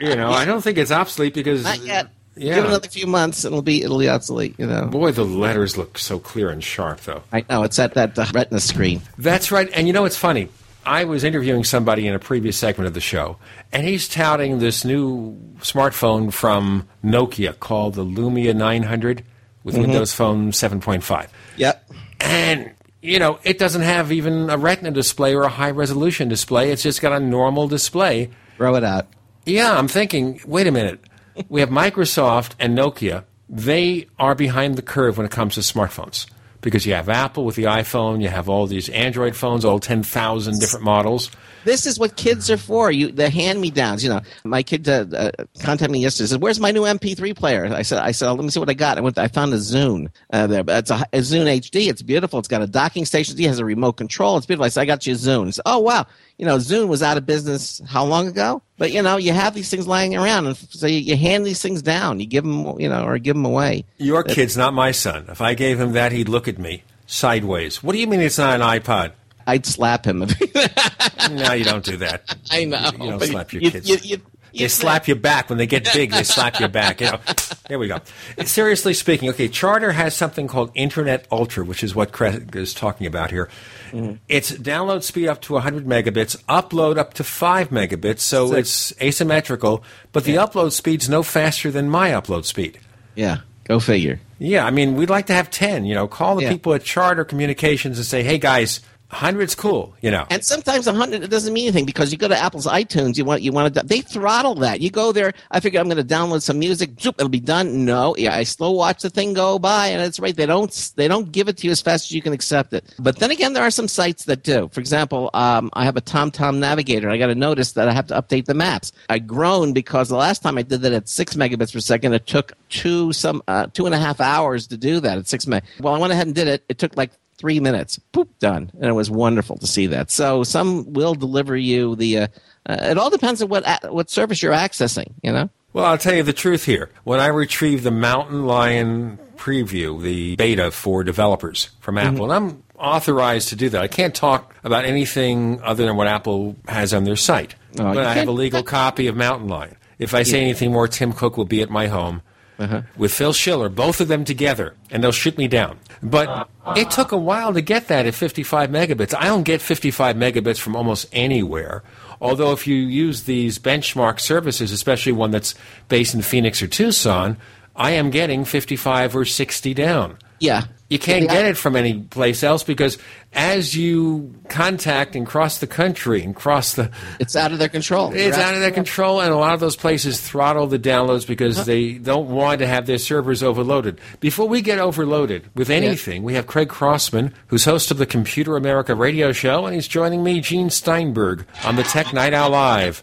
[0.00, 1.64] you know, I don't think it's obsolete because.
[1.64, 2.08] Not yet.
[2.38, 2.56] Yeah.
[2.56, 4.56] Give it another few months, and it'll be it'll be obsolete.
[4.58, 4.86] You know.
[4.86, 7.22] Boy, the letters look so clear and sharp, though.
[7.32, 9.00] I know it's at that uh, retina screen.
[9.16, 9.70] That's right.
[9.72, 10.48] And you know what's funny?
[10.84, 13.38] I was interviewing somebody in a previous segment of the show,
[13.72, 19.24] and he's touting this new smartphone from Nokia called the Lumia 900
[19.64, 19.80] with Mhm.
[19.80, 21.28] Windows Phone 7.5.
[21.56, 21.90] Yep.
[22.20, 22.70] And,
[23.06, 26.72] you know, it doesn't have even a retina display or a high resolution display.
[26.72, 28.30] It's just got a normal display.
[28.56, 29.06] Throw it out.
[29.44, 31.00] Yeah, I'm thinking, wait a minute.
[31.48, 33.24] We have Microsoft and Nokia.
[33.48, 36.26] They are behind the curve when it comes to smartphones.
[36.62, 40.58] Because you have Apple with the iPhone, you have all these Android phones, all 10,000
[40.58, 41.30] different models.
[41.66, 42.92] This is what kids are for.
[42.92, 44.04] You, the hand-me-downs.
[44.04, 46.28] You know, my kid uh, uh, contacted me yesterday.
[46.28, 48.74] Said, "Where's my new MP3 player?" I said, "I said, let me see what I
[48.74, 49.18] got." I went.
[49.18, 50.08] I found a Zune.
[50.32, 51.88] Uh, there, but it's a, a Zune HD.
[51.88, 52.38] It's beautiful.
[52.38, 53.36] It's got a docking station.
[53.36, 54.36] It has a remote control.
[54.36, 54.64] It's beautiful.
[54.64, 56.06] I said, "I got you a Zune." He said, "Oh wow."
[56.38, 58.62] You know, Zune was out of business how long ago?
[58.78, 61.60] But you know, you have these things lying around, and so you, you hand these
[61.60, 62.20] things down.
[62.20, 63.84] You give them, you know, or give them away.
[63.98, 65.26] Your kid's not my son.
[65.28, 67.82] If I gave him that, he'd look at me sideways.
[67.82, 69.12] What do you mean it's not an iPod?
[69.46, 70.18] I'd slap him.
[71.30, 72.36] no, you don't do that.
[72.50, 72.90] I know.
[72.92, 73.88] You don't slap your you- kids.
[73.88, 74.20] you- you-
[74.58, 76.12] they slap you back when they get big.
[76.12, 77.02] They slap you back.
[77.02, 77.20] You know.
[77.68, 78.00] There we go.
[78.46, 79.48] Seriously speaking, okay.
[79.48, 83.50] Charter has something called Internet Ultra, which is what Craig is talking about here.
[83.90, 84.14] Mm-hmm.
[84.28, 88.92] It's download speed up to 100 megabits, upload up to 5 megabits, so Six.
[88.92, 89.84] it's asymmetrical.
[90.12, 92.78] But the upload speed's no faster than my upload speed.
[93.14, 94.20] Yeah, go figure.
[94.38, 95.84] Yeah, I mean, we'd like to have 10.
[95.84, 96.52] You know, call the Yeah.
[96.52, 100.26] people at Charter Communications and say, hey, guys, 100's cool, you know.
[100.30, 103.24] And sometimes a hundred it doesn't mean anything because you go to Apple's iTunes, you
[103.24, 104.80] want you want to they throttle that.
[104.80, 107.84] You go there, I figure I'm going to download some music, zoop, it'll be done.
[107.84, 110.34] No, yeah, I slow watch the thing go by, and it's right.
[110.34, 112.84] They don't they don't give it to you as fast as you can accept it.
[112.98, 114.68] But then again, there are some sites that do.
[114.72, 117.08] For example, um, I have a TomTom Navigator.
[117.08, 118.92] I got to notice that I have to update the maps.
[119.08, 122.26] I groan because the last time I did that at six megabits per second, it
[122.26, 125.62] took two some uh, two and a half hours to do that at six meg.
[125.80, 126.64] Well, I went ahead and did it.
[126.68, 127.98] It took like three minutes.
[128.12, 128.70] Boop, done.
[128.74, 130.10] And it was wonderful to see that.
[130.10, 132.18] So some will deliver you the.
[132.18, 132.26] Uh,
[132.68, 135.12] uh, it all depends on what a- what service you're accessing.
[135.22, 135.50] You know.
[135.72, 136.90] Well, I'll tell you the truth here.
[137.04, 142.14] When I retrieved the Mountain Lion preview, the beta for developers from Mm-hmm.
[142.14, 143.82] Apple, and I'm authorized to do that.
[143.82, 147.54] I can't talk about anything other than what Apple has on their site.
[147.78, 149.76] Oh, but I have a legal copy of Mountain Lion.
[149.98, 150.44] If I say Yeah.
[150.44, 152.22] anything more, Tim Cook will be at my home
[152.58, 152.82] Uh-huh.
[152.96, 155.78] with Phil Schiller, both of them together, and they'll shoot me down.
[156.02, 159.14] But it took a while to get that at 55 megabits.
[159.18, 161.82] I don't get 55 megabits from almost anywhere.
[162.20, 165.54] Although, if you use these benchmark services, especially one that's
[165.88, 167.36] based in Phoenix or Tucson,
[167.74, 170.18] I am getting 55 or 60 down.
[170.38, 170.64] Yeah.
[170.88, 171.32] You can't Yeah.
[171.32, 172.96] get it from any place else because
[173.32, 178.12] as you contact and cross the country and cross the, It's out of their control.
[178.14, 181.56] it's out of their control, and a lot of those places throttle the downloads because
[181.56, 181.64] uh-huh.
[181.64, 184.00] they don't want to have their servers overloaded.
[184.20, 188.56] Before we get overloaded with anything, we have Craig Crossman, who's host of the Computer
[188.56, 193.02] America radio show, and he's joining me, Gene Steinberg, on the Tech Night Owl Live.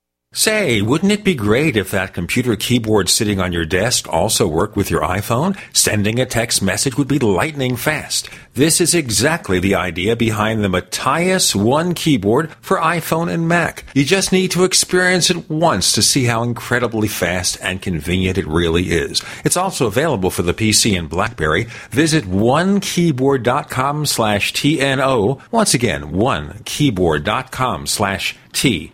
[0.33, 4.77] Say, wouldn't it be great if that computer keyboard sitting on your desk also worked
[4.77, 5.59] with your iPhone?
[5.75, 8.29] Sending a text message would be lightning fast.
[8.53, 13.83] This is exactly the idea behind the Matias One keyboard for iPhone and Mac.
[13.93, 18.47] You just need to experience it once to see how incredibly fast and convenient it
[18.47, 19.21] really is.
[19.43, 21.65] It's also available for the PC and BlackBerry.
[21.89, 25.41] Visit onekeyboard.com slash TNO.
[25.51, 28.93] Once again, onekeyboard.com slash T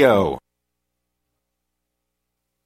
[0.00, 0.49] Radio.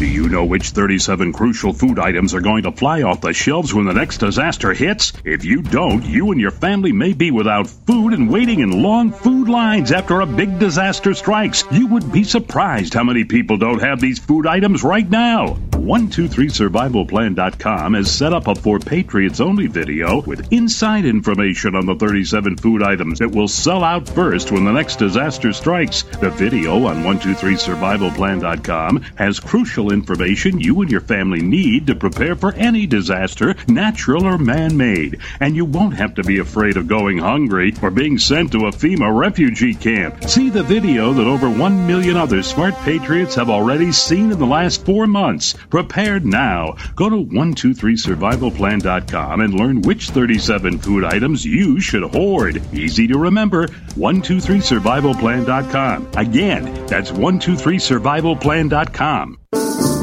[0.00, 3.74] Do you know which 37 crucial food items are going to fly off the shelves
[3.74, 5.12] when the next disaster hits?
[5.26, 9.12] If you don't, you and your family may be without food and waiting in long
[9.12, 11.64] food lines after a big disaster strikes.
[11.70, 15.58] You would be surprised how many people don't have these food items right now.
[15.72, 22.56] 123survivalplan.com has set up a For Patriots Only video with inside information on the 37
[22.56, 26.02] food items that will sell out first when the next disaster strikes.
[26.02, 32.52] The video on 123survivalplan.com has crucial information you and your family need to prepare for
[32.54, 35.20] any disaster, natural or man made.
[35.40, 38.72] And you won't have to be afraid of going hungry or being sent to a
[38.72, 40.22] FEMA refugee camp.
[40.24, 44.46] See the video that over 1 million other smart patriots have already seen in the
[44.46, 45.54] last four months.
[45.70, 46.76] Prepared now.
[46.94, 52.62] Go to 123survivalplan.com and learn which 37 food items you should hoard.
[52.72, 53.66] Easy to remember.
[53.66, 56.08] 123survivalplan.com.
[56.16, 59.39] Again, that's 123survivalplan.com.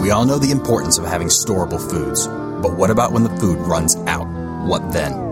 [0.08, 3.58] We all know the importance of having storable foods, but what about when the food
[3.68, 4.26] runs out?
[4.66, 5.27] What then?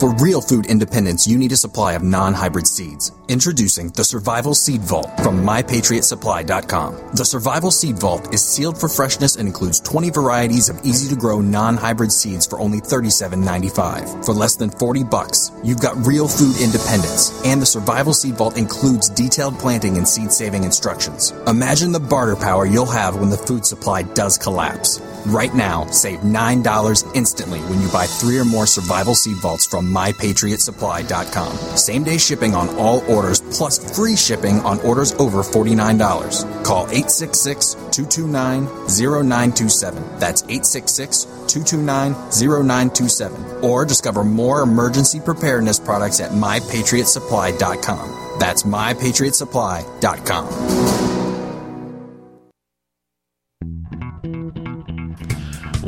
[0.00, 3.12] For real food independence, you need a supply of non-hybrid seeds.
[3.28, 7.10] Introducing the Survival Seed Vault from MyPatriotSupply.com.
[7.12, 12.10] The Survival Seed Vault is sealed for freshness and includes 20 varieties of easy-to-grow non-hybrid
[12.10, 14.24] seeds for only $37.95.
[14.24, 17.38] For less than 40 bucks, you've got real food independence.
[17.44, 21.32] And the Survival Seed Vault includes detailed planting and seed-saving instructions.
[21.46, 24.98] Imagine the barter power you'll have when the food supply does collapse.
[25.26, 29.89] Right now, save $9 instantly when you buy three or more survival seed vaults from
[29.90, 31.76] mypatriotsupply.com.
[31.76, 36.64] Same day shipping on all orders plus free shipping on orders over $49.
[36.64, 40.18] Call 866 229 0927.
[40.18, 43.64] That's 866 229 0927.
[43.64, 48.38] Or discover more emergency preparedness products at mypatriotsupply.com.
[48.38, 51.19] That's mypatriotsupply.com.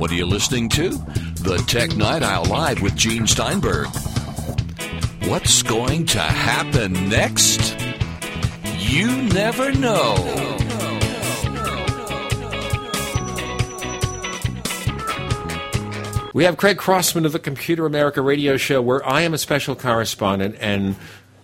[0.03, 0.89] What are you listening to?
[0.89, 3.87] The Tech Night Owl Live with Gene Steinberg.
[5.29, 7.77] What's going to happen next?
[8.79, 10.15] You never know.
[16.35, 19.77] We have Craig Crossman of the Computer America radio show, where I am a special
[19.77, 20.97] correspondent, and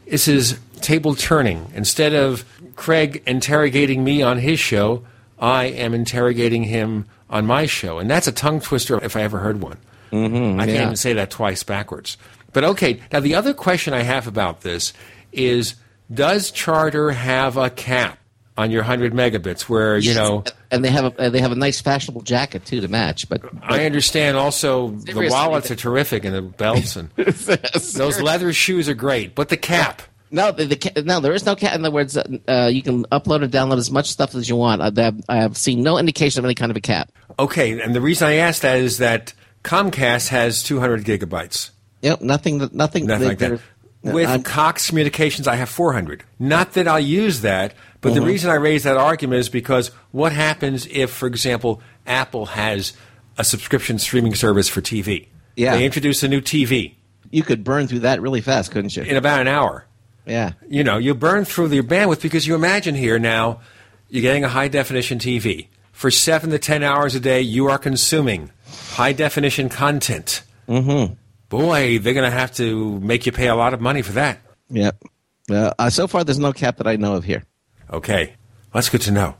[0.04, 1.70] this is table turning.
[1.76, 2.44] Instead of
[2.74, 5.04] Craig interrogating me on his show,
[5.40, 7.98] I am interrogating him on my show.
[7.98, 9.78] And that's a tongue twister if I ever heard one.
[10.12, 12.16] Mm-hmm, I can't even say that twice backwards.
[12.52, 14.92] But okay, now the other question I have about this
[15.32, 15.74] is
[16.12, 18.18] does Charter have a cap
[18.56, 21.80] on your 100 megabits where, you know, and they have a they have a nice
[21.80, 23.28] fashionable jacket too to match.
[23.28, 28.88] But, I understand also the wallets are terrific and the belts and those leather shoes
[28.88, 30.02] are great, but the cap.
[30.30, 31.74] No, the, the, no, there is no cap.
[31.74, 34.56] In other words, uh, uh, you can upload and download as much stuff as you
[34.56, 34.82] want.
[34.82, 37.10] I, have, I have seen no indication of any kind of a cap.
[37.38, 39.32] Okay, and the reason I asked that is that
[39.64, 41.70] Comcast has 200 gigabytes.
[42.02, 43.60] Yep, nothing, nothing, Nothing like that.
[44.02, 46.22] With I'm- Cox Communications, I have 400.
[46.38, 48.26] Not that I'll use that, but the Mhm.
[48.26, 52.92] reason I raise that argument is because what happens if, for example, Apple has
[53.36, 55.26] a subscription streaming service for TV?
[55.56, 55.74] Yeah.
[55.76, 56.94] They introduce a new TV
[57.30, 59.02] you could burn through that really fast, couldn't you?
[59.02, 59.84] in about an hour.
[60.28, 60.52] Yeah.
[60.68, 63.60] You know, you burn through your bandwidth because you imagine here now
[64.08, 65.68] you're getting a high definition TV.
[65.92, 68.52] For seven to ten hours a day, you are consuming
[68.90, 70.42] high definition content.
[70.68, 71.14] Mm-hmm.
[71.48, 74.38] Boy, they're going to have to make you pay a lot of money for that.
[74.70, 75.02] Yep.
[75.50, 77.42] Uh, uh, so far, there's no cap that I know of here.
[77.90, 78.34] Okay.
[78.72, 79.34] That's good to know.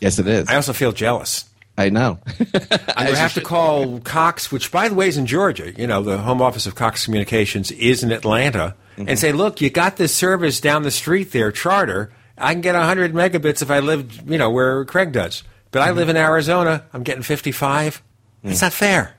[0.00, 0.48] Yes, it is.
[0.48, 1.44] I also feel jealous.
[1.76, 2.18] I know.
[2.38, 5.72] Going have to call Cox, which, by the way, is in Georgia.
[5.72, 9.08] You know, the home office of Cox Communications is in Atlanta, Mm-hmm.
[9.08, 12.10] and say, look, you got this service down the street there, Charter.
[12.36, 15.42] I can get 100 megabits if I live, you know, where Craig does.
[15.70, 15.88] But Mm-hmm.
[15.88, 16.84] I live in Arizona.
[16.92, 18.02] I'm getting 55.
[18.44, 19.14] It's not fair.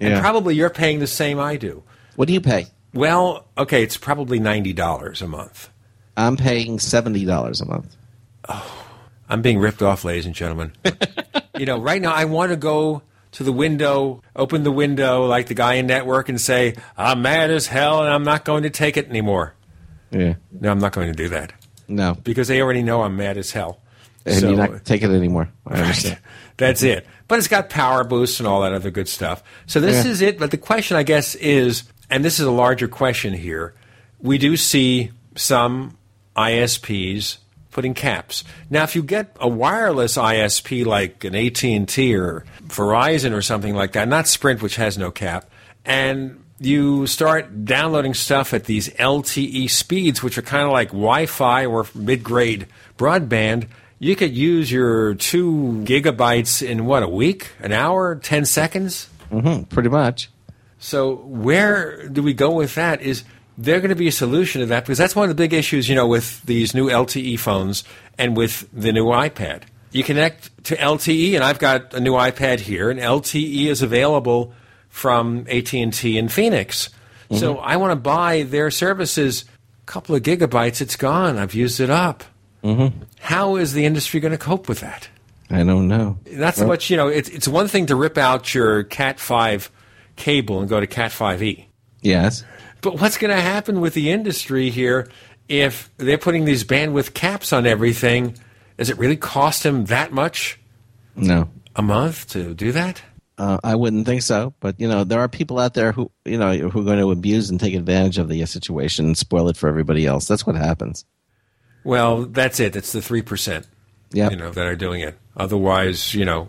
[0.00, 0.20] And Mm.
[0.20, 1.82] Probably you're paying the same I do.
[2.16, 2.66] What do you pay?
[2.92, 5.70] Well, okay, it's probably $90 a month.
[6.16, 7.96] I'm paying seventy dollars a month.
[8.48, 8.84] Oh,
[9.30, 10.72] I'm being ripped off, ladies and gentlemen.
[11.58, 13.00] you know, right now I want to go
[13.32, 17.50] to the window, open the window like the guy in network and say, I'm mad
[17.50, 19.54] as hell and I'm not going to take it anymore.
[20.10, 20.34] Yeah.
[20.52, 21.52] No, I'm not going to do that.
[21.88, 22.14] No.
[22.14, 23.80] Because they already know I'm mad as hell.
[24.26, 25.48] And So- you're not taking it anymore.
[25.66, 26.18] I understand.
[26.58, 27.06] That's it.
[27.28, 29.42] But it's got power boosts and all that other good stuff.
[29.66, 30.10] So this Yeah.
[30.10, 30.38] is it.
[30.38, 33.74] But the question, I guess, is, and this is a larger question here.
[34.20, 35.96] We do see some
[36.36, 37.38] ISPs
[37.72, 38.44] putting caps.
[38.70, 43.42] Now, if you get a wireless ISP like an AT and T or Verizon or
[43.42, 45.50] something like that, not Sprint, which has no cap,
[45.84, 51.66] and you start downloading stuff at these LTE speeds, which are kind of like Wi-Fi
[51.66, 53.66] or mid-grade broadband,
[53.98, 59.08] you could use your two gigabytes in what a week, an hour, ten seconds.
[59.30, 60.30] Mm-hmm, pretty much.
[60.78, 63.00] So where do we go with that?
[63.00, 63.24] Is
[63.58, 64.84] there going to be a solution to that?
[64.84, 67.84] Because that's one of the big issues, you know, with these new LTE phones
[68.18, 69.62] and with the new iPad.
[69.92, 74.54] You connect to LTE, and I've got a new iPad here, and LTE is available
[74.88, 76.88] from AT and T in Phoenix.
[77.34, 79.46] So I want to buy their services.
[79.82, 81.38] A couple of gigabytes, it's gone.
[81.38, 82.24] I've used it up.
[82.62, 83.04] Mm-hmm.
[83.20, 85.08] How is the industry going to cope with that?
[85.50, 86.18] I don't know.
[86.26, 87.08] That's Well- what you know.
[87.08, 89.70] It's it's one thing to rip out your Cat five
[90.16, 91.68] cable and go to Cat five E.
[92.02, 92.44] Yes.
[92.82, 95.08] But what's going to happen with the industry here
[95.48, 98.36] if they're putting these bandwidth caps on everything?
[98.76, 100.60] Does it really cost them that much
[101.16, 101.48] No.
[101.76, 103.00] a month to do that?
[103.38, 106.36] Uh, I wouldn't think so, but you know there are people out there who you
[106.36, 109.56] know who are going to abuse and take advantage of the situation and spoil it
[109.56, 110.28] for everybody else.
[110.28, 111.04] That's what happens.
[111.82, 112.76] Well, that's it.
[112.76, 113.66] It's the three percent.
[114.12, 114.32] Yep.
[114.32, 115.18] You know that are doing it.
[115.36, 116.48] Otherwise, you know,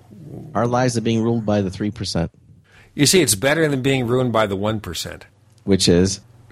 [0.53, 2.31] Our lives are being ruled by the three percent,
[2.95, 5.25] you see, it's better than being ruined by the one percent.
[5.63, 6.19] Which is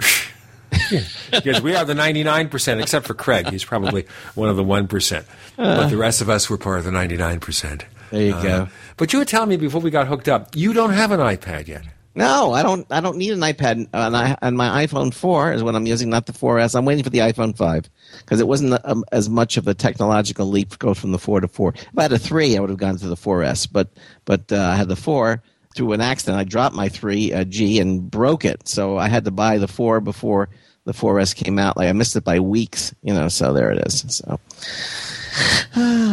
[1.31, 3.49] because we are the 99%, except for Craig.
[3.49, 5.25] He's probably one of the 1%.
[5.57, 7.83] but the rest of us were part of the 99%.
[8.11, 8.67] There you Uh, go.
[8.98, 11.67] But you were telling me before we got hooked up, you don't have an iPad
[11.67, 11.83] yet.
[12.14, 12.51] no.
[12.51, 12.85] I don't.
[12.91, 13.88] I don't need an iPad.
[13.93, 16.75] And, I, and my iPhone four is what I'm using, not the 4S.
[16.75, 20.45] I'm waiting for the iPhone five because it wasn't um, as much of a technological
[20.45, 21.73] leap to go from the four to four.
[21.73, 23.67] If I had a three, I would have gone to the 4S.
[23.72, 23.88] But
[24.25, 25.41] but uh, I had the four
[25.75, 26.40] through an accident.
[26.40, 29.67] I dropped my three uh, G and broke it, so I had to buy the
[29.67, 30.50] four before
[30.85, 31.77] the 4S came out.
[31.77, 33.27] Like I missed it by weeks, you know.
[33.27, 34.03] So there it is.
[34.08, 34.40] So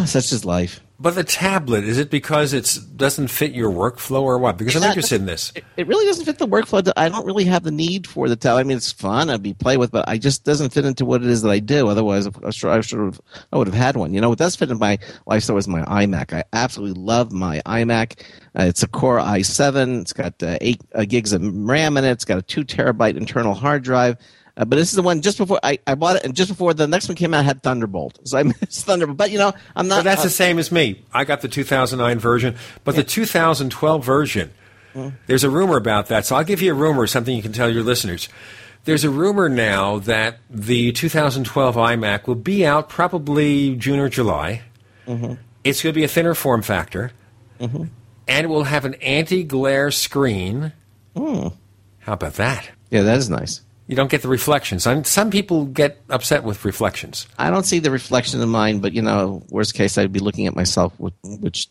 [0.06, 0.80] such is life.
[1.00, 4.58] But the tablet, is it because it doesn't fit your workflow or what?
[4.58, 5.52] Because I'm Yeah, interested in this.
[5.76, 6.92] It, really doesn't fit the workflow.
[6.96, 8.60] I don't really have the need for the tablet.
[8.60, 9.30] I mean, it's fun.
[9.30, 11.60] I'd be play with, but I just doesn't fit into what it is that I
[11.60, 11.86] do.
[11.88, 13.20] Otherwise, I should, I should have,
[13.52, 14.12] I would have had one.
[14.12, 16.32] You know, what does fit in my lifestyle is my iMac.
[16.32, 18.20] I absolutely love my iMac.
[18.58, 20.00] Uh, it's a Core i7.
[20.00, 22.10] It's got uh, eight uh, gigs of RAM in it.
[22.10, 24.16] It's got a two terabyte internal hard drive.
[24.58, 26.74] Uh, but this is the one just before I, I bought it, and just before
[26.74, 28.18] the next one came out, I had Thunderbolt.
[28.24, 29.16] So I missed Thunderbolt.
[29.16, 29.98] But you know, I'm not.
[29.98, 31.04] But that's uh, the same as me.
[31.14, 34.50] I got the 2009 version, but the 2012 version
[35.28, 37.70] There's a rumor about that, so I'll give you a rumor, something you can tell
[37.70, 38.28] your listeners.
[38.84, 44.62] There's a rumor now that the 2012 iMac will be out probably June or July.
[45.06, 45.34] Mm-hmm.
[45.62, 47.12] It's going to be a thinner form factor,
[47.60, 47.84] Mm-hmm.
[48.28, 50.72] and it will have an anti-glare screen.
[51.16, 51.52] Mm.
[52.00, 52.70] How about that?
[52.90, 53.60] Yeah, that is nice.
[53.88, 54.86] You don't get the reflections.
[54.86, 57.26] And some people get upset with reflections.
[57.38, 60.46] I don't see the reflection in mine, but you know, worst case, I'd be looking
[60.46, 61.68] at myself, which,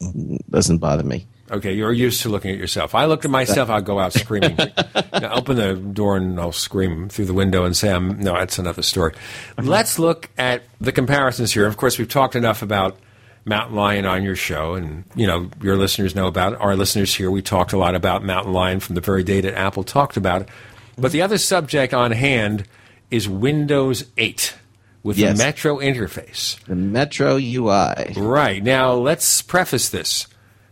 [0.49, 1.27] doesn't bother me.
[1.51, 2.95] Okay, you're used to looking at yourself.
[2.95, 4.57] I look at myself, I'll go out screaming.
[5.13, 8.81] Open the door and I'll scream through the window and say, I'm, no, that's another
[8.81, 9.13] story.
[9.57, 11.67] Let's look at the comparisons here.
[11.67, 12.97] Of course, we've talked enough about
[13.45, 16.59] Mountain Lion on your show, and you know your listeners know about it.
[16.59, 19.57] Our listeners here, we talked a lot about Mountain Lion from the very day that
[19.57, 20.49] Apple talked about it.
[20.97, 22.65] But the other subject on hand
[23.11, 24.55] is Windows 8
[25.03, 25.37] with Yes.
[25.37, 26.59] the Metro interface.
[26.65, 28.13] The Metro UI.
[28.17, 28.63] Right.
[28.63, 30.27] Now, let's preface this.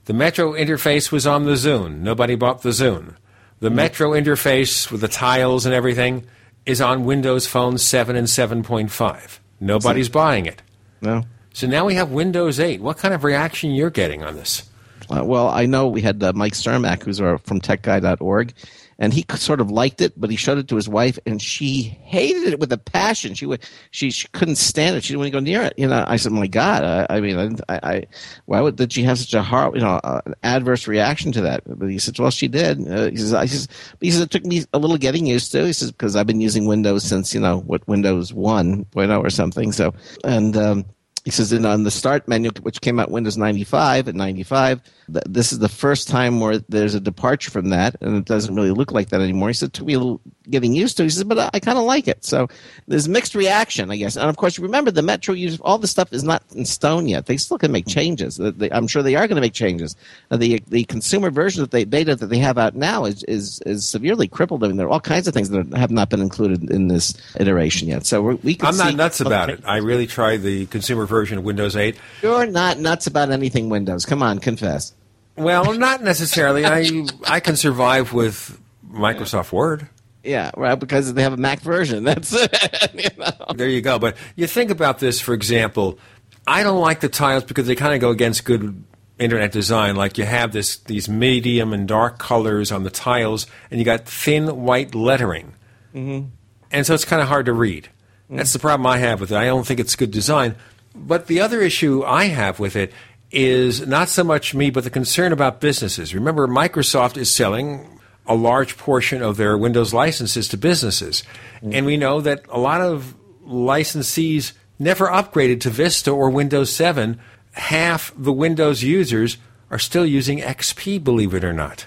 [0.05, 1.99] The Metro interface was on the Zune.
[1.99, 3.13] Nobody bought the Zune.
[3.59, 6.25] The Metro interface with the tiles and everything
[6.65, 9.39] is on Windows Phone 7 and 7.5.
[9.59, 10.61] Nobody's buying it.
[11.01, 11.23] No.
[11.53, 12.81] So now we have Windows 8.
[12.81, 14.63] What kind of reaction you're getting on this?
[15.09, 18.53] Uh, well, I know we had uh, Mike Cermak, who's our, from TechGuy.org,
[18.97, 21.81] and he sort of liked it, but he showed it to his wife, and she
[21.81, 23.33] hated it with a passion.
[23.33, 25.03] She would, she, she couldn't stand it.
[25.03, 25.73] She didn't want to go near it.
[25.77, 28.03] You know, I said, "My God, I, I mean, I, I,
[28.45, 31.41] why would did she have such a hard, you know, uh, an adverse reaction to
[31.41, 33.67] that?" But he said, "Well, she did." Uh, he says, "I says,
[33.99, 36.41] he says it took me a little getting used to." He says because I've been
[36.41, 39.71] using Windows since you know what Windows 1.0 or something.
[39.71, 39.93] So,
[40.23, 40.85] and um,
[41.25, 44.93] he says in on the start menu, which came out Windows 95 at 95, th-
[45.07, 48.71] this is the first time where there's a departure from that, and it doesn't really
[48.71, 49.49] look like that anymore.
[49.49, 51.03] He said, took me a little getting used to.
[51.03, 52.23] He says, but I, I kind of like it.
[52.23, 52.47] So
[52.87, 54.15] there's mixed reaction, I guess.
[54.15, 57.25] And of course, remember the Metro use all the stuff is not in stone yet.
[57.25, 58.37] They still can make changes.
[58.37, 59.95] They- they- I'm sure they are going to make changes.
[60.29, 63.85] The the consumer version of the beta that they have out now is is, is
[63.87, 64.63] severely crippled.
[64.63, 67.13] I mean, there are all kinds of things that have not been included in this
[67.39, 68.05] iteration yet.
[68.05, 69.61] So we're, we I'm not nuts about it.
[69.65, 71.95] I really tried the consumer version of Windows 8.
[72.21, 74.05] You're not nuts about anything Windows.
[74.05, 74.93] Come on, confess.
[75.35, 76.65] Well, not necessarily.
[76.65, 79.89] I I can survive with Microsoft Word.
[80.23, 82.03] Yeah, right, because they have a Mac version.
[82.03, 82.91] That's it.
[82.95, 83.31] you know?
[83.55, 83.99] There you go.
[83.99, 85.99] But you think about this, for example,
[86.47, 88.83] I don't like the tiles because they kind of go against good
[89.19, 89.95] internet design.
[89.95, 94.05] Like you have this these medium and dark colors on the tiles, and you got
[94.05, 95.53] thin white lettering,
[95.93, 96.27] Mm-hmm.
[96.71, 97.89] and so it's kind of hard to read.
[98.29, 99.35] That's the problem I have with it.
[99.37, 100.55] I don't think it's good design.
[100.95, 102.91] But the other issue I have with it
[103.35, 106.15] is not so much me, but the concern about businesses.
[106.15, 111.23] Remember, Microsoft is selling a large portion of their Windows licenses to businesses.
[111.61, 113.13] And we know that a lot of
[113.47, 117.19] licensees never upgraded to Vista or Windows 7.
[117.51, 119.37] Half the Windows users
[119.69, 121.85] are still using XP, believe it or not.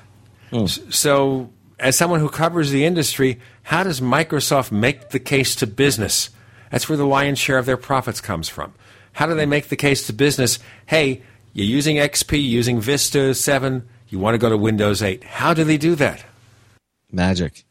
[0.51, 0.65] Hmm.
[0.65, 5.67] S- So, as someone who covers the industry, how does Microsoft make the case to
[5.67, 6.31] business?
[6.71, 8.73] That's where the lion's share of their profits comes from.
[9.13, 10.59] How do they make the case to business?
[10.87, 15.25] Hey, you're using XP, using Vista 7, you want to go to Windows 8.
[15.25, 16.25] How do they do that?
[17.11, 17.65] Magic.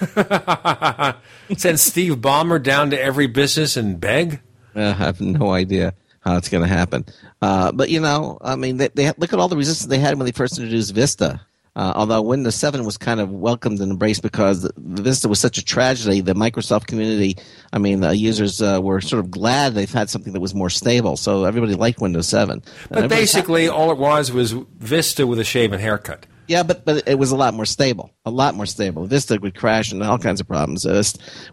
[1.56, 4.40] Send Steve Ballmer down to every business and beg?
[4.74, 7.06] Uh, I have no idea how it's going to happen.
[7.40, 10.18] Uh, but you know, I mean, they, they look at all the resistance they had
[10.18, 11.40] when they first introduced Vista.
[11.76, 15.64] Uh, although Windows 7 was kind of welcomed and embraced because Vista was such a
[15.64, 17.36] tragedy, the Microsoft community,
[17.70, 20.70] I mean, the users uh, were sort of glad they've had something that was more
[20.70, 21.18] stable.
[21.18, 22.62] So everybody liked Windows 7.
[22.88, 26.24] But basically, all it was was Vista with a shaven haircut.
[26.48, 28.10] Yeah, but but it was a lot more stable.
[28.24, 29.06] A lot more stable.
[29.06, 30.86] Vista would crash and all kinds of problems.
[30.86, 31.02] Uh,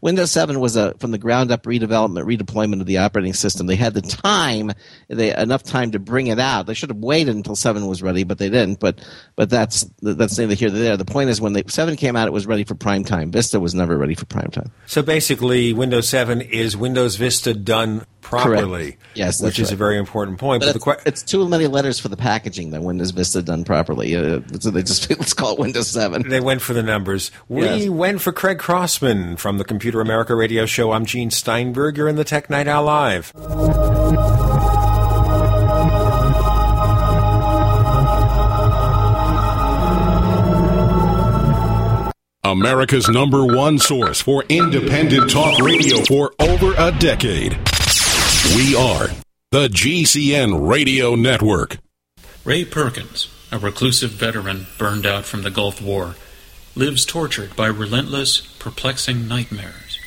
[0.01, 3.67] Windows 7 was a from the ground up redevelopment, redeployment of the operating system.
[3.67, 4.71] They had the time,
[5.07, 6.65] they enough time to bring it out.
[6.65, 8.79] They should have waited until 7 was ready, but they didn't.
[8.79, 9.05] But
[9.35, 10.97] but that's that's neither here nor there.
[10.97, 13.31] The point is, when the 7 came out, it was ready for prime time.
[13.31, 14.71] Vista was never ready for prime time.
[14.85, 18.93] So basically, Windows 7 is Windows Vista done properly.
[18.93, 19.03] Correct.
[19.15, 20.61] Yes, which is a very important point.
[20.61, 23.63] But But, the it's, it's too many letters for the packaging that Windows Vista done
[23.63, 24.15] properly.
[24.15, 26.27] Uh, so they just let's call it Windows 7.
[26.29, 27.31] They went for the numbers.
[27.47, 27.89] We Yes.
[27.89, 30.91] went for Craig Crossman from the Computer America radio show.
[30.91, 31.97] I'm Gene Steinberg.
[31.97, 33.33] You're in the Tech Night Owl Live.
[42.45, 47.53] America's number one source for independent talk radio for over a decade.
[48.55, 49.07] We are
[49.51, 51.77] the GCN Radio Network.
[52.43, 56.15] Ray Perkins, a reclusive veteran burned out from the Gulf War,
[56.73, 59.99] lives tortured by relentless, perplexing nightmares.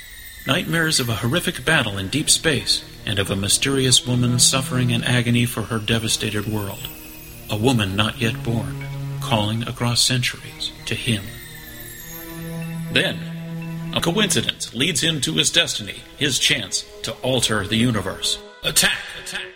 [0.49, 5.05] Nightmares of a horrific battle in deep space and of a mysterious woman suffering in
[5.05, 6.89] agony for her devastated world.
[7.49, 8.84] A woman not yet born,
[9.20, 11.23] calling across centuries to him.
[12.91, 18.41] Then, a coincidence leads him to his destiny, his chance to alter the universe.
[18.65, 18.99] Attack!
[19.23, 19.55] Attack!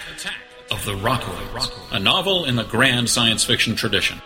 [0.71, 1.69] Of the Rockoids.
[1.91, 4.21] A novel in the grand science fiction tradition.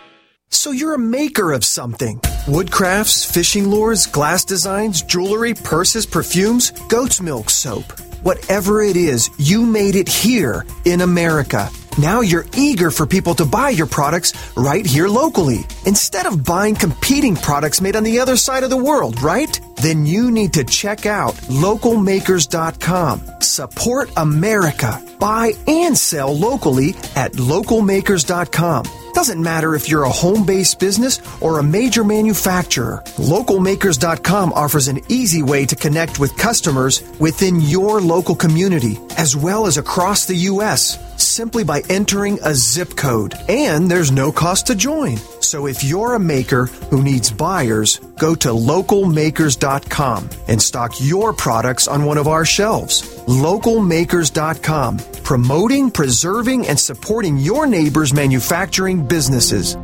[0.48, 2.20] So you're a maker of something.
[2.46, 7.84] Woodcrafts, fishing lures, glass designs, jewelry, purses, perfumes, goat's milk soap.
[8.22, 11.68] Whatever it is, you made it here in America.
[11.98, 15.64] Now you're eager for people to buy your products right here locally.
[15.86, 19.58] Instead of buying competing products made on the other side of the world, right?
[19.76, 23.22] Then you need to check out localmakers.com.
[23.40, 25.02] Support America.
[25.18, 28.84] Buy and sell locally at localmakers.com.
[29.16, 33.02] Doesn't matter if you're a home based business or a major manufacturer.
[33.16, 39.66] Localmakers.com offers an easy way to connect with customers within your local community, as well
[39.66, 43.34] as across the U.S., simply by entering a zip code.
[43.48, 45.16] And there's no cost to join.
[45.40, 51.88] So if you're a maker who needs buyers, go to localmakers.com and stock your products
[51.88, 53.02] on one of our shelves.
[53.26, 59.76] Localmakers.com, promoting, preserving, and supporting your neighbor's manufacturing businesses.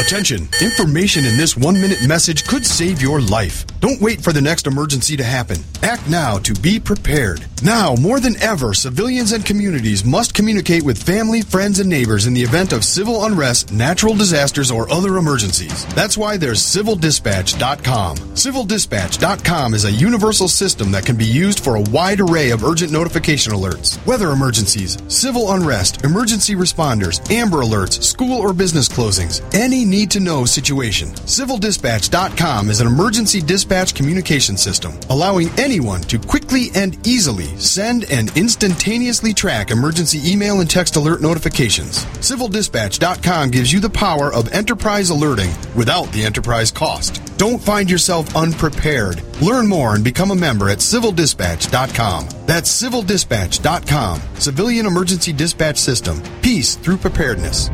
[0.00, 0.48] Attention!
[0.60, 3.66] Information in this one minute message could save your life.
[3.80, 5.58] Don't wait for the next emergency to happen.
[5.82, 7.44] Act now to be prepared.
[7.62, 12.34] Now, more than ever, civilians and communities must communicate with family, friends, and neighbors in
[12.34, 15.84] the event of civil unrest, natural disasters, or other emergencies.
[15.94, 18.16] That's why there's civildispatch.com.
[18.16, 22.90] Civildispatch.com is a universal system that can be used for a wide array of urgent
[22.92, 29.81] notification alerts, weather emergencies, civil unrest, emergency responders, amber alerts, school or business closings, any
[29.84, 31.08] need to know situation.
[31.08, 38.36] CivilDispatch.com is an emergency dispatch communication system, allowing anyone to quickly and easily send and
[38.36, 42.04] instantaneously track emergency email and text alert notifications.
[42.20, 47.20] CivilDispatch.com gives you the power of enterprise alerting without the enterprise cost.
[47.36, 49.22] Don't find yourself unprepared.
[49.42, 52.28] Learn more and become a member at civildispatch.com.
[52.46, 54.20] That's civildispatch.com.
[54.34, 56.22] Civilian Emergency Dispatch System.
[56.42, 57.68] Peace through preparedness.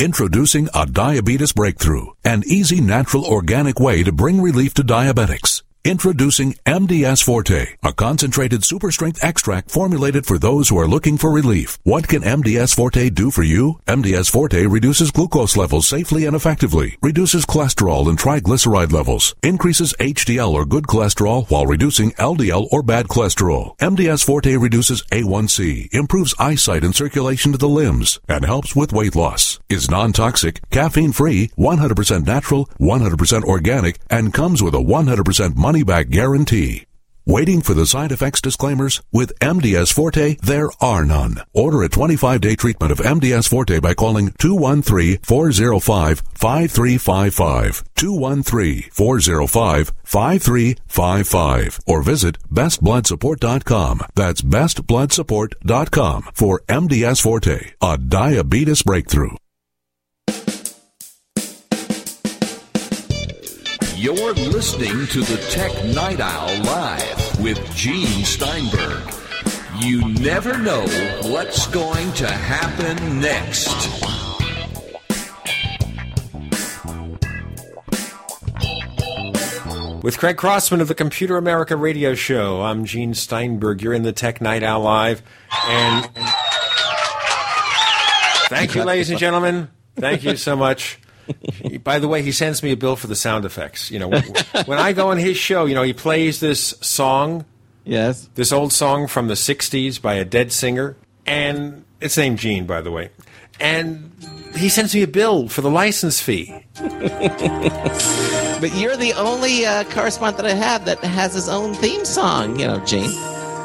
[0.00, 5.62] Introducing a diabetes breakthrough, an easy, natural, organic way to bring relief to diabetics.
[5.88, 11.30] Introducing MDS Forte, a concentrated super strength extract formulated for those who are looking for
[11.30, 11.78] relief.
[11.82, 13.80] What can MDS Forte do for you?
[13.86, 20.52] MDS Forte reduces glucose levels safely and effectively, reduces cholesterol and triglyceride levels, increases HDL
[20.52, 23.74] or good cholesterol while reducing LDL or bad cholesterol.
[23.78, 29.16] MDS Forte reduces A1C, improves eyesight and circulation to the limbs, and helps with weight
[29.16, 29.58] loss.
[29.70, 36.84] Is non-toxic, caffeine-free, 100% natural, 100% organic, and comes with a 100% money back guarantee.
[37.28, 39.02] Waiting for the side effects disclaimers?
[39.12, 41.42] With MDS Forte, there are none.
[41.52, 47.84] Order a 25 day treatment of MDS Forte by calling 213 405 5355.
[47.96, 51.80] 213 405 5355.
[51.86, 54.00] Or visit bestbloodsupport.com.
[54.14, 59.36] That's bestbloodsupport.com for MDS Forte, a diabetes breakthrough.
[63.98, 69.02] You're listening to the Tech Night Owl Live with Gene Steinberg.
[69.80, 70.86] You never know
[71.24, 73.66] what's going to happen next.
[80.04, 83.82] With Craig Crossman of the Computer America Radio Show, I'm Gene Steinberg.
[83.82, 85.22] You're in the Tech Night Owl Live,
[85.64, 86.08] and
[88.46, 89.70] thank you, ladies and gentlemen.
[89.96, 91.00] Thank you so much.
[91.84, 93.90] By the way, he sends me a bill for the sound effects.
[93.90, 94.08] You know,
[94.66, 97.44] when I go on his show, you know, he plays this song.
[97.84, 98.28] Yes.
[98.34, 102.80] This old song from the '60s by a dead singer, and it's named Gene, by
[102.80, 103.10] the way.
[103.60, 104.12] And
[104.56, 106.64] he sends me a bill for the license fee.
[108.60, 112.58] But you're the only uh, correspondent that I have that has his own theme song,
[112.58, 113.12] you know, Gene.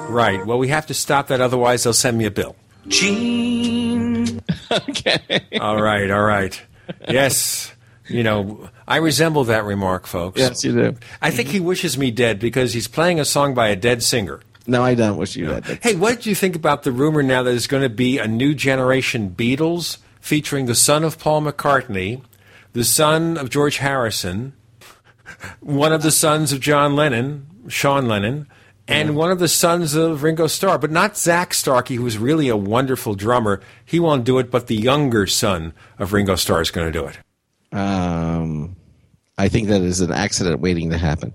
[0.07, 0.45] Right.
[0.45, 2.55] Well, we have to stop that, otherwise they'll send me a bill.
[2.87, 4.39] Gene.
[4.71, 5.41] okay.
[5.59, 6.11] All right.
[6.11, 6.61] All right.
[7.07, 7.73] Yes.
[8.07, 10.39] You know, I resemble that remark, folks.
[10.39, 10.95] Yes, you do.
[11.21, 14.41] I think he wishes me dead because he's playing a song by a dead singer.
[14.67, 15.79] No, I don't wish you dead.
[15.81, 18.27] Hey, what do you think about the rumor now that there's going to be a
[18.27, 22.21] new generation Beatles featuring the son of Paul McCartney,
[22.73, 24.53] the son of George Harrison,
[25.59, 28.47] one of the sons of John Lennon, Sean Lennon,
[28.87, 32.49] and one of the sons of Ringo Starr, but not Zak Starkey, who was really
[32.49, 33.61] a wonderful drummer.
[33.85, 37.07] He won't do it, but the younger son of Ringo Starr is going to do
[37.07, 37.17] it.
[37.77, 38.75] Um,
[39.37, 41.33] I think that is an accident waiting to happen.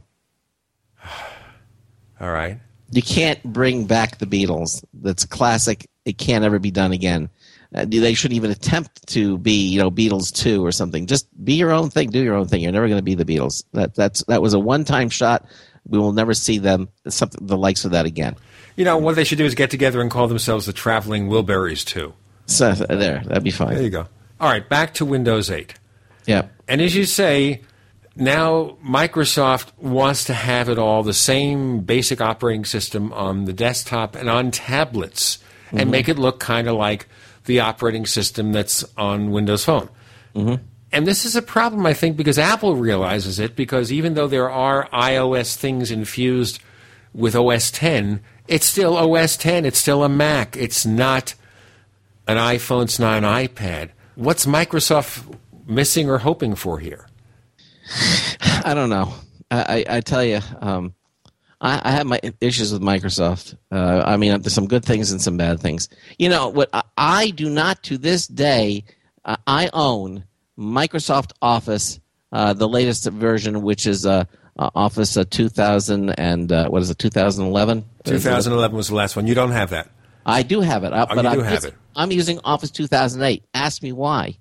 [2.20, 2.60] All right.
[2.91, 4.85] You can't bring back the Beatles.
[4.94, 5.86] That's classic.
[6.05, 7.28] It can't ever be done again.
[7.75, 11.07] Uh, they shouldn't even attempt to be, you know, Beatles two or something.
[11.07, 12.10] Just be your own thing.
[12.10, 12.62] Do your own thing.
[12.62, 13.62] You're never going to be the Beatles.
[13.73, 15.47] That that's that was a one time shot.
[15.89, 18.36] We will never see them something the likes of that again.
[18.76, 21.84] You know what they should do is get together and call themselves the Traveling Wilburys
[21.84, 22.12] too.
[22.47, 23.75] So there, that'd be fine.
[23.75, 24.07] There you go.
[24.41, 25.75] All right, back to Windows 8.
[26.26, 26.42] Yeah.
[26.68, 27.62] And as you say,
[28.15, 34.15] now Microsoft wants to have it all the same basic operating system on the desktop
[34.15, 35.39] and on tablets
[35.70, 35.91] and Mhm.
[35.91, 37.08] make it look kind of like
[37.47, 39.89] the operating system that's on Windows Phone.
[40.36, 40.62] Mm-hmm.
[40.92, 44.50] And this is a problem, I think, because Apple realizes it, because even though there
[44.50, 46.60] are iOS things infused
[47.12, 49.67] with OS 10, it's still OS 10.
[49.67, 50.57] It's still a Mac.
[50.57, 51.34] It's not
[52.26, 52.84] an iPhone.
[52.84, 53.91] It's not an iPad.
[54.15, 55.36] What's Microsoft
[55.67, 57.07] missing or hoping for here?
[58.41, 59.12] I don't know.
[59.50, 60.94] I, I, I tell you, um,
[61.60, 63.57] I, I have my issues with Microsoft.
[63.70, 65.89] Uh, I mean, there's some good things and some bad things.
[66.18, 66.70] You know what?
[66.97, 68.84] I, do not to this day.
[69.25, 70.25] Uh, I own
[70.59, 72.01] Microsoft Office,
[72.33, 74.25] uh, the latest version, which is uh,
[74.59, 76.99] uh, Office uh, 2000 and uh, what is it?
[76.99, 77.85] 2011.
[78.05, 79.27] 2011 was the last one.
[79.27, 79.89] You don't have that.
[80.27, 81.77] I do have it, Oh, but I'm, have using, it.
[81.97, 83.45] I'm using Office 2008.
[83.55, 84.37] Ask me why.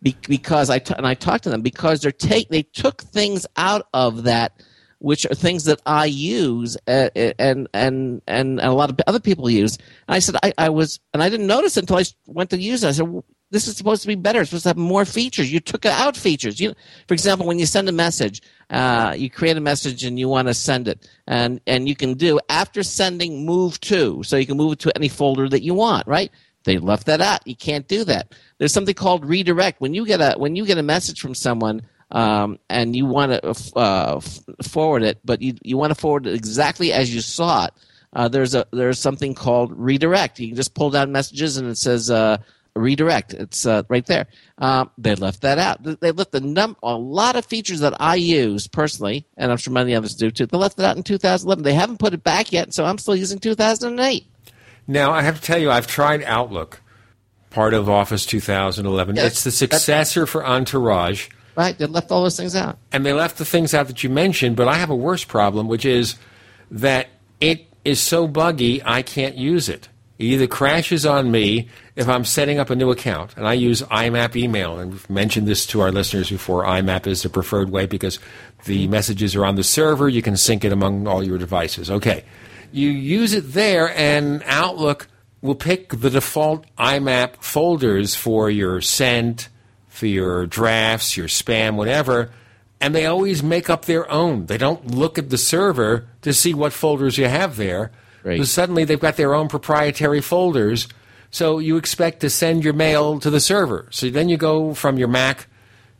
[0.00, 3.44] Be- because I t- and I talked to them because they're take they took things
[3.56, 4.52] out of that,
[5.00, 9.50] which are things that I use uh, and and and a lot of other people
[9.50, 9.76] use.
[10.06, 12.84] And I said I, I was and I didn't notice until I went to use
[12.84, 12.88] it.
[12.88, 13.22] I said.
[13.50, 14.40] "Well, This is supposed to be better.
[14.40, 15.52] It's supposed to have more features.
[15.52, 16.60] You took out features.
[16.60, 16.74] You,
[17.06, 20.48] for example, when you send a message, uh, you create a message and you want
[20.48, 24.56] to send it, and and you can do after sending move to, so you can
[24.56, 26.06] move it to any folder that you want.
[26.06, 26.30] Right?
[26.64, 27.46] They left that out.
[27.46, 28.34] You can't do that.
[28.58, 29.80] There's something called redirect.
[29.80, 33.32] When you get a when you get a message from someone um, and you want
[33.32, 37.20] to uh, f- forward it, but you you want to forward it exactly as you
[37.22, 37.74] saw it.
[38.12, 40.40] Uh, there's a there's something called redirect.
[40.40, 42.38] You can just pull down messages and it says uh,
[42.78, 43.34] redirect.
[43.34, 44.26] It's uh, right there.
[44.58, 45.82] Um, they left that out.
[45.82, 49.72] They- left the num a lot of features that I use personally, and I'm sure
[49.72, 50.46] many others do too.
[50.46, 51.62] They left it out in 2011.
[51.64, 54.26] They haven't put it back yet, so I'm still using 2008.
[54.86, 56.80] Now, I have to tell you, I've tried Outlook,
[57.50, 59.16] part of Office 2011.
[59.16, 61.28] Yeah, it's the successor for Entourage.
[61.56, 61.76] Right?
[61.76, 62.78] They left all those things out.
[62.92, 65.68] And they left the things out that you mentioned, but I have a worse problem,
[65.68, 66.16] which is
[66.70, 67.08] that
[67.40, 69.88] it is so buggy I can't use it.
[70.18, 73.82] It either crashes on me if I'm setting up a new account, and I use
[73.82, 76.64] IMAP email, and we've mentioned this to our listeners before.
[76.64, 78.18] IMAP is the preferred way because
[78.64, 80.08] the messages are on the server.
[80.08, 81.88] You can sync it among all your devices.
[81.90, 82.24] Okay.
[82.72, 85.06] You use it there, and Outlook
[85.40, 89.48] will pick the default IMAP folders for your sent,
[89.88, 92.30] for your drafts, your spam, whatever,
[92.80, 94.46] and they always make up their own.
[94.46, 97.90] They don't look at the server to see what folders you have there.
[98.22, 100.88] Because suddenly they've got their own proprietary folders.
[101.30, 103.86] So you expect to send your mail to the server.
[103.90, 105.46] So then you go from your Mac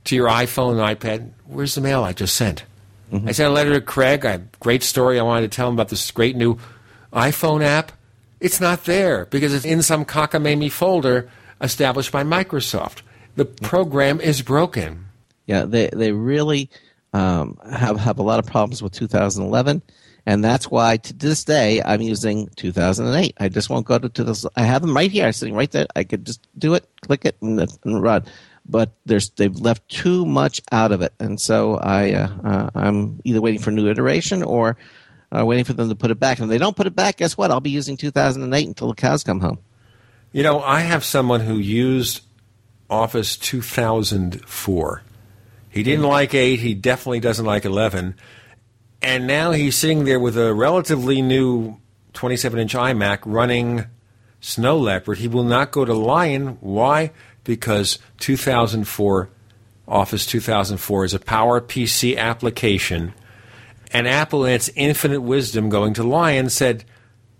[0.05, 1.31] to your iPhone and iPad.
[1.47, 2.65] Where's the mail I just sent?
[3.27, 4.27] I sent a letter to Craig.
[4.27, 5.19] I great story.
[5.19, 6.59] I wanted to tell him about this great new
[7.13, 7.93] iPhone app.
[8.41, 11.31] It's not there because it's in some cockamamie folder
[11.61, 13.03] established by Microsoft.
[13.37, 15.07] The program is broken.
[15.47, 16.71] Yeah, they they really
[17.13, 19.83] um, have have a lot of problems with 2011,
[20.29, 23.35] and that's why to this day I'm using 2008.
[23.41, 24.45] I just won't go to, this.
[24.57, 25.87] I have them right here, sitting right there.
[25.97, 28.27] I could just do it, click it, and, and run.
[28.67, 33.23] But there's they've left too much out of it, and so I uh, uh, I'm
[33.25, 34.77] either waiting for a new iteration or
[35.35, 36.39] uh, waiting for them to put it back.
[36.39, 37.51] And if they don't put it back, guess what?
[37.51, 39.61] I'll be using 2008 until the cows come home.
[40.33, 42.21] You know, I have someone who used
[42.91, 45.03] Office 2004.
[45.71, 48.15] He didn't like 8, he definitely doesn't like 11.
[49.01, 51.79] And now he's sitting there with a relatively new
[52.15, 53.85] 27 inch iMac running
[54.41, 55.19] Snow Leopard.
[55.19, 56.59] He will not go to Lion.
[56.61, 57.13] Why?
[57.45, 59.31] Because 2004,
[59.87, 63.15] Office 2004 is a Power PC application.
[63.93, 66.85] And Apple, in its infinite wisdom, going to Lion, said,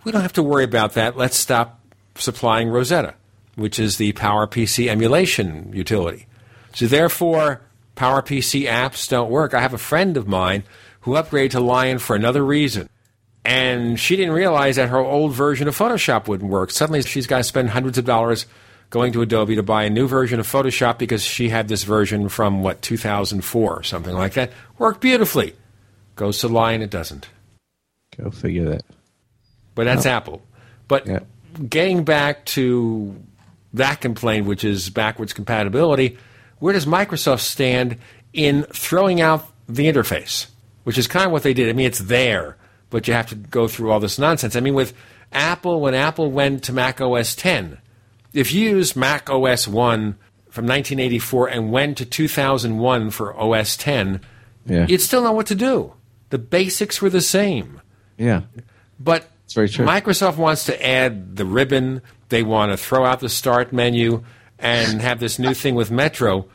[0.05, 1.17] We don't have to worry about that.
[1.17, 1.81] Let's stop
[2.15, 3.15] supplying Rosetta,
[3.57, 6.27] which is the PowerPC emulation utility.
[6.73, 7.61] So therefore,
[7.97, 9.53] PowerPC apps don't work.
[9.53, 10.63] I have a friend of mine
[11.01, 12.89] who upgraded to Lion for another reason.
[13.45, 16.71] And she didn't realize that her old version of Photoshop wouldn't work.
[16.71, 18.47] Suddenly she's got to spend hundreds of dollars
[18.91, 22.29] going to Adobe to buy a new version of Photoshop because she had this version
[22.29, 24.53] from, what, 2004 or something like that.
[24.79, 25.55] Worked beautifully.
[26.17, 27.29] Goes to Lion, it doesn't.
[28.17, 28.83] Go figure that.
[29.75, 30.11] But that's Oh.
[30.11, 30.43] Apple.
[30.89, 31.07] But
[31.69, 33.15] getting back to
[33.75, 36.19] that complaint, which is backwards compatibility,
[36.59, 37.97] where does Microsoft stand
[38.33, 40.47] in throwing out the interface?
[40.89, 41.69] Which is kind of what they did.
[41.69, 42.57] I mean, it's there,
[42.89, 44.57] but you have to go through all this nonsense.
[44.57, 44.95] I mean, with
[45.33, 47.77] Apple, when Apple went to Mac OS 10,
[48.33, 50.17] if you use Mac OS 1
[50.49, 54.23] from 1984 and went to 2001 for OS 10,
[54.65, 54.87] Yeah.
[54.89, 55.93] you'd still know what to do.
[56.31, 57.83] The basics were the same.
[58.17, 58.45] Yeah.
[58.99, 59.85] But very true.
[59.85, 62.01] Microsoft wants to add the ribbon.
[62.31, 64.25] They want to throw out the start menu
[64.59, 66.47] and have this new thing with Metro.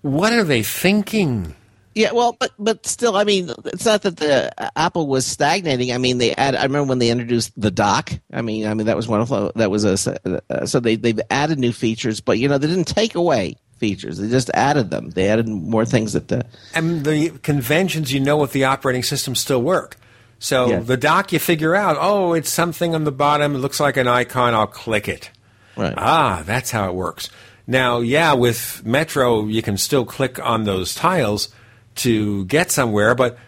[0.00, 1.54] What are they thinking?
[1.94, 5.92] Yeah, well, but but still, I mean, it's not that the uh, Apple was stagnating.
[5.92, 6.56] I mean, they add.
[6.56, 8.10] I remember when they introduced the dock.
[8.32, 9.52] I mean, I mean that was wonderful.
[9.54, 12.88] that was a uh, so they they've added new features, but you know they didn't
[12.88, 14.18] take away features.
[14.18, 15.10] They just added them.
[15.10, 19.34] They added more things that the And the conventions, you know, with the operating system
[19.34, 19.96] still work.
[20.38, 20.78] So Yeah.
[20.80, 23.54] the dock, you figure out, oh, it's something on the bottom.
[23.54, 24.54] It looks like an icon.
[24.54, 25.30] I'll click it.
[25.76, 25.94] Right.
[25.96, 27.30] Ah, that's how it works.
[27.66, 31.48] Now, yeah, with Metro, you can still click on those tiles
[31.96, 33.38] to get somewhere, but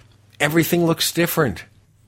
[0.40, 1.64] everything looks different.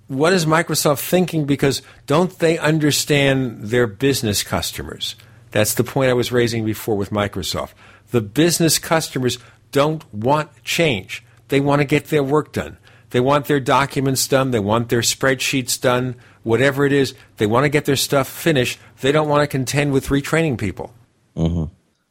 [0.07, 1.45] What is Microsoft thinking?
[1.45, 5.17] Because don't they understand their business customers?
[5.51, 7.73] That's the point I was raising before with Microsoft.
[8.11, 9.39] The business customers
[9.71, 11.25] don't want change.
[11.49, 12.79] They want to get their work done.
[13.11, 14.51] They want their documents done.
[14.51, 16.17] They want their spreadsheets done.
[16.43, 18.79] Whatever it is, they want to get their stuff finished.
[19.01, 20.95] They don't want to contend with retraining people.
[21.37, 21.65] hmm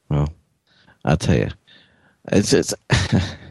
[0.10, 0.34] Well,
[1.06, 1.50] I'll tell you,
[2.32, 2.74] it's it's.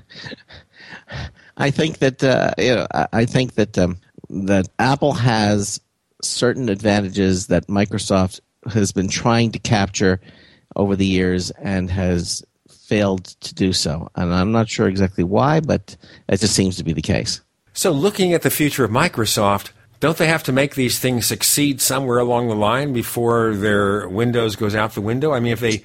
[1.57, 2.87] I think that uh, you know.
[2.93, 3.99] I, I think that um,
[4.31, 5.81] that Apple has
[6.23, 8.41] certain advantages that Microsoft
[8.73, 10.21] has been trying to capture
[10.75, 14.09] over the years and has failed to do so.
[14.15, 15.97] And I'm not sure exactly why, but
[16.29, 17.41] it just seems to be the case.
[17.73, 19.71] So, looking at the future of Microsoft,
[20.01, 24.57] don't they have to make these things succeed somewhere along the line before their Windows
[24.57, 25.33] goes out the window?
[25.33, 25.83] I mean, if they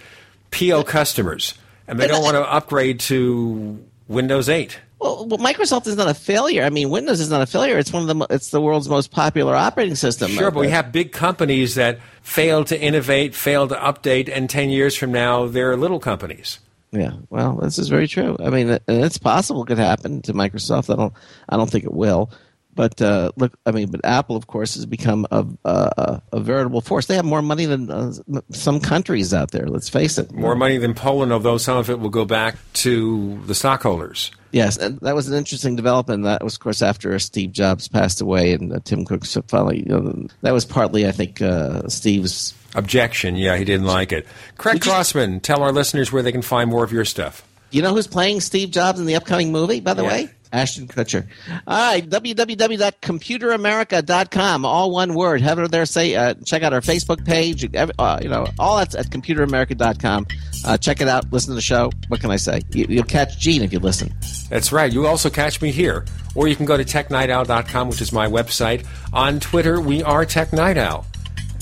[0.52, 1.54] PO customers
[1.88, 6.14] and they don't want to upgrade to Windows 8, Well, well, Microsoft is not a
[6.14, 6.64] failure.
[6.64, 7.80] I mean, Windows is not a failure.
[7.80, 10.30] It's one of the mo- it's the world's most popular operating system.
[10.30, 14.70] Sure, but we have big companies that fail to innovate, fail to update, and 10
[14.70, 16.60] years from now, they're little companies.
[16.92, 18.38] Yeah, well, this is very true.
[18.40, 20.94] I mean, it's possible it could happen to Microsoft.
[20.94, 21.14] I don't,
[21.50, 22.30] I don't think it will.
[22.74, 26.82] But uh, look, I mean, but Apple, of course, has become a, a, a veritable
[26.82, 27.08] force.
[27.08, 28.14] They have more money than uh,
[28.52, 29.68] some countries out there.
[29.68, 30.32] Let's face it.
[30.32, 34.32] More money than Poland, although some of it will go back to the stockholders.
[34.52, 36.24] Yes, and that was an interesting development.
[36.24, 39.80] That was, of course, after Steve Jobs passed away and uh, Tim Cook finally.
[39.80, 44.26] You know, that was partly, I think, uh, Steve's Objection, yeah, he didn't like it.
[44.58, 47.46] Craig Crossman, tell our listeners where they can find more of your stuff.
[47.72, 50.08] You know who's playing Steve Jobs in the upcoming movie, by the Yeah.
[50.10, 50.30] way?
[50.52, 51.28] Ashton Kutcher.
[51.68, 55.42] All right, www.computeramerica.com, all one word.
[55.42, 55.86] Have it there.
[55.86, 57.70] Say, uh, check out our Facebook page.
[57.76, 60.28] Uh, you know, all that's at computeramerica.com.
[60.66, 61.32] Uh, check it out.
[61.32, 61.92] Listen to the show.
[62.08, 62.62] What can I say?
[62.72, 64.14] You, you'll catch Gene if you listen.
[64.50, 64.92] That's right.
[64.92, 66.06] You also catch me here.
[66.36, 68.86] Or you can go to technightowl.com, which is my website.
[69.14, 71.06] On Twitter, we are Tech Night Owl.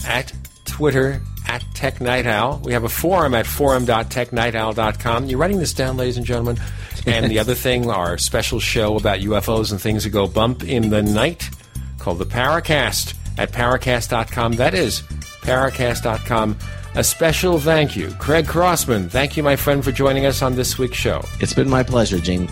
[0.05, 0.31] At
[0.65, 2.61] Twitter, at Tech Night Owl.
[2.63, 5.25] We have a forum at forum.technightowl.com.
[5.25, 6.59] You're writing this down, ladies and gentlemen.
[7.05, 10.89] And the other thing, our special show about UFOs and things that go bump in
[10.89, 11.49] the night
[11.97, 14.53] called the Paracast at paracast.com.
[14.53, 15.01] That is
[15.41, 16.57] paracast.com.
[16.95, 19.09] A special thank you, Craig Crossman.
[19.09, 21.21] Thank you, my friend, for joining us on this week's show.
[21.39, 22.47] It's been my pleasure, Gene.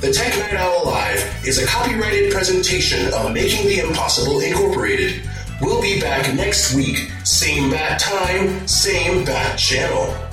[0.00, 5.22] The Tech Night Owl Live is a copyrighted presentation of Making the Impossible Incorporated.
[5.62, 10.31] We'll be back next week, same bat time, same bat channel.